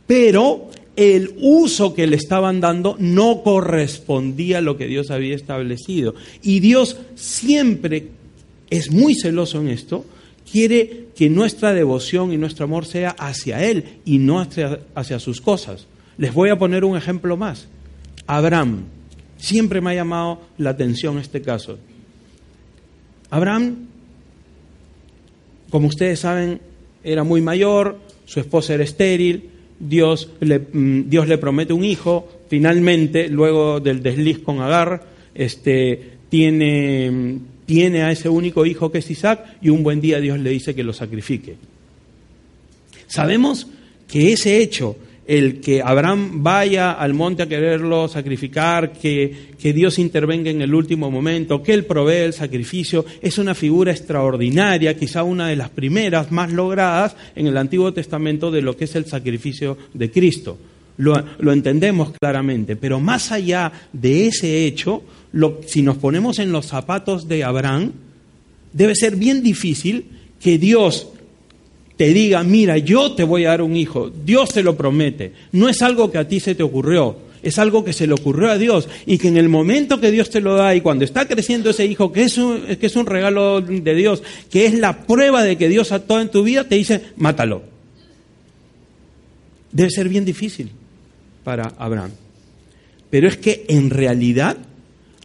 Pero 0.08 0.70
el 1.00 1.34
uso 1.40 1.94
que 1.94 2.08
le 2.08 2.18
estaban 2.18 2.60
dando 2.60 2.98
no 3.00 3.42
correspondía 3.42 4.58
a 4.58 4.62
lo 4.62 4.76
que 4.76 4.86
Dios 4.86 5.12
había 5.12 5.34
establecido. 5.34 6.14
Y 6.44 6.60
Dios 6.60 6.98
siempre 7.16 8.10
es 8.70 8.92
muy 8.92 9.16
celoso 9.16 9.62
en 9.62 9.70
esto, 9.70 10.04
quiere 10.52 11.06
que 11.16 11.30
nuestra 11.30 11.74
devoción 11.74 12.34
y 12.34 12.38
nuestro 12.38 12.66
amor 12.66 12.86
sea 12.86 13.12
hacia 13.12 13.64
Él 13.64 14.00
y 14.04 14.18
no 14.18 14.42
hacia, 14.42 15.20
sus 15.20 15.40
cosas. 15.40 15.88
Les 16.18 16.34
voy 16.34 16.50
a 16.50 16.60
poner 16.60 16.84
un 16.84 16.98
ejemplo 16.98 17.38
más. 17.38 17.68
Abraham. 18.28 18.84
Siempre 19.38 19.80
me 19.80 19.92
ha 19.92 19.96
llamado 19.96 20.42
la 20.58 20.72
atención 20.72 21.18
este 21.18 21.42
caso. 21.42 21.78
Abraham, 23.30 23.88
como 25.70 25.88
ustedes 25.88 26.20
saben, 26.20 26.60
era 27.06 27.24
muy 27.24 27.40
mayor, 27.40 27.98
su 28.26 28.42
esposa 28.42 28.74
era 28.74 28.84
estéril, 28.84 29.50
Dios 29.80 30.30
le, 30.42 30.60
mm, 30.60 31.10
Dios 31.10 31.28
le 31.28 31.38
promete 31.38 31.74
un 31.74 31.84
hijo, 31.84 32.28
finalmente, 32.50 33.30
luego 33.30 33.80
del 33.80 34.04
desliz 34.04 34.40
con 34.40 34.62
Agar, 34.62 35.04
este, 35.34 36.18
tiene, 36.30 37.10
mm, 37.10 37.40
tiene 37.66 38.04
a 38.04 38.12
ese 38.12 38.30
único 38.30 38.66
hijo 38.66 38.92
que 38.92 39.00
es 39.00 39.10
Isaac 39.10 39.58
y 39.62 39.70
un 39.70 39.84
buen 39.84 40.02
día 40.02 40.20
Dios 40.20 40.40
le 40.40 40.50
dice 40.50 40.76
que 40.76 40.84
lo 40.84 40.94
sacrifique. 40.94 41.56
Sabemos 43.08 43.68
que 44.08 44.34
ese 44.34 44.62
hecho, 44.62 44.96
el 45.30 45.62
que 45.62 45.80
Abraham 45.80 46.42
vaya 46.42 46.94
al 46.94 47.14
monte 47.14 47.44
a 47.44 47.48
quererlo 47.48 48.08
sacrificar, 48.08 48.94
que, 48.94 49.50
que, 49.60 49.74
Dios 49.74 50.00
intervenga 50.00 50.50
en 50.50 50.64
el 50.64 50.74
último 50.74 51.12
momento, 51.12 51.62
que 51.62 51.74
Él 51.74 51.86
provee 51.86 52.26
el 52.26 52.34
sacrificio, 52.34 53.06
es 53.22 53.38
una 53.38 53.54
figura 53.54 53.92
extraordinaria, 53.92 54.98
quizá 54.98 55.22
una 55.22 55.48
de 55.48 55.56
las 55.56 55.70
primeras 55.70 56.32
más 56.32 56.52
logradas 56.52 57.16
en 57.36 57.46
el 57.46 57.58
Antiguo 57.58 57.94
Testamento 57.94 58.50
de 58.50 58.64
lo 58.64 58.76
que 58.76 58.86
es 58.86 58.96
el 58.96 59.06
sacrificio 59.06 59.78
de 59.94 60.10
Cristo. 60.10 60.58
Lo, 60.98 61.24
lo 61.38 61.54
entendemos 61.54 62.12
claramente, 62.20 62.76
pero 62.76 63.00
más 63.00 63.32
allá 63.32 63.72
de 63.94 64.26
ese 64.26 64.66
hecho, 64.66 65.04
si 65.68 65.84
nos 65.84 65.98
ponemos 65.98 66.40
en 66.40 66.52
los 66.52 66.66
zapatos 66.66 67.28
de 67.28 67.44
Abraham, 67.44 67.92
debe 68.74 68.96
ser 68.96 69.16
bien 69.16 69.44
difícil 69.44 70.06
que 70.42 70.58
Dios 70.58 71.10
te 72.00 72.14
diga, 72.14 72.42
mira, 72.44 72.78
yo 72.78 73.12
te 73.12 73.26
voy 73.26 73.44
a 73.44 73.50
dar 73.50 73.62
un 73.62 73.76
hijo, 73.76 74.10
Dios 74.10 74.54
te 74.54 74.64
lo 74.64 74.78
promete, 74.78 75.34
no 75.52 75.68
es 75.68 75.82
algo 75.82 76.10
que 76.10 76.18
a 76.18 76.26
ti 76.26 76.40
se 76.40 76.56
te 76.56 76.64
ocurrió, 76.64 77.18
es 77.44 77.60
algo 77.60 77.84
que 77.84 77.92
se 77.92 78.08
le 78.08 78.14
ocurrió 78.14 78.50
a 78.52 78.58
Dios 78.58 78.88
y 79.06 79.18
que 79.18 79.28
en 79.28 79.36
el 79.36 79.50
momento 79.50 80.00
que 80.00 80.10
Dios 80.10 80.30
te 80.30 80.40
lo 80.40 80.56
da 80.56 80.74
y 80.74 80.80
cuando 80.80 81.04
está 81.04 81.28
creciendo 81.28 81.72
ese 81.72 81.86
hijo, 81.86 82.14
que 82.14 82.24
es 82.24 82.38
un, 82.38 82.62
que 82.80 82.86
es 82.86 82.96
un 82.96 83.06
regalo 83.06 83.60
de 83.60 83.96
Dios, 83.96 84.24
que 84.50 84.66
es 84.66 84.76
la 84.76 85.06
prueba 85.06 85.44
de 85.44 85.58
que 85.58 85.68
Dios 85.68 85.92
actuó 85.92 86.22
en 86.22 86.30
tu 86.30 86.42
vida, 86.42 86.64
te 86.64 86.76
dice, 86.76 87.02
mátalo. 87.18 87.64
Debe 89.74 89.90
ser 89.90 90.08
bien 90.08 90.24
difícil 90.24 90.70
para 91.44 91.74
Abraham. 91.78 92.12
Pero 93.10 93.28
es 93.28 93.36
que 93.36 93.66
en 93.68 93.90
realidad 93.90 94.56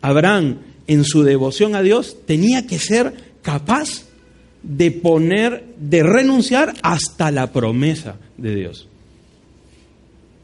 Abraham 0.00 0.58
en 0.88 1.04
su 1.04 1.22
devoción 1.22 1.76
a 1.76 1.82
Dios 1.82 2.16
tenía 2.26 2.66
que 2.66 2.80
ser 2.80 3.14
capaz 3.42 4.06
de 4.64 4.90
poner, 4.90 5.64
de 5.78 6.02
renunciar 6.02 6.74
hasta 6.82 7.30
la 7.30 7.52
promesa 7.52 8.16
de 8.38 8.54
Dios. 8.54 8.88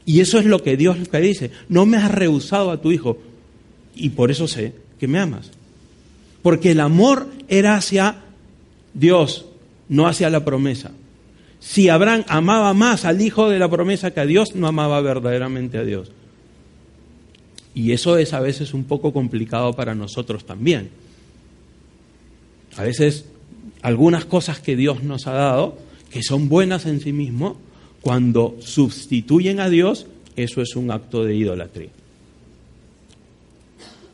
Y 0.05 0.19
eso 0.19 0.39
es 0.39 0.45
lo 0.45 0.61
que 0.61 0.77
Dios 0.77 0.97
le 1.11 1.21
dice. 1.21 1.51
No 1.69 1.85
me 1.85 1.97
has 1.97 2.11
rehusado 2.11 2.71
a 2.71 2.81
tu 2.81 2.91
hijo 2.91 3.17
y 3.95 4.09
por 4.09 4.31
eso 4.31 4.47
sé 4.47 4.73
que 4.99 5.07
me 5.07 5.19
amas. 5.19 5.51
Porque 6.43 6.71
el 6.71 6.79
amor 6.79 7.27
era 7.47 7.75
hacia 7.75 8.21
Dios, 8.93 9.45
no 9.89 10.07
hacia 10.07 10.29
la 10.29 10.45
promesa. 10.45 10.91
Si 11.59 11.89
Abraham 11.89 12.23
amaba 12.27 12.73
más 12.73 13.05
al 13.05 13.21
hijo 13.21 13.49
de 13.49 13.59
la 13.59 13.69
promesa 13.69 14.11
que 14.11 14.19
a 14.19 14.25
Dios, 14.25 14.55
no 14.55 14.67
amaba 14.67 15.01
verdaderamente 15.01 15.77
a 15.77 15.83
Dios. 15.83 16.11
Y 17.73 17.91
eso 17.91 18.17
es 18.17 18.33
a 18.33 18.39
veces 18.39 18.73
un 18.73 18.83
poco 18.83 19.13
complicado 19.13 19.73
para 19.73 19.95
nosotros 19.95 20.45
también. 20.45 20.89
A 22.75 22.83
veces 22.83 23.25
algunas 23.81 24.25
cosas 24.25 24.59
que 24.59 24.75
Dios 24.75 25.03
nos 25.03 25.27
ha 25.27 25.33
dado, 25.33 25.77
que 26.11 26.23
son 26.23 26.49
buenas 26.49 26.85
en 26.85 26.99
sí 26.99 27.13
mismo, 27.13 27.57
cuando 28.01 28.57
sustituyen 28.59 29.59
a 29.59 29.69
Dios, 29.69 30.07
eso 30.35 30.61
es 30.61 30.75
un 30.75 30.91
acto 30.91 31.23
de 31.23 31.35
idolatría. 31.35 31.89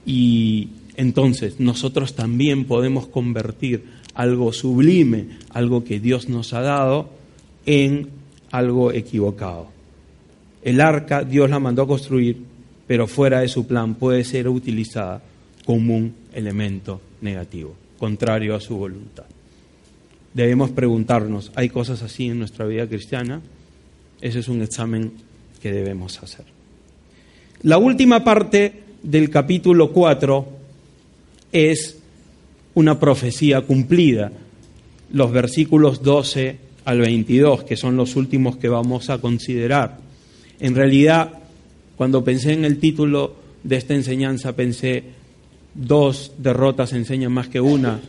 Y 0.06 0.70
entonces 0.96 1.60
nosotros 1.60 2.16
también 2.16 2.66
podemos 2.66 3.08
convertir 3.08 3.84
algo 4.14 4.54
sublime, 4.54 5.28
algo 5.50 5.84
que 5.84 6.00
Dios 6.00 6.30
nos 6.30 6.54
ha 6.54 6.62
dado, 6.62 7.10
en 7.66 8.10
algo 8.52 8.92
equivocado. 8.94 9.68
El 10.64 10.82
arca 10.82 11.24
Dios 11.24 11.50
la 11.50 11.60
mandó 11.60 11.84
a 11.84 11.88
construir, 11.88 12.38
pero 12.88 13.08
fuera 13.08 13.42
de 13.42 13.48
su 13.48 13.68
plan 13.68 13.96
puede 13.96 14.24
ser 14.24 14.48
utilizada 14.48 15.22
como 15.66 15.98
un 15.98 16.14
elemento 16.34 17.02
negativo, 17.22 17.76
contrario 18.00 18.56
a 18.56 18.62
su 18.62 18.78
voluntad 18.78 19.26
debemos 20.38 20.70
preguntarnos, 20.70 21.52
¿hay 21.56 21.68
cosas 21.70 22.04
así 22.04 22.28
en 22.28 22.38
nuestra 22.38 22.68
vida 22.68 22.86
cristiana? 22.86 23.42
Ese 24.22 24.38
es 24.38 24.48
un 24.48 24.62
examen 24.62 25.14
que 25.60 25.72
debemos 25.72 26.22
hacer. 26.22 26.46
La 27.64 27.80
última 27.80 28.24
parte 28.24 28.84
del 29.02 29.32
capítulo 29.32 29.92
4 29.92 30.48
es 31.52 31.98
una 32.76 33.00
profecía 33.00 33.62
cumplida, 33.62 34.32
los 35.12 35.32
versículos 35.32 36.04
12 36.04 36.58
al 36.86 37.00
22, 37.00 37.64
que 37.64 37.76
son 37.76 37.98
los 37.98 38.16
últimos 38.16 38.58
que 38.58 38.70
vamos 38.70 39.10
a 39.10 39.18
considerar. 39.18 39.98
En 40.60 40.76
realidad, 40.76 41.32
cuando 41.96 42.24
pensé 42.24 42.54
en 42.54 42.64
el 42.64 42.78
título 42.78 43.34
de 43.64 43.78
esta 43.78 43.96
enseñanza, 43.96 44.56
pensé, 44.56 45.04
dos 45.74 46.34
derrotas 46.38 46.94
enseñan 46.94 47.32
más 47.32 47.48
que 47.48 47.60
una, 47.60 48.00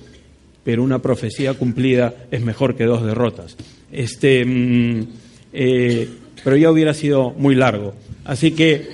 pero 0.68 0.82
una 0.82 0.98
profecía 0.98 1.54
cumplida 1.54 2.14
es 2.30 2.42
mejor 2.42 2.76
que 2.76 2.84
dos 2.84 3.02
derrotas. 3.02 3.56
Este, 3.90 4.44
mm, 4.44 5.08
eh, 5.54 6.06
pero 6.44 6.58
ya 6.58 6.70
hubiera 6.70 6.92
sido 6.92 7.30
muy 7.30 7.54
largo. 7.54 7.94
Así 8.26 8.50
que 8.50 8.86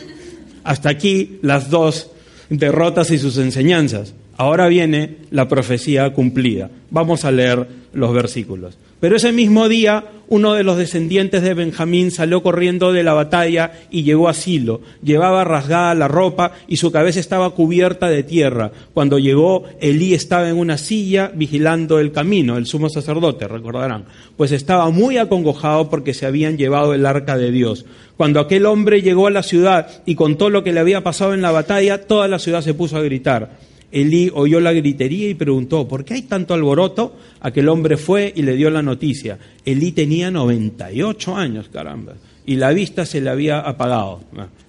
hasta 0.63 0.89
aquí 0.89 1.41
las 1.43 1.71
dos 1.71 2.13
derrotas 2.49 3.11
y 3.11 3.19
sus 3.19 3.39
enseñanzas. 3.39 4.15
Ahora 4.37 4.69
viene 4.69 5.19
la 5.31 5.49
profecía 5.49 6.13
cumplida. 6.13 6.71
Vamos 6.91 7.25
a 7.25 7.31
leer 7.31 7.67
los 7.93 8.13
versículos. 8.13 8.77
Pero 9.01 9.17
ese 9.17 9.33
mismo 9.33 9.69
día 9.69 10.05
uno 10.29 10.55
de 10.55 10.65
los 10.65 10.79
descendientes 10.79 11.43
de 11.43 11.55
Benjamín 11.55 12.11
salió 12.11 12.43
corriendo 12.43 12.93
de 12.93 13.03
la 13.03 13.13
batalla 13.13 13.73
y 13.91 14.03
llegó 14.03 14.29
a 14.29 14.35
Silo. 14.35 14.81
Llevaba 15.03 15.45
rasgada 15.45 15.95
la 15.95 16.09
ropa 16.09 16.53
y 16.67 16.79
su 16.79 16.91
cabeza 16.91 17.21
estaba 17.21 17.51
cubierta 17.51 18.09
de 18.09 18.23
tierra. 18.23 18.73
Cuando 18.95 19.19
llegó, 19.19 19.65
Elí 19.81 20.15
estaba 20.15 20.49
en 20.49 20.57
una 20.57 20.79
silla 20.79 21.31
vigilando 21.35 21.99
el 21.99 22.13
camino, 22.13 22.57
el 22.57 22.67
sumo 22.67 22.89
sacerdote, 22.89 23.47
recordarán, 23.47 24.07
pues 24.37 24.53
estaba 24.53 24.91
muy 24.91 25.19
acongojado 25.19 25.91
porque 25.91 26.15
se 26.15 26.27
habían 26.27 26.57
llevado 26.57 26.95
el 26.95 27.07
arca 27.07 27.37
de 27.37 27.51
Dios. 27.51 27.85
Cuando 28.17 28.41
aquel 28.41 28.67
hombre 28.67 29.03
llegó 29.03 29.27
a 29.27 29.31
la 29.31 29.43
ciudad 29.43 29.89
y 30.07 30.15
contó 30.15 30.49
lo 30.49 30.65
que 30.65 30.73
le 30.73 30.81
había 30.81 31.03
pasado 31.03 31.35
en 31.35 31.43
la 31.43 31.51
batalla, 31.51 32.07
toda 32.07 32.29
la 32.29 32.39
ciudad 32.39 32.63
se 32.63 32.75
puso 32.75 32.97
a 32.97 33.03
gritar. 33.03 33.74
Elí 33.95 34.29
oyó 34.35 34.59
la 34.59 34.73
gritería 34.73 35.29
y 35.29 35.35
preguntó, 35.35 35.87
¿por 35.87 36.05
qué 36.05 36.15
hay 36.15 36.23
tanto 36.23 36.53
alboroto? 36.53 37.15
Aquel 37.41 37.69
hombre 37.69 37.97
fue 37.97 38.33
y 38.35 38.43
le 38.43 38.57
dio 38.57 38.69
la 38.69 38.83
noticia. 38.83 39.39
Elí 39.65 39.93
tenía 39.93 40.33
98 40.33 41.37
años, 41.37 41.69
caramba, 41.73 42.15
y 42.45 42.57
la 42.57 42.73
vista 42.73 43.07
se 43.07 43.21
le 43.21 43.31
había 43.31 43.61
apagado. 43.61 44.21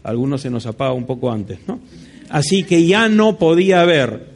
algunos 0.03 0.41
se 0.41 0.51
nos 0.51 0.67
apaga 0.67 0.93
un 0.93 1.07
poco 1.07 1.31
antes, 1.31 1.57
¿no? 1.67 1.79
Así 2.29 2.63
que 2.63 2.85
ya 2.85 3.09
no 3.09 3.39
podía 3.39 3.83
ver. 3.83 4.27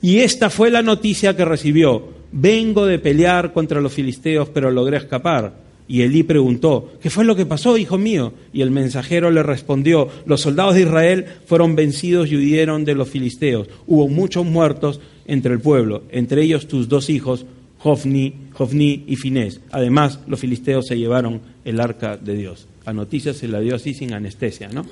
Y 0.00 0.20
esta 0.20 0.48
fue 0.48 0.70
la 0.70 0.80
noticia 0.80 1.36
que 1.36 1.44
recibió. 1.44 2.08
Vengo 2.32 2.86
de 2.86 2.98
pelear 2.98 3.52
contra 3.52 3.82
los 3.82 3.92
filisteos, 3.92 4.48
pero 4.48 4.70
logré 4.70 4.96
escapar. 4.96 5.52
Y 5.92 6.00
Elí 6.00 6.22
preguntó, 6.22 6.90
¿qué 7.02 7.10
fue 7.10 7.22
lo 7.22 7.36
que 7.36 7.44
pasó, 7.44 7.76
hijo 7.76 7.98
mío? 7.98 8.32
Y 8.50 8.62
el 8.62 8.70
mensajero 8.70 9.30
le 9.30 9.42
respondió, 9.42 10.08
los 10.24 10.40
soldados 10.40 10.74
de 10.74 10.84
Israel 10.84 11.26
fueron 11.44 11.76
vencidos 11.76 12.32
y 12.32 12.36
huyeron 12.36 12.86
de 12.86 12.94
los 12.94 13.10
filisteos. 13.10 13.68
Hubo 13.86 14.08
muchos 14.08 14.46
muertos 14.46 15.02
entre 15.26 15.52
el 15.52 15.60
pueblo, 15.60 16.04
entre 16.08 16.44
ellos 16.44 16.66
tus 16.66 16.88
dos 16.88 17.10
hijos, 17.10 17.44
Jofni, 17.76 18.32
Jofni 18.54 19.04
y 19.06 19.16
Finés. 19.16 19.60
Además, 19.70 20.20
los 20.26 20.40
filisteos 20.40 20.86
se 20.86 20.96
llevaron 20.96 21.42
el 21.62 21.78
arca 21.78 22.16
de 22.16 22.36
Dios. 22.36 22.66
La 22.86 22.94
noticia 22.94 23.34
se 23.34 23.46
la 23.46 23.60
dio 23.60 23.74
así 23.74 23.92
sin 23.92 24.14
anestesia, 24.14 24.70
¿no? 24.70 24.86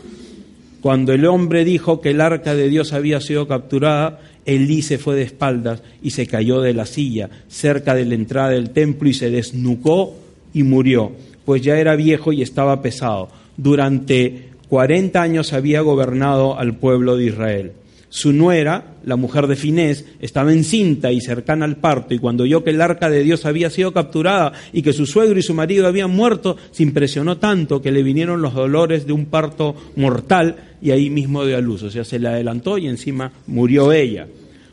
Cuando 0.82 1.14
el 1.14 1.24
hombre 1.24 1.64
dijo 1.64 2.02
que 2.02 2.10
el 2.10 2.20
arca 2.20 2.54
de 2.54 2.68
Dios 2.68 2.92
había 2.92 3.22
sido 3.22 3.48
capturada, 3.48 4.20
Elí 4.44 4.82
se 4.82 4.98
fue 4.98 5.16
de 5.16 5.22
espaldas 5.22 5.82
y 6.02 6.10
se 6.10 6.26
cayó 6.26 6.60
de 6.60 6.74
la 6.74 6.84
silla 6.84 7.30
cerca 7.48 7.94
de 7.94 8.04
la 8.04 8.16
entrada 8.16 8.50
del 8.50 8.68
templo 8.68 9.08
y 9.08 9.14
se 9.14 9.30
desnucó 9.30 10.14
y 10.52 10.62
murió, 10.62 11.12
pues 11.44 11.62
ya 11.62 11.78
era 11.78 11.96
viejo 11.96 12.32
y 12.32 12.42
estaba 12.42 12.82
pesado. 12.82 13.28
Durante 13.56 14.50
cuarenta 14.68 15.22
años 15.22 15.52
había 15.52 15.80
gobernado 15.80 16.58
al 16.58 16.74
pueblo 16.74 17.16
de 17.16 17.26
Israel. 17.26 17.72
Su 18.08 18.32
nuera, 18.32 18.94
la 19.04 19.14
mujer 19.14 19.46
de 19.46 19.54
Finés, 19.54 20.04
estaba 20.20 20.52
encinta 20.52 21.12
y 21.12 21.20
cercana 21.20 21.64
al 21.64 21.76
parto, 21.76 22.12
y 22.12 22.18
cuando 22.18 22.42
oyó 22.42 22.64
que 22.64 22.70
el 22.70 22.80
arca 22.80 23.08
de 23.08 23.22
Dios 23.22 23.46
había 23.46 23.70
sido 23.70 23.92
capturada 23.92 24.52
y 24.72 24.82
que 24.82 24.92
su 24.92 25.06
suegro 25.06 25.38
y 25.38 25.42
su 25.42 25.54
marido 25.54 25.86
habían 25.86 26.10
muerto, 26.10 26.56
se 26.72 26.82
impresionó 26.82 27.38
tanto 27.38 27.80
que 27.80 27.92
le 27.92 28.02
vinieron 28.02 28.42
los 28.42 28.52
dolores 28.52 29.06
de 29.06 29.12
un 29.12 29.26
parto 29.26 29.76
mortal 29.94 30.56
y 30.82 30.90
ahí 30.90 31.08
mismo 31.08 31.44
dio 31.46 31.56
a 31.56 31.60
luz. 31.60 31.84
O 31.84 31.90
sea, 31.90 32.02
se 32.02 32.18
le 32.18 32.26
adelantó 32.26 32.78
y 32.78 32.88
encima 32.88 33.30
murió 33.46 33.92
ella. 33.92 34.26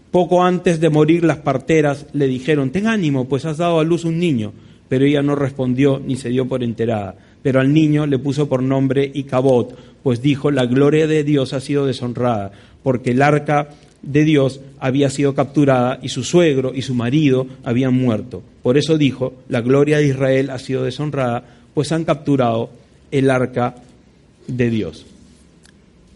Poco 0.10 0.44
antes 0.44 0.80
de 0.80 0.90
morir, 0.90 1.24
las 1.24 1.38
parteras 1.38 2.08
le 2.14 2.26
dijeron, 2.26 2.72
ten 2.72 2.88
ánimo, 2.88 3.28
pues 3.28 3.46
has 3.46 3.58
dado 3.58 3.80
a 3.80 3.84
luz 3.84 4.04
un 4.04 4.18
niño 4.18 4.52
pero 4.90 5.06
ella 5.06 5.22
no 5.22 5.36
respondió 5.36 6.00
ni 6.00 6.16
se 6.16 6.30
dio 6.30 6.48
por 6.48 6.64
enterada. 6.64 7.16
Pero 7.44 7.60
al 7.60 7.74
niño 7.74 8.06
le 8.06 8.20
puso 8.20 8.50
por 8.50 8.64
nombre 8.64 9.10
Icabot, 9.14 9.78
pues 10.04 10.22
dijo, 10.22 10.52
la 10.52 10.66
gloria 10.66 11.08
de 11.08 11.24
Dios 11.24 11.54
ha 11.54 11.60
sido 11.60 11.86
deshonrada, 11.86 12.52
porque 12.84 13.12
el 13.12 13.22
arca 13.22 13.70
de 14.02 14.24
Dios 14.24 14.62
había 14.80 15.10
sido 15.10 15.34
capturada 15.36 16.00
y 16.02 16.10
su 16.10 16.24
suegro 16.24 16.74
y 16.74 16.82
su 16.82 16.94
marido 16.94 17.48
habían 17.64 17.94
muerto. 17.94 18.42
Por 18.64 18.78
eso 18.78 18.98
dijo, 18.98 19.34
la 19.50 19.62
gloria 19.62 19.98
de 19.98 20.08
Israel 20.08 20.50
ha 20.50 20.60
sido 20.60 20.84
deshonrada, 20.84 21.44
pues 21.74 21.92
han 21.92 22.06
capturado 22.06 22.70
el 23.12 23.30
arca 23.30 23.76
de 24.48 24.70
Dios. 24.70 25.06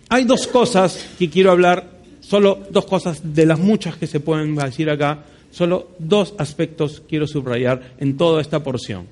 Hay 0.10 0.26
dos 0.26 0.48
cosas 0.48 1.08
que 1.18 1.30
quiero 1.30 1.52
hablar, 1.52 1.90
solo 2.20 2.60
dos 2.70 2.86
cosas 2.86 3.34
de 3.34 3.46
las 3.46 3.60
muchas 3.60 3.96
que 3.96 4.08
se 4.08 4.20
pueden 4.20 4.56
decir 4.56 4.90
acá, 4.90 5.24
Solo 5.52 5.90
dos 6.00 6.34
aspectos 6.38 7.04
quiero 7.08 7.28
subrayar 7.28 7.94
en 8.00 8.18
toda 8.18 8.42
esta 8.42 8.64
porción. 8.64 9.06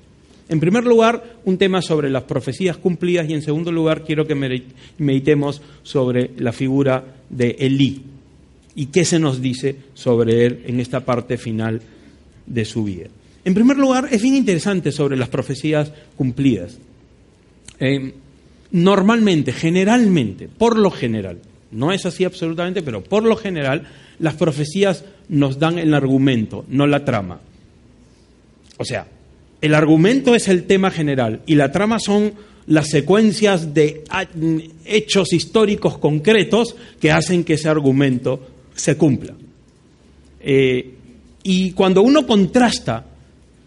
En 0.48 0.58
primer 0.58 0.84
lugar, 0.84 1.38
un 1.44 1.58
tema 1.58 1.80
sobre 1.80 2.10
las 2.10 2.24
profecías 2.24 2.76
cumplidas 2.76 3.28
y 3.28 3.34
en 3.34 3.42
segundo 3.42 3.70
lugar 3.70 4.02
quiero 4.02 4.26
que 4.26 4.34
meditemos 4.98 5.62
sobre 5.84 6.32
la 6.38 6.52
figura 6.52 7.04
de 7.28 7.56
Elí 7.60 8.02
y 8.74 8.86
qué 8.86 9.04
se 9.04 9.20
nos 9.20 9.40
dice 9.40 9.76
sobre 9.94 10.46
él 10.46 10.62
en 10.66 10.80
esta 10.80 11.04
parte 11.04 11.38
final 11.38 11.80
de 12.46 12.64
su 12.64 12.82
vida. 12.82 13.06
En 13.44 13.54
primer 13.54 13.76
lugar, 13.76 14.08
es 14.10 14.22
bien 14.22 14.34
interesante 14.34 14.92
sobre 14.92 15.16
las 15.16 15.28
profecías 15.28 15.92
cumplidas. 16.16 16.78
Eh, 17.78 18.12
normalmente, 18.72 19.52
generalmente, 19.52 20.48
por 20.48 20.76
lo 20.76 20.90
general, 20.90 21.38
no 21.70 21.92
es 21.92 22.04
así 22.06 22.24
absolutamente, 22.24 22.82
pero 22.82 23.02
por 23.02 23.22
lo 23.22 23.36
general, 23.36 23.86
las 24.20 24.34
profecías 24.34 25.04
nos 25.28 25.58
dan 25.58 25.78
el 25.78 25.94
argumento, 25.94 26.64
no 26.68 26.86
la 26.86 27.04
trama. 27.04 27.40
O 28.76 28.84
sea, 28.84 29.06
el 29.60 29.74
argumento 29.74 30.34
es 30.34 30.48
el 30.48 30.64
tema 30.64 30.90
general 30.90 31.40
y 31.46 31.54
la 31.54 31.72
trama 31.72 31.98
son 31.98 32.34
las 32.66 32.88
secuencias 32.88 33.74
de 33.74 34.04
hechos 34.84 35.32
históricos 35.32 35.98
concretos 35.98 36.76
que 37.00 37.10
hacen 37.10 37.44
que 37.44 37.54
ese 37.54 37.68
argumento 37.68 38.46
se 38.74 38.96
cumpla. 38.96 39.34
Eh, 40.40 40.94
y 41.42 41.72
cuando 41.72 42.02
uno 42.02 42.26
contrasta 42.26 43.06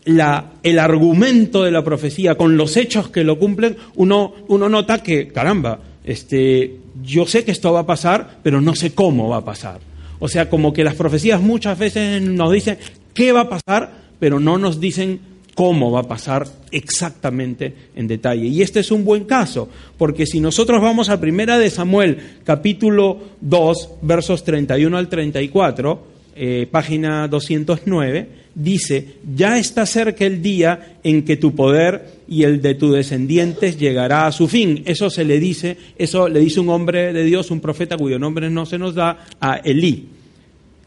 el 0.05 0.79
argumento 0.79 1.63
de 1.63 1.71
la 1.71 1.83
profecía 1.83 2.35
con 2.35 2.57
los 2.57 2.77
hechos 2.77 3.09
que 3.09 3.23
lo 3.23 3.39
cumplen, 3.39 3.77
uno, 3.95 4.33
uno 4.47 4.69
nota 4.69 5.01
que, 5.01 5.27
caramba, 5.29 5.79
este, 6.03 6.77
yo 7.01 7.25
sé 7.25 7.43
que 7.43 7.51
esto 7.51 7.71
va 7.73 7.81
a 7.81 7.85
pasar, 7.85 8.39
pero 8.43 8.61
no 8.61 8.75
sé 8.75 8.93
cómo 8.93 9.29
va 9.29 9.37
a 9.37 9.45
pasar. 9.45 9.92
O 10.23 10.29
sea, 10.29 10.49
como 10.49 10.71
que 10.71 10.85
las 10.85 10.95
profecías 10.95 11.41
muchas 11.41 11.77
veces 11.77 12.21
nos 12.21 12.49
dicen 12.49 12.77
qué 13.13 13.33
va 13.33 13.41
a 13.41 13.49
pasar, 13.49 13.91
pero 14.21 14.39
no 14.39 14.57
nos 14.57 14.79
dicen 14.79 15.19
cómo 15.53 15.91
va 15.91 15.99
a 15.99 16.07
pasar 16.07 16.47
exactamente 16.71 17.73
en 17.93 18.07
detalle. 18.07 18.45
Y 18.45 18.61
este 18.61 18.79
es 18.79 18.89
un 18.89 19.03
buen 19.03 19.25
caso, 19.25 19.67
porque 19.97 20.25
si 20.25 20.39
nosotros 20.39 20.81
vamos 20.81 21.09
a 21.09 21.19
Primera 21.19 21.59
de 21.59 21.69
Samuel, 21.69 22.19
capítulo 22.45 23.19
2, 23.41 23.89
versos 24.01 24.45
31 24.45 24.97
al 24.97 25.09
34, 25.09 26.07
eh, 26.37 26.67
página 26.71 27.27
209, 27.27 28.29
dice, 28.55 29.15
ya 29.35 29.59
está 29.59 29.85
cerca 29.85 30.23
el 30.23 30.41
día 30.41 30.99
en 31.03 31.25
que 31.25 31.35
tu 31.35 31.53
poder 31.53 32.22
y 32.33 32.43
el 32.43 32.61
de 32.61 32.73
tus 32.73 32.95
descendientes 32.95 33.77
llegará 33.77 34.25
a 34.25 34.31
su 34.31 34.47
fin. 34.47 34.81
Eso 34.85 35.11
se 35.11 35.23
le 35.23 35.39
dice, 35.39 35.77
eso 35.97 36.27
le 36.27 36.39
dice 36.39 36.59
un 36.59 36.69
hombre 36.69 37.13
de 37.13 37.23
Dios, 37.23 37.51
un 37.51 37.59
profeta 37.59 37.95
cuyo 37.95 38.17
nombre 38.17 38.49
no 38.49 38.65
se 38.65 38.79
nos 38.79 38.95
da, 38.95 39.27
a 39.39 39.57
Elí. 39.57 40.07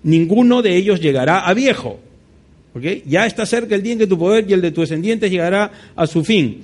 Ninguno 0.02 0.60
de 0.60 0.76
ellos 0.76 1.00
llegará 1.00 1.46
a 1.46 1.54
viejo. 1.54 2.00
Ya 3.06 3.26
está 3.26 3.46
cerca 3.46 3.76
el 3.76 3.82
día 3.82 3.92
en 3.92 4.00
que 4.00 4.06
tu 4.06 4.18
poder 4.18 4.44
y 4.48 4.52
el 4.52 4.60
de 4.60 4.72
tus 4.72 4.88
descendientes 4.88 5.30
llegará 5.30 5.70
a 5.94 6.06
su 6.06 6.24
fin. 6.24 6.62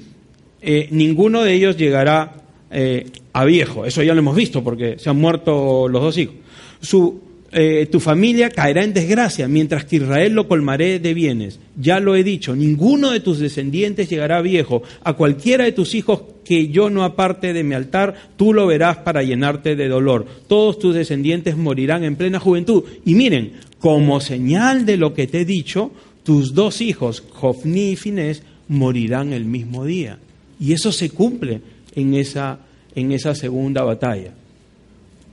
Eh, 0.61 0.89
ninguno 0.91 1.43
de 1.43 1.55
ellos 1.55 1.76
llegará 1.76 2.35
eh, 2.70 3.07
a 3.33 3.45
viejo. 3.45 3.87
Eso 3.87 4.03
ya 4.03 4.14
lo 4.14 4.18
hemos 4.18 4.37
visto 4.37 4.64
porque 4.64 4.99
se 4.99 5.11
han 5.11 5.16
muerto 5.16 5.89
los 5.89 6.03
dos 6.03 6.18
hijos. 6.18 6.35
Su, 6.80 7.20
eh, 7.55 7.87
tu 7.93 8.01
familia 8.01 8.49
caerá 8.49 8.83
en 8.83 8.95
desgracia, 8.95 9.47
mientras 9.47 9.85
que 9.85 9.97
Israel 9.97 10.33
lo 10.33 10.49
colmaré 10.49 10.99
de 10.99 11.13
bienes. 11.13 11.61
Ya 11.79 12.01
lo 12.01 12.17
he 12.17 12.25
dicho, 12.25 12.57
ninguno 12.57 13.11
de 13.11 13.21
tus 13.21 13.39
descendientes 13.39 14.09
llegará 14.09 14.41
viejo. 14.41 14.83
A 15.05 15.13
cualquiera 15.13 15.65
de 15.65 15.73
tus 15.73 15.95
hijos 15.95 16.23
que 16.45 16.69
yo 16.69 16.89
no 16.89 17.05
aparte 17.05 17.53
de 17.53 17.63
mi 17.63 17.75
altar, 17.75 18.31
tú 18.37 18.55
lo 18.55 18.67
verás 18.67 18.97
para 18.99 19.23
llenarte 19.23 19.77
de 19.77 19.89
dolor. 19.89 20.27
Todos 20.49 20.79
tus 20.79 20.95
descendientes 20.95 21.57
morirán 21.59 22.05
en 22.05 22.17
plena 22.17 22.41
juventud. 22.41 22.85
Y 23.05 23.15
miren, 23.15 23.53
como 23.81 24.21
señal 24.21 24.87
de 24.87 24.97
lo 24.97 25.13
que 25.13 25.27
te 25.27 25.43
he 25.43 25.45
dicho, 25.45 25.93
tus 26.23 26.55
dos 26.55 26.81
hijos, 26.81 27.23
Jofni 27.33 27.91
y 27.91 27.97
Finés, 27.97 28.43
morirán 28.69 29.35
el 29.35 29.45
mismo 29.45 29.85
día. 29.85 30.19
Y 30.59 30.73
eso 30.73 30.91
se 30.91 31.11
cumple 31.11 31.61
en 31.95 32.15
esa, 32.15 32.61
en 32.95 33.13
esa 33.13 33.35
segunda 33.35 33.83
batalla. 33.83 34.33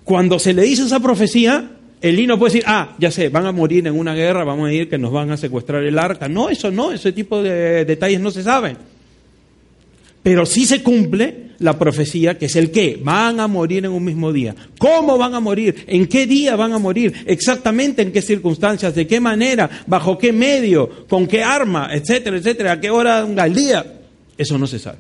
Cuando 0.03 0.37
se 0.37 0.53
le 0.53 0.63
dice 0.63 0.83
esa 0.83 0.99
profecía, 0.99 1.78
Elí 2.01 2.25
no 2.25 2.39
puede 2.39 2.53
decir, 2.53 2.65
ah, 2.67 2.95
ya 2.97 3.11
sé, 3.11 3.29
van 3.29 3.45
a 3.45 3.51
morir 3.51 3.85
en 3.85 3.97
una 3.97 4.15
guerra, 4.15 4.45
vamos 4.45 4.67
a 4.67 4.71
decir 4.71 4.89
que 4.89 4.97
nos 4.97 5.11
van 5.11 5.31
a 5.31 5.37
secuestrar 5.37 5.83
el 5.83 5.99
arca. 5.99 6.29
No, 6.29 6.49
eso 6.49 6.71
no, 6.71 6.93
ese 6.93 7.11
tipo 7.11 7.41
de 7.43 7.83
detalles 7.83 8.21
no 8.21 8.31
se 8.31 8.43
saben. 8.43 8.77
Pero 10.23 10.45
sí 10.45 10.65
se 10.65 10.81
cumple 10.81 11.49
la 11.59 11.77
profecía, 11.77 12.37
que 12.37 12.45
es 12.45 12.55
el 12.55 12.71
qué. 12.71 12.99
Van 13.01 13.39
a 13.39 13.47
morir 13.47 13.85
en 13.85 13.91
un 13.91 14.03
mismo 14.03 14.31
día. 14.31 14.55
¿Cómo 14.77 15.17
van 15.17 15.33
a 15.33 15.39
morir? 15.39 15.85
¿En 15.87 16.07
qué 16.07 16.25
día 16.25 16.55
van 16.55 16.71
a 16.73 16.77
morir? 16.77 17.13
Exactamente 17.25 18.01
en 18.01 18.11
qué 18.11 18.21
circunstancias, 18.21 18.95
de 18.95 19.05
qué 19.05 19.19
manera, 19.19 19.69
bajo 19.87 20.17
qué 20.17 20.31
medio, 20.31 21.07
con 21.07 21.27
qué 21.27 21.43
arma, 21.43 21.89
etcétera, 21.91 22.37
etcétera, 22.37 22.71
a 22.73 22.79
qué 22.79 22.89
hora 22.89 23.25
del 23.25 23.53
día. 23.53 24.01
Eso 24.37 24.57
no 24.57 24.67
se 24.67 24.79
sabe. 24.79 24.99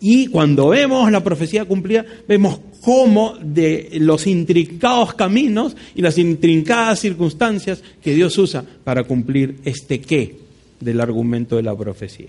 Y 0.00 0.26
cuando 0.28 0.68
vemos 0.68 1.10
la 1.10 1.24
profecía 1.24 1.64
cumplida, 1.64 2.04
vemos 2.28 2.60
cómo 2.86 3.34
de 3.42 3.88
los 3.94 4.28
intrincados 4.28 5.12
caminos 5.14 5.76
y 5.96 6.02
las 6.02 6.18
intrincadas 6.18 7.00
circunstancias 7.00 7.82
que 8.00 8.14
Dios 8.14 8.38
usa 8.38 8.64
para 8.84 9.02
cumplir 9.02 9.56
este 9.64 10.00
qué 10.00 10.36
del 10.78 11.00
argumento 11.00 11.56
de 11.56 11.64
la 11.64 11.76
profecía. 11.76 12.28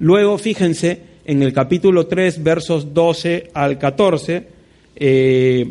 Luego, 0.00 0.36
fíjense, 0.36 1.00
en 1.24 1.42
el 1.42 1.54
capítulo 1.54 2.06
3, 2.06 2.42
versos 2.42 2.92
12 2.92 3.52
al 3.54 3.78
14, 3.78 4.46
eh, 4.96 5.66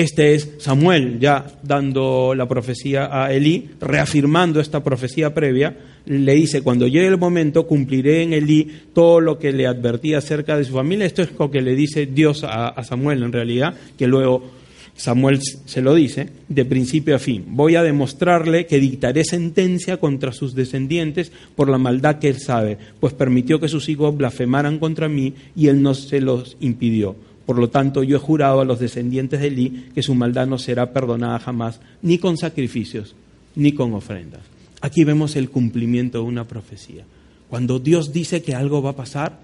este 0.00 0.34
es 0.34 0.48
Samuel 0.58 1.18
ya 1.20 1.46
dando 1.62 2.34
la 2.34 2.48
profecía 2.48 3.08
a 3.12 3.32
Elí, 3.32 3.70
reafirmando 3.80 4.60
esta 4.60 4.82
profecía 4.82 5.34
previa, 5.34 5.76
le 6.06 6.34
dice, 6.34 6.62
cuando 6.62 6.86
llegue 6.86 7.06
el 7.06 7.18
momento 7.18 7.66
cumpliré 7.66 8.22
en 8.22 8.32
Elí 8.32 8.66
todo 8.94 9.20
lo 9.20 9.38
que 9.38 9.52
le 9.52 9.66
advertía 9.66 10.18
acerca 10.18 10.56
de 10.56 10.64
su 10.64 10.72
familia. 10.72 11.06
Esto 11.06 11.22
es 11.22 11.30
lo 11.38 11.50
que 11.50 11.60
le 11.60 11.74
dice 11.74 12.06
Dios 12.06 12.44
a, 12.44 12.82
Samuel 12.82 13.22
en 13.22 13.32
realidad, 13.32 13.74
que 13.98 14.06
luego 14.06 14.50
Samuel 14.96 15.40
se 15.42 15.82
lo 15.82 15.94
dice, 15.94 16.30
de 16.48 16.64
principio 16.64 17.16
a 17.16 17.18
fin. 17.18 17.44
Voy 17.48 17.76
a 17.76 17.82
demostrarle 17.82 18.66
que 18.66 18.80
dictaré 18.80 19.24
sentencia 19.24 19.98
contra 19.98 20.32
sus 20.32 20.54
descendientes 20.54 21.30
por 21.54 21.68
la 21.68 21.78
maldad 21.78 22.18
que 22.18 22.28
él 22.28 22.40
sabe, 22.40 22.78
pues 23.00 23.12
permitió 23.12 23.60
que 23.60 23.68
sus 23.68 23.88
hijos 23.88 24.16
blasfemaran 24.16 24.78
contra 24.78 25.08
mí 25.08 25.34
y 25.54 25.68
él 25.68 25.82
no 25.82 25.94
se 25.94 26.20
los 26.20 26.56
impidió. 26.60 27.16
Por 27.46 27.58
lo 27.58 27.70
tanto, 27.70 28.02
yo 28.02 28.16
he 28.16 28.20
jurado 28.20 28.60
a 28.60 28.64
los 28.64 28.78
descendientes 28.78 29.40
de 29.40 29.48
Elí 29.48 29.90
que 29.94 30.02
su 30.02 30.14
maldad 30.14 30.46
no 30.46 30.58
será 30.58 30.92
perdonada 30.92 31.38
jamás, 31.38 31.80
ni 32.02 32.18
con 32.18 32.36
sacrificios, 32.36 33.14
ni 33.56 33.72
con 33.72 33.94
ofrendas. 33.94 34.42
Aquí 34.80 35.04
vemos 35.04 35.36
el 35.36 35.50
cumplimiento 35.50 36.18
de 36.18 36.24
una 36.24 36.46
profecía. 36.46 37.04
Cuando 37.48 37.78
Dios 37.78 38.12
dice 38.12 38.42
que 38.42 38.54
algo 38.54 38.82
va 38.82 38.90
a 38.90 38.96
pasar, 38.96 39.40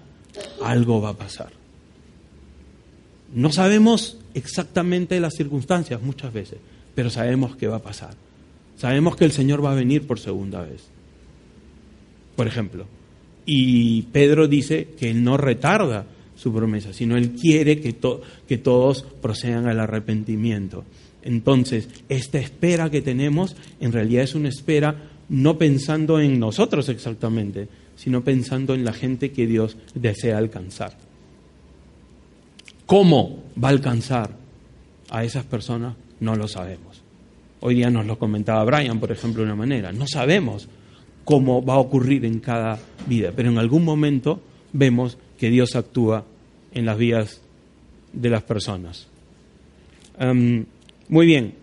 algo 0.63 1.01
va 1.01 1.09
a 1.09 1.17
pasar. 1.17 1.51
No 3.33 3.51
sabemos 3.51 4.17
exactamente 4.33 5.19
las 5.19 5.35
circunstancias 5.35 6.01
muchas 6.01 6.31
veces, 6.31 6.59
pero 6.95 7.09
sabemos 7.09 7.55
que 7.55 7.67
va 7.67 7.77
a 7.77 7.83
pasar. 7.83 8.15
Sabemos 8.77 9.15
que 9.15 9.25
el 9.25 9.31
Señor 9.31 9.63
va 9.63 9.71
a 9.71 9.75
venir 9.75 10.07
por 10.07 10.19
segunda 10.19 10.61
vez. 10.61 10.83
Por 12.35 12.47
ejemplo. 12.47 12.85
Y 13.45 14.03
Pedro 14.03 14.47
dice 14.47 14.89
que 14.99 15.09
Él 15.09 15.23
no 15.23 15.37
retarda 15.37 16.05
su 16.47 16.53
promesa, 16.53 16.93
sino 16.93 17.17
Él 17.17 17.31
quiere 17.31 17.81
que, 17.81 17.95
que 18.47 18.57
todos 18.57 19.03
procedan 19.21 19.67
al 19.67 19.79
arrepentimiento. 19.79 20.85
Entonces, 21.23 21.89
esta 22.07 22.39
espera 22.39 22.89
que 22.89 23.01
tenemos 23.01 23.55
en 23.81 23.91
realidad 23.91 24.23
es 24.23 24.33
una 24.33 24.47
espera 24.47 25.09
no 25.27 25.57
pensando 25.57 26.21
en 26.21 26.39
nosotros 26.39 26.87
exactamente, 26.87 27.67
sino 27.97 28.23
pensando 28.23 28.73
en 28.75 28.85
la 28.85 28.93
gente 28.93 29.31
que 29.31 29.45
Dios 29.45 29.75
desea 29.93 30.37
alcanzar. 30.37 30.97
¿Cómo 32.85 33.43
va 33.61 33.67
a 33.67 33.71
alcanzar 33.71 34.31
a 35.09 35.25
esas 35.25 35.43
personas? 35.43 35.95
No 36.21 36.35
lo 36.35 36.47
sabemos. 36.47 37.01
Hoy 37.59 37.75
día 37.75 37.89
nos 37.89 38.05
lo 38.05 38.17
comentaba 38.17 38.63
Brian, 38.63 39.01
por 39.01 39.11
ejemplo, 39.11 39.41
de 39.41 39.47
una 39.47 39.55
manera. 39.55 39.91
No 39.91 40.07
sabemos 40.07 40.69
cómo 41.25 41.61
va 41.61 41.73
a 41.73 41.79
ocurrir 41.79 42.23
en 42.23 42.39
cada 42.39 42.79
vida, 43.05 43.33
pero 43.35 43.49
en 43.49 43.57
algún 43.57 43.83
momento 43.83 44.39
vemos 44.71 45.17
que 45.37 45.49
Dios 45.49 45.75
actúa 45.75 46.23
en 46.77 46.85
las 46.85 46.97
vidas 46.97 47.41
de 48.13 48.29
las 48.29 48.43
personas. 48.43 49.07
Em, 50.19 50.65
muy 51.09 51.25
bien. 51.25 51.53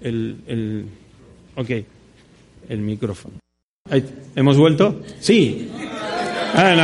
el, 0.00 0.88
Ok, 1.54 1.70
el 2.68 2.78
micrófono. 2.78 3.34
¿Hemos 4.34 4.56
vuelto? 4.56 5.02
Sí. 5.20 5.68
Ah, 6.54 6.74
no, 6.76 6.82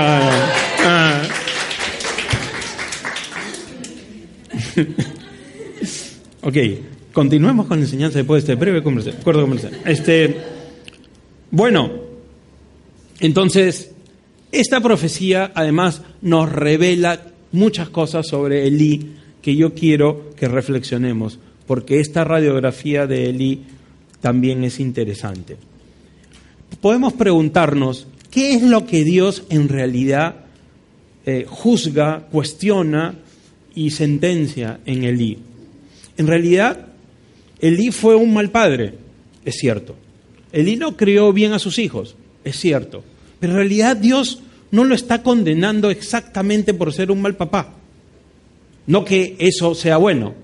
ah. 0.87 1.23
ok, 6.43 6.57
continuemos 7.12 7.66
con 7.66 7.79
la 7.79 7.85
enseñanza 7.85 8.19
después 8.19 8.45
de 8.45 8.53
este 8.53 8.61
breve 8.61 8.79
acuerdo 8.79 9.43
comercial. 9.43 9.81
Este, 9.87 10.37
bueno, 11.51 11.91
entonces, 13.21 13.93
esta 14.53 14.81
profecía 14.81 15.53
además 15.55 16.03
nos 16.23 16.51
revela 16.51 17.21
muchas 17.53 17.89
cosas 17.91 18.27
sobre 18.27 18.67
Elí 18.67 19.15
que 19.43 19.57
yo 19.57 19.75
quiero 19.75 20.31
que 20.37 20.49
reflexionemos, 20.49 21.39
porque 21.67 22.01
esta 22.01 22.25
radiografía 22.25 23.07
de 23.07 23.31
Elí 23.31 23.63
también 24.21 24.65
es 24.65 24.81
interesante. 24.81 25.57
Podemos 26.81 27.13
preguntarnos, 27.13 28.07
¿qué 28.31 28.55
es 28.55 28.63
lo 28.63 28.87
que 28.87 29.05
Dios 29.05 29.45
en 29.51 29.69
realidad 29.69 30.45
eh, 31.27 31.45
juzga, 31.49 32.27
cuestiona 32.31 33.15
y 33.75 33.91
sentencia 33.91 34.81
en 34.87 35.05
Elí? 35.05 35.39
En 36.17 36.27
realidad, 36.27 36.87
Elí 37.61 37.91
fue 37.91 38.15
un 38.15 38.33
mal 38.33 38.51
padre, 38.51 38.95
es 39.45 39.57
cierto. 39.57 39.95
Elí 40.53 40.77
no 40.77 40.97
crió 40.97 41.33
bien 41.33 41.53
a 41.53 41.59
sus 41.59 41.79
hijos, 41.79 42.17
es 42.45 42.57
cierto. 42.59 43.05
Pero 43.41 43.53
en 43.53 43.59
realidad 43.59 43.97
Dios 43.97 44.43
no 44.70 44.84
lo 44.84 44.95
está 44.95 45.22
condenando 45.22 45.91
exactamente 45.91 46.74
por 46.74 46.93
ser 46.93 47.11
un 47.11 47.22
mal 47.22 47.36
papá. 47.36 47.74
No 48.86 49.05
que 49.05 49.36
eso 49.39 49.74
sea 49.74 49.97
bueno, 49.97 50.34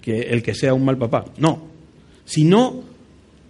que 0.00 0.20
el 0.20 0.42
que 0.42 0.54
sea 0.54 0.74
un 0.74 0.84
mal 0.84 0.98
papá, 0.98 1.26
no. 1.38 1.62
Sino 2.24 2.82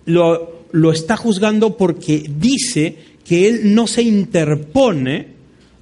lo, 0.07 0.65
lo 0.73 0.93
está 0.93 1.17
juzgando 1.17 1.77
porque 1.77 2.31
dice 2.39 2.97
que 3.27 3.49
él 3.49 3.75
no 3.75 3.87
se 3.87 4.03
interpone 4.03 5.29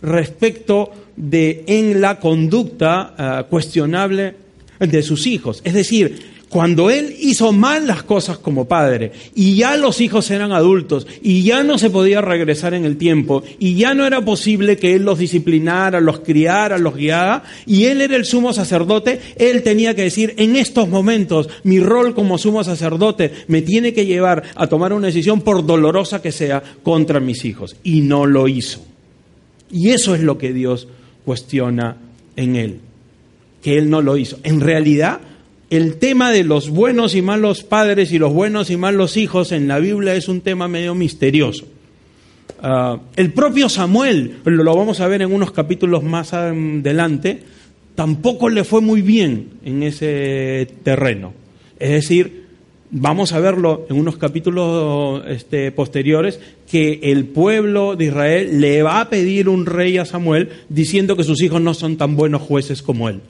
respecto 0.01 0.91
de 1.17 1.65
en 1.67 2.01
la 2.01 2.19
conducta 2.19 3.15
ah, 3.17 3.47
cuestionable 3.49 4.35
de 4.79 5.03
sus 5.03 5.27
hijos. 5.27 5.61
Es 5.65 5.75
decir, 5.75 6.34
cuando 6.55 6.89
él 6.89 7.17
hizo 7.19 7.51
mal 7.51 7.89
las 7.89 8.05
cosas 8.05 8.39
como 8.39 8.69
padre 8.69 9.11
y 9.35 9.57
ya 9.57 9.77
los 9.77 10.01
hijos 10.01 10.31
eran 10.31 10.53
adultos 10.53 11.05
y 11.21 11.43
ya 11.43 11.65
no 11.65 11.79
se 11.79 11.91
podía 11.91 12.21
regresar 12.21 12.75
en 12.75 12.85
el 12.85 12.97
tiempo 12.97 13.43
y 13.59 13.75
ya 13.75 13.93
no 13.93 14.07
era 14.07 14.25
posible 14.25 14.77
que 14.77 14.95
él 14.95 15.03
los 15.03 15.19
disciplinara, 15.19 16.01
los 16.01 16.21
criara, 16.21 16.79
los 16.79 16.95
guiara 16.95 17.43
y 17.67 17.87
él 17.87 18.03
era 18.03 18.15
el 18.15 18.25
sumo 18.25 18.53
sacerdote, 18.53 19.21
él 19.35 19.65
tenía 19.65 19.97
que 19.97 20.03
decir, 20.03 20.33
en 20.37 20.55
estos 20.55 20.89
momentos 20.89 21.49
mi 21.65 21.81
rol 21.81 22.15
como 22.15 22.39
sumo 22.39 22.63
sacerdote 22.63 23.33
me 23.49 23.63
tiene 23.63 23.93
que 23.93 24.07
llevar 24.07 24.45
a 24.55 24.69
tomar 24.69 24.93
una 24.93 25.09
decisión 25.09 25.41
por 25.41 25.67
dolorosa 25.67 26.23
que 26.23 26.31
sea 26.31 26.63
contra 26.85 27.19
mis 27.19 27.45
hijos. 27.45 27.75
Y 27.83 28.03
no 28.03 28.27
lo 28.27 28.47
hizo. 28.47 28.81
Y 29.73 29.91
eso 29.91 30.15
es 30.15 30.21
lo 30.21 30.39
que 30.39 30.53
Dios 30.53 30.87
cuestiona 31.25 31.97
en 32.37 32.55
él, 32.55 32.79
que 33.61 33.77
él 33.77 33.91
no 33.91 34.03
lo 34.03 34.17
hizo. 34.17 34.39
En 34.45 34.61
realidad, 34.61 35.21
el 35.77 35.97
tema 35.97 36.31
de 36.31 36.45
los 36.45 36.71
buenos 36.71 37.15
y 37.15 37.23
malos 37.23 37.63
padres 37.63 38.13
y 38.13 38.19
los 38.19 38.33
buenos 38.33 38.71
y 38.71 38.77
malos 38.77 39.17
hijos 39.17 39.51
en 39.51 39.67
la 39.67 39.79
Biblia 39.79 40.15
es 40.15 40.29
un 40.29 40.41
tema 40.41 40.69
medio 40.69 40.95
misterioso. 40.95 41.67
Ah, 42.63 42.99
el 43.17 43.33
propio 43.33 43.69
Samuel, 43.69 44.37
lo 44.45 44.77
vamos 44.77 45.01
a 45.01 45.09
ver 45.09 45.23
en 45.23 45.33
unos 45.33 45.53
capítulos 45.53 46.03
más 46.03 46.33
adelante, 46.33 47.43
tampoco 47.95 48.49
le 48.49 48.65
fue 48.65 48.81
muy 48.81 49.03
bien 49.03 49.51
en 49.65 49.83
ese 49.83 50.69
terreno. 50.83 51.33
Es 51.79 51.91
decir, 51.91 52.45
vamos 52.91 53.33
a 53.33 53.41
verlo 53.41 53.87
en 53.91 53.99
unos 53.99 54.17
capítulos 54.17 55.23
este, 55.27 55.73
posteriores, 55.73 56.41
que 56.71 57.01
el 57.03 57.25
pueblo 57.25 57.97
de 57.97 58.07
Israel 58.07 58.61
le 58.61 58.83
va 58.83 59.01
a 59.01 59.11
pedir 59.11 59.49
un 59.49 59.67
rey 59.67 59.99
a 59.99 60.05
Samuel 60.05 60.51
diciendo 60.69 61.17
que 61.17 61.25
sus 61.25 61.43
hijos 61.43 61.61
no 61.61 61.75
son 61.75 61.97
tan 61.97 62.17
buenos 62.17 62.43
jueces 62.43 62.83
como 62.83 63.09
él 63.09 63.21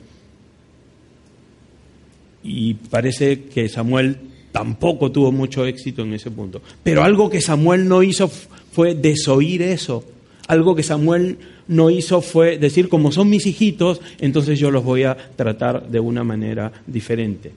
y 2.45 2.75
parece 2.75 3.45
que 3.45 3.69
Samuel 3.69 4.19
tampoco 4.53 5.11
tuvo 5.11 5.33
mucho 5.33 5.67
éxito 5.67 6.03
en 6.03 6.13
ese 6.13 6.31
punto. 6.31 6.63
Pero 6.83 7.03
algo 7.03 7.29
que 7.31 7.41
Samuel 7.41 7.89
no 7.89 8.03
hizo 8.03 8.29
fue 8.29 8.95
desoír 8.95 9.63
eso. 9.63 10.05
Algo 10.47 10.77
que 10.77 10.83
Samuel 10.83 11.39
no 11.67 11.91
hizo 11.91 12.21
fue 12.21 12.59
decir, 12.59 12.89
como 12.89 13.11
son 13.11 13.31
mis 13.31 13.47
hijitos, 13.47 14.01
entonces 14.21 14.59
yo 14.59 14.71
los 14.71 14.85
voy 14.85 15.05
a 15.05 15.17
tratar 15.17 15.89
de 15.89 15.99
una 15.99 16.23
manera 16.23 16.71
diferente. 16.87 17.51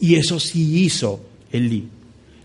Y 0.00 0.16
eso 0.16 0.40
sí 0.40 0.84
hizo 0.84 1.20
Elí. 1.52 1.84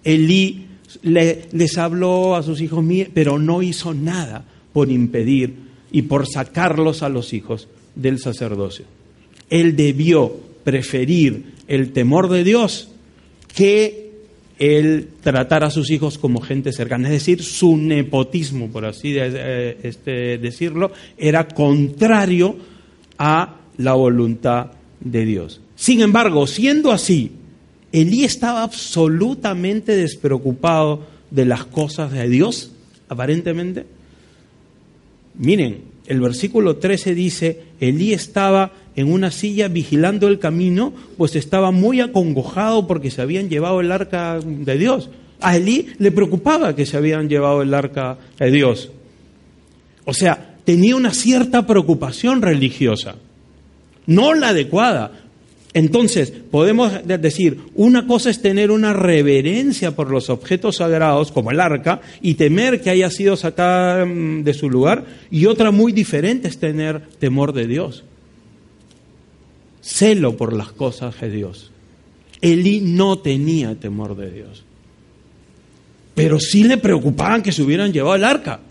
Elí 0.03 0.65
les 1.01 1.77
habló 1.77 2.35
a 2.35 2.43
sus 2.43 2.61
hijos, 2.61 2.85
pero 3.13 3.39
no 3.39 3.63
hizo 3.63 3.93
nada 3.93 4.45
por 4.71 4.91
impedir 4.91 5.55
y 5.91 6.03
por 6.03 6.27
sacarlos 6.27 7.03
a 7.03 7.09
los 7.09 7.33
hijos 7.33 7.67
del 7.95 8.19
sacerdocio. 8.19 8.85
Él 9.49 9.75
debió 9.75 10.52
preferir 10.63 11.53
el 11.67 11.91
temor 11.91 12.29
de 12.29 12.43
Dios 12.43 12.89
que 13.53 14.03
el 14.59 15.09
tratar 15.21 15.63
a 15.63 15.69
sus 15.69 15.89
hijos 15.89 16.17
como 16.17 16.41
gente 16.41 16.71
cercana. 16.71 17.07
Es 17.07 17.13
decir, 17.13 17.43
su 17.43 17.77
nepotismo, 17.77 18.69
por 18.69 18.85
así 18.85 19.13
eh, 19.17 19.77
este, 19.83 20.37
decirlo, 20.37 20.91
era 21.17 21.47
contrario 21.47 22.55
a 23.17 23.57
la 23.77 23.93
voluntad 23.93 24.71
de 24.99 25.25
Dios. 25.25 25.61
Sin 25.75 26.01
embargo, 26.01 26.47
siendo 26.47 26.91
así, 26.91 27.31
Elí 27.91 28.23
estaba 28.23 28.63
absolutamente 28.63 29.95
despreocupado 29.95 31.05
de 31.29 31.45
las 31.45 31.65
cosas 31.65 32.11
de 32.11 32.27
Dios, 32.29 32.71
aparentemente. 33.09 33.85
Miren, 35.35 35.81
el 36.07 36.21
versículo 36.21 36.77
13 36.77 37.15
dice, 37.15 37.61
Elí 37.79 38.13
estaba 38.13 38.71
en 38.95 39.11
una 39.11 39.31
silla 39.31 39.67
vigilando 39.67 40.27
el 40.27 40.39
camino, 40.39 40.93
pues 41.17 41.35
estaba 41.35 41.71
muy 41.71 41.99
acongojado 42.01 42.87
porque 42.87 43.11
se 43.11 43.21
habían 43.21 43.49
llevado 43.49 43.81
el 43.81 43.91
arca 43.91 44.39
de 44.43 44.77
Dios. 44.77 45.09
A 45.41 45.57
Elí 45.57 45.87
le 45.97 46.11
preocupaba 46.11 46.75
que 46.75 46.85
se 46.85 46.97
habían 46.97 47.27
llevado 47.27 47.61
el 47.61 47.73
arca 47.73 48.17
de 48.39 48.51
Dios. 48.51 48.91
O 50.05 50.13
sea, 50.13 50.57
tenía 50.63 50.95
una 50.95 51.13
cierta 51.13 51.65
preocupación 51.65 52.41
religiosa, 52.41 53.15
no 54.05 54.33
la 54.33 54.49
adecuada. 54.49 55.19
Entonces, 55.75 56.31
podemos 56.51 56.91
decir, 57.07 57.57
una 57.73 58.05
cosa 58.05 58.29
es 58.29 58.43
tener 58.43 58.69
una 58.69 58.93
reverencia 58.93 59.95
por 59.95 60.11
los 60.11 60.29
objetos 60.29 60.75
sagrados, 60.77 61.31
como 61.31 61.49
el 61.49 61.59
arca, 61.59 61.99
y 62.21 62.35
temer 62.35 62.79
que 62.79 62.91
haya 62.91 63.09
sido 63.09 63.35
sacada 63.35 64.05
mm, 64.05 64.43
de 64.43 64.53
su 64.53 64.69
lugar, 64.69 65.03
y 65.31 65.47
otra 65.47 65.71
muy 65.71 65.91
diferente 65.91 66.47
es 66.47 66.59
tener 66.59 67.01
temor 67.17 67.53
de 67.53 67.65
Dios 67.65 68.03
celo 69.83 70.37
por 70.37 70.53
las 70.53 70.71
cosas 70.71 71.19
de 71.19 71.29
Dios. 71.29 71.69
Elí 72.41 72.79
no 72.81 73.19
tenía 73.19 73.75
temor 73.75 74.15
de 74.15 74.31
Dios. 74.31 74.63
Pero 76.15 76.39
sí 76.39 76.63
le 76.63 76.77
preocupaban 76.77 77.43
que 77.43 77.51
se 77.51 77.61
hubieran 77.61 77.91
llevado 77.91 78.15
el 78.15 78.23
arca. 78.23 78.61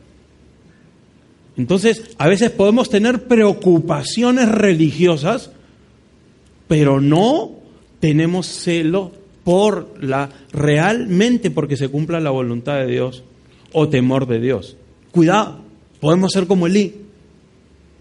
Entonces, 1.57 2.03
a 2.19 2.29
veces 2.29 2.51
podemos 2.51 2.89
tener 2.89 3.25
preocupaciones 3.25 4.49
religiosas, 4.49 5.51
pero 6.67 7.01
no 7.01 7.53
tenemos 8.01 8.47
celo 8.47 9.13
por 9.45 10.03
la 10.03 10.31
realmente 10.53 11.51
porque 11.51 11.77
se 11.77 11.89
cumpla 11.89 12.21
la 12.21 12.31
voluntad 12.31 12.79
de 12.79 12.87
Dios 12.87 13.23
o 13.73 13.89
temor 13.89 14.27
de 14.27 14.41
Dios. 14.41 14.77
Cuidado, 15.11 15.61
podemos 16.01 16.33
ser 16.33 16.47
como 16.47 16.67
Elí. 16.67 17.02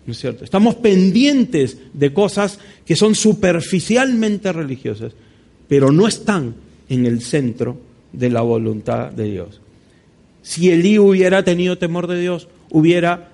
¿No 0.06 0.14
es 0.14 0.20
cierto? 0.20 0.44
Estamos 0.44 0.76
pendientes 0.76 1.78
de 1.94 2.14
cosas 2.14 2.60
que 2.86 2.96
son 2.96 3.14
superficialmente 3.14 4.52
religiosas, 4.52 5.14
pero 5.68 5.92
no 5.92 6.08
están 6.08 6.56
en 6.90 7.06
el 7.06 7.22
centro 7.22 7.78
de 8.12 8.30
la 8.30 8.42
voluntad 8.42 9.12
de 9.12 9.26
Dios. 9.26 9.62
Si 10.42 10.72
Elí 10.72 10.98
hubiera 10.98 11.44
tenido 11.44 11.78
temor 11.78 12.08
de 12.08 12.20
Dios, 12.20 12.48
hubiera 12.72 13.30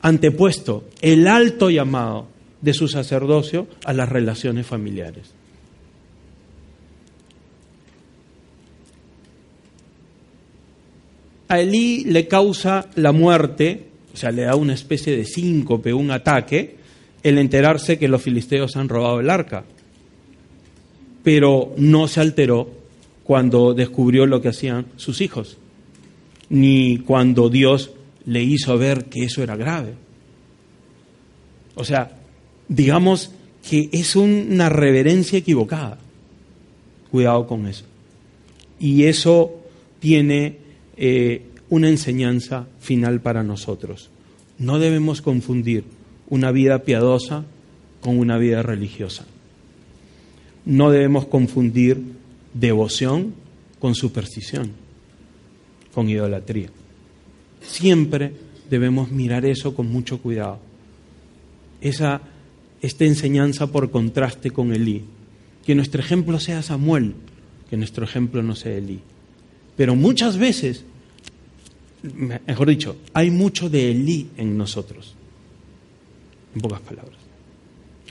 antepuesto 0.00 0.84
el 1.02 1.26
alto 1.26 1.70
llamado 1.70 2.28
de 2.60 2.72
su 2.72 2.88
sacerdocio 2.88 3.66
a 3.84 3.92
las 3.92 4.08
relaciones 4.08 4.66
familiares. 4.66 5.30
A 11.48 11.60
Elí 11.60 12.04
le 12.04 12.26
causa 12.26 12.88
la 12.96 13.12
muerte 13.12 13.86
o 14.16 14.18
sea, 14.18 14.30
le 14.30 14.44
da 14.44 14.56
una 14.56 14.72
especie 14.72 15.14
de 15.14 15.26
síncope, 15.26 15.92
un 15.92 16.10
ataque, 16.10 16.76
el 17.22 17.36
enterarse 17.36 17.98
que 17.98 18.08
los 18.08 18.22
filisteos 18.22 18.74
han 18.74 18.88
robado 18.88 19.20
el 19.20 19.28
arca. 19.28 19.66
Pero 21.22 21.74
no 21.76 22.08
se 22.08 22.20
alteró 22.20 22.70
cuando 23.24 23.74
descubrió 23.74 24.24
lo 24.24 24.40
que 24.40 24.48
hacían 24.48 24.86
sus 24.96 25.20
hijos, 25.20 25.58
ni 26.48 26.96
cuando 26.96 27.50
Dios 27.50 27.90
le 28.24 28.42
hizo 28.42 28.78
ver 28.78 29.04
que 29.04 29.24
eso 29.24 29.42
era 29.42 29.54
grave. 29.54 29.92
O 31.74 31.84
sea, 31.84 32.16
digamos 32.68 33.32
que 33.68 33.90
es 33.92 34.16
una 34.16 34.70
reverencia 34.70 35.38
equivocada. 35.38 35.98
Cuidado 37.10 37.46
con 37.46 37.66
eso. 37.66 37.84
Y 38.80 39.04
eso 39.04 39.60
tiene 40.00 40.56
eh, 40.96 41.42
una 41.68 41.88
enseñanza 41.88 42.66
final 42.78 43.20
para 43.20 43.42
nosotros. 43.42 44.10
No 44.58 44.78
debemos 44.78 45.22
confundir 45.22 45.84
una 46.28 46.50
vida 46.52 46.82
piadosa 46.82 47.44
con 48.00 48.18
una 48.18 48.38
vida 48.38 48.62
religiosa. 48.62 49.26
No 50.64 50.90
debemos 50.90 51.26
confundir 51.26 52.00
devoción 52.54 53.34
con 53.78 53.94
superstición, 53.94 54.72
con 55.94 56.08
idolatría. 56.08 56.70
Siempre 57.60 58.32
debemos 58.70 59.10
mirar 59.10 59.44
eso 59.44 59.74
con 59.74 59.90
mucho 59.90 60.18
cuidado. 60.18 60.58
Esa, 61.80 62.20
esta 62.80 63.04
enseñanza 63.04 63.66
por 63.68 63.90
contraste 63.90 64.50
con 64.50 64.72
Elí. 64.72 65.04
Que 65.64 65.74
nuestro 65.74 66.00
ejemplo 66.00 66.38
sea 66.38 66.62
Samuel, 66.62 67.14
que 67.68 67.76
nuestro 67.76 68.04
ejemplo 68.04 68.42
no 68.42 68.54
sea 68.54 68.74
Elí. 68.74 69.00
Pero 69.76 69.94
muchas 69.94 70.38
veces 70.38 70.84
mejor 72.14 72.68
dicho, 72.68 72.96
hay 73.12 73.30
mucho 73.30 73.68
de 73.68 73.90
Elí 73.90 74.28
en 74.36 74.56
nosotros, 74.56 75.14
en 76.54 76.60
pocas 76.60 76.80
palabras. 76.80 77.18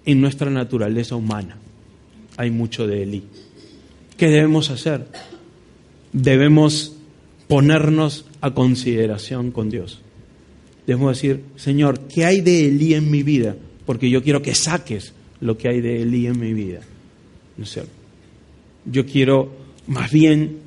En 0.05 0.21
nuestra 0.21 0.49
naturaleza 0.49 1.15
humana 1.15 1.57
hay 2.37 2.51
mucho 2.51 2.87
de 2.87 3.03
Elí. 3.03 3.23
¿Qué 4.17 4.27
debemos 4.27 4.69
hacer? 4.69 5.07
Debemos 6.13 6.95
ponernos 7.47 8.25
a 8.41 8.53
consideración 8.53 9.51
con 9.51 9.69
Dios. 9.69 10.01
Debemos 10.87 11.17
decir, 11.17 11.43
Señor, 11.55 11.99
¿qué 12.07 12.25
hay 12.25 12.41
de 12.41 12.67
Elí 12.67 12.93
en 12.93 13.09
mi 13.09 13.23
vida? 13.23 13.55
Porque 13.85 14.09
yo 14.09 14.23
quiero 14.23 14.41
que 14.41 14.55
saques 14.55 15.13
lo 15.41 15.57
que 15.57 15.67
hay 15.67 15.81
de 15.81 16.01
Elí 16.01 16.27
en 16.27 16.39
mi 16.39 16.53
vida. 16.53 16.81
¿No 17.57 17.63
es 17.63 17.71
cierto? 17.71 17.91
Yo 18.85 19.05
quiero 19.05 19.51
más 19.87 20.11
bien 20.11 20.59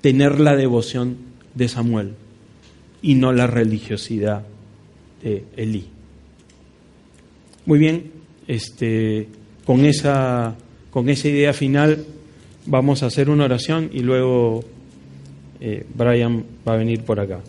tener 0.00 0.40
la 0.40 0.56
devoción 0.56 1.27
de 1.54 1.68
Samuel 1.68 2.14
y 3.02 3.14
no 3.14 3.32
la 3.32 3.46
religiosidad 3.46 4.44
de 5.22 5.44
Elí. 5.56 5.88
Muy 7.66 7.78
bien, 7.78 8.10
este, 8.46 9.28
con, 9.64 9.84
esa, 9.84 10.56
con 10.90 11.08
esa 11.08 11.28
idea 11.28 11.52
final 11.52 12.04
vamos 12.66 13.02
a 13.02 13.06
hacer 13.06 13.30
una 13.30 13.44
oración 13.44 13.90
y 13.92 14.00
luego 14.00 14.64
eh, 15.60 15.84
Brian 15.94 16.44
va 16.66 16.74
a 16.74 16.76
venir 16.76 17.02
por 17.02 17.20
acá. 17.20 17.40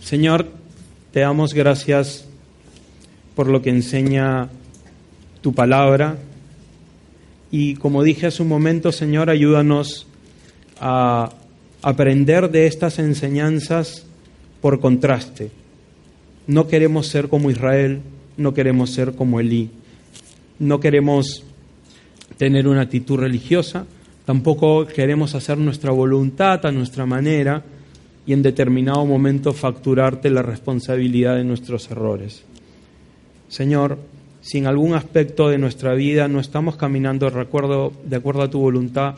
Señor, 0.00 0.48
te 1.12 1.20
damos 1.20 1.54
gracias 1.54 2.26
por 3.34 3.48
lo 3.48 3.62
que 3.62 3.70
enseña 3.70 4.48
tu 5.40 5.52
palabra 5.52 6.18
y 7.50 7.74
como 7.76 8.02
dije 8.02 8.26
hace 8.26 8.42
un 8.42 8.48
momento, 8.48 8.90
Señor, 8.90 9.30
ayúdanos 9.30 10.06
a 10.80 11.30
aprender 11.84 12.50
de 12.50 12.66
estas 12.66 12.98
enseñanzas 12.98 14.06
por 14.62 14.80
contraste. 14.80 15.50
No 16.46 16.66
queremos 16.66 17.08
ser 17.08 17.28
como 17.28 17.50
Israel, 17.50 18.00
no 18.38 18.54
queremos 18.54 18.88
ser 18.88 19.14
como 19.14 19.38
Elí, 19.38 19.68
no 20.58 20.80
queremos 20.80 21.44
tener 22.38 22.68
una 22.68 22.80
actitud 22.80 23.18
religiosa, 23.18 23.84
tampoco 24.24 24.86
queremos 24.86 25.34
hacer 25.34 25.58
nuestra 25.58 25.90
voluntad 25.90 26.64
a 26.64 26.72
nuestra 26.72 27.04
manera 27.04 27.62
y 28.26 28.32
en 28.32 28.40
determinado 28.40 29.04
momento 29.04 29.52
facturarte 29.52 30.30
la 30.30 30.40
responsabilidad 30.40 31.36
de 31.36 31.44
nuestros 31.44 31.90
errores. 31.90 32.44
Señor, 33.48 33.98
si 34.40 34.56
en 34.56 34.66
algún 34.66 34.94
aspecto 34.94 35.50
de 35.50 35.58
nuestra 35.58 35.92
vida 35.92 36.28
no 36.28 36.40
estamos 36.40 36.76
caminando 36.76 37.30
de 37.30 37.40
acuerdo, 37.42 37.92
de 38.06 38.16
acuerdo 38.16 38.40
a 38.40 38.50
tu 38.50 38.58
voluntad, 38.58 39.16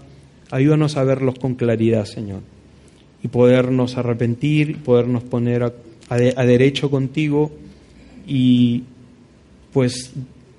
ayúdanos 0.50 0.96
a 0.96 1.04
verlos 1.04 1.38
con 1.38 1.54
claridad, 1.54 2.06
Señor, 2.06 2.40
y 3.22 3.28
podernos 3.28 3.96
arrepentir, 3.96 4.78
podernos 4.82 5.22
poner 5.24 5.72
a 6.08 6.44
derecho 6.44 6.90
contigo 6.90 7.50
y 8.26 8.84
pues 9.72 10.12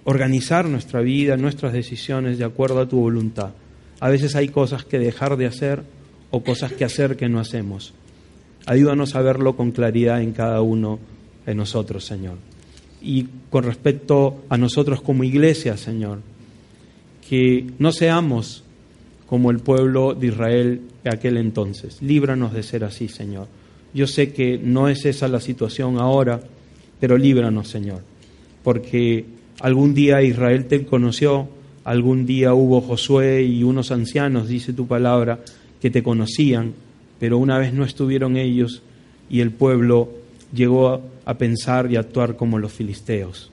organizar 0.04 0.68
nuestra 0.68 1.02
vida, 1.02 1.38
nuestras 1.38 1.74
decisiones 1.74 2.38
de 2.38 2.46
acuerdo 2.46 2.80
a 2.80 2.88
tu 2.88 3.00
voluntad. 3.00 3.52
A 4.00 4.10
veces 4.10 4.36
hay 4.36 4.50
cosas 4.50 4.86
que 4.86 5.00
dejar 5.00 5.38
de 5.38 5.46
hacer 5.46 5.84
o 6.30 6.44
cosas 6.44 6.72
que 6.74 6.86
hacer 6.86 7.18
que 7.18 7.30
no 7.30 7.40
hacemos. 7.40 7.94
Ayúdanos 8.66 9.16
a 9.16 9.22
verlo 9.22 9.56
con 9.56 9.72
claridad 9.72 10.22
en 10.22 10.34
cada 10.34 10.62
uno 10.62 11.00
de 11.46 11.56
nosotros, 11.56 12.06
Señor 12.06 12.38
y 13.02 13.28
con 13.50 13.64
respecto 13.64 14.44
a 14.50 14.58
nosotros 14.58 15.02
como 15.02 15.24
iglesia, 15.24 15.78
Señor. 15.78 16.20
Que 17.28 17.68
no 17.80 17.92
seamos 17.92 18.64
como 19.28 19.52
el 19.52 19.60
pueblo 19.60 20.14
de 20.14 20.28
Israel 20.28 20.82
de 21.04 21.10
aquel 21.10 21.38
entonces. 21.38 22.02
Líbranos 22.02 22.54
de 22.54 22.64
ser 22.64 22.84
así, 22.84 23.08
Señor. 23.08 23.48
Yo 23.94 24.08
sé 24.08 24.32
que 24.32 24.58
no 24.58 24.90
es 24.90 25.06
esa 25.06 25.28
la 25.28 25.40
situación 25.40 25.98
ahora, 25.98 26.42
pero 27.00 27.18
líbranos, 27.18 27.68
Señor. 27.68 28.02
Porque 28.64 29.26
algún 29.60 29.94
día 29.94 30.22
Israel 30.22 30.66
te 30.66 30.86
conoció, 30.86 31.48
algún 31.84 32.26
día 32.26 32.54
hubo 32.54 32.82
Josué 32.82 33.44
y 33.44 33.64
unos 33.64 33.92
ancianos, 33.92 34.48
dice 34.48 34.74
tu 34.74 34.88
palabra, 34.88 35.40
que 35.82 35.90
te 35.90 36.04
conocían, 36.04 36.74
pero 37.20 37.38
una 37.38 37.58
vez 37.58 37.74
no 37.74 37.84
estuvieron 37.84 38.38
ellos 38.38 38.82
y 39.30 39.42
el 39.42 39.52
pueblo 39.52 40.10
llegó 40.54 41.02
a 41.26 41.38
pensar 41.38 41.92
y 41.92 41.96
actuar 41.96 42.36
como 42.36 42.60
los 42.60 42.72
filisteos. 42.72 43.52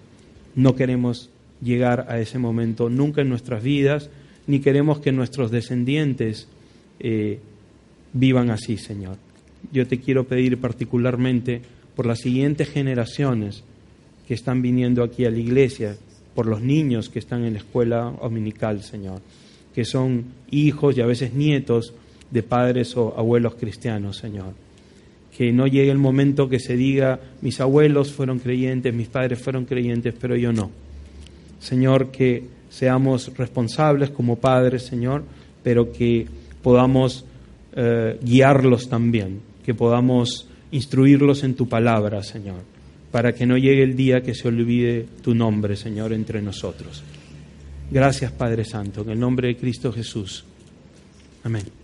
No 0.55 0.77
queremos 0.77 1.31
llegar 1.62 2.07
a 2.09 2.20
ese 2.20 2.39
momento 2.39 2.89
nunca 2.89 3.22
en 3.22 3.29
nuestras 3.29 3.62
vidas, 3.62 4.11
ni 4.47 4.61
queremos 4.61 5.01
que 5.01 5.13
nuestros 5.13 5.51
descendientes 5.51 6.49
eh, 7.01 7.39
vivan 8.13 8.51
así, 8.51 8.77
Señor. 8.77 9.17
Yo 9.73 9.87
te 9.87 9.99
quiero 9.99 10.25
pedir 10.25 10.59
particularmente 10.59 11.63
por 11.97 12.07
las 12.07 12.21
siguientes 12.21 12.69
generaciones 12.69 13.65
que 14.29 14.35
están 14.35 14.63
viniendo 14.63 15.03
aquí 15.03 15.25
a 15.25 15.31
la 15.31 15.39
iglesia, 15.39 15.97
por 16.35 16.47
los 16.47 16.61
niños 16.61 17.09
que 17.09 17.19
están 17.19 17.45
en 17.45 17.55
la 17.55 17.61
escuela 17.61 18.15
dominical, 18.21 18.83
Señor, 18.83 19.21
que 19.75 19.85
son 19.85 20.25
hijos 20.51 20.97
y 20.97 21.01
a 21.01 21.07
veces 21.07 21.35
nietos 21.35 21.95
de 22.31 22.43
padres 22.43 22.97
o 22.97 23.15
abuelos 23.17 23.55
cristianos, 23.55 24.17
Señor 24.19 24.65
que 25.37 25.53
no 25.53 25.67
llegue 25.67 25.91
el 25.91 25.99
momento 25.99 26.49
que 26.49 26.61
se 26.61 26.77
diga, 26.77 27.19
mis 27.43 27.61
abuelos 27.61 28.13
fueron 28.13 28.39
creyentes, 28.39 28.95
mis 28.95 29.09
padres 29.09 29.41
fueron 29.41 29.65
creyentes, 29.65 30.15
pero 30.19 30.37
yo 30.37 30.53
no. 30.53 30.71
Señor, 31.59 32.13
que 32.13 32.45
seamos 32.75 33.31
responsables 33.37 34.11
como 34.11 34.37
padres, 34.37 34.83
Señor, 34.83 35.22
pero 35.62 35.93
que 35.93 36.27
podamos 36.61 37.25
eh, 37.77 38.18
guiarlos 38.20 38.89
también, 38.89 39.41
que 39.64 39.75
podamos 39.75 40.49
instruirlos 40.72 41.45
en 41.45 41.55
tu 41.55 41.68
palabra, 41.68 42.25
Señor, 42.25 42.62
para 43.12 43.33
que 43.33 43.47
no 43.47 43.57
llegue 43.57 43.85
el 43.85 43.95
día 43.95 44.22
que 44.22 44.35
se 44.35 44.49
olvide 44.49 45.07
tu 45.22 45.37
nombre, 45.37 45.77
Señor, 45.77 46.12
entre 46.12 46.43
nosotros. 46.43 47.05
Gracias, 47.93 48.33
Padre 48.33 48.64
Santo, 48.64 49.03
en 49.03 49.11
el 49.11 49.20
nombre 49.20 49.49
de 49.49 49.57
Cristo 49.57 49.93
Jesús. 49.93 50.45
Amén. 51.45 51.84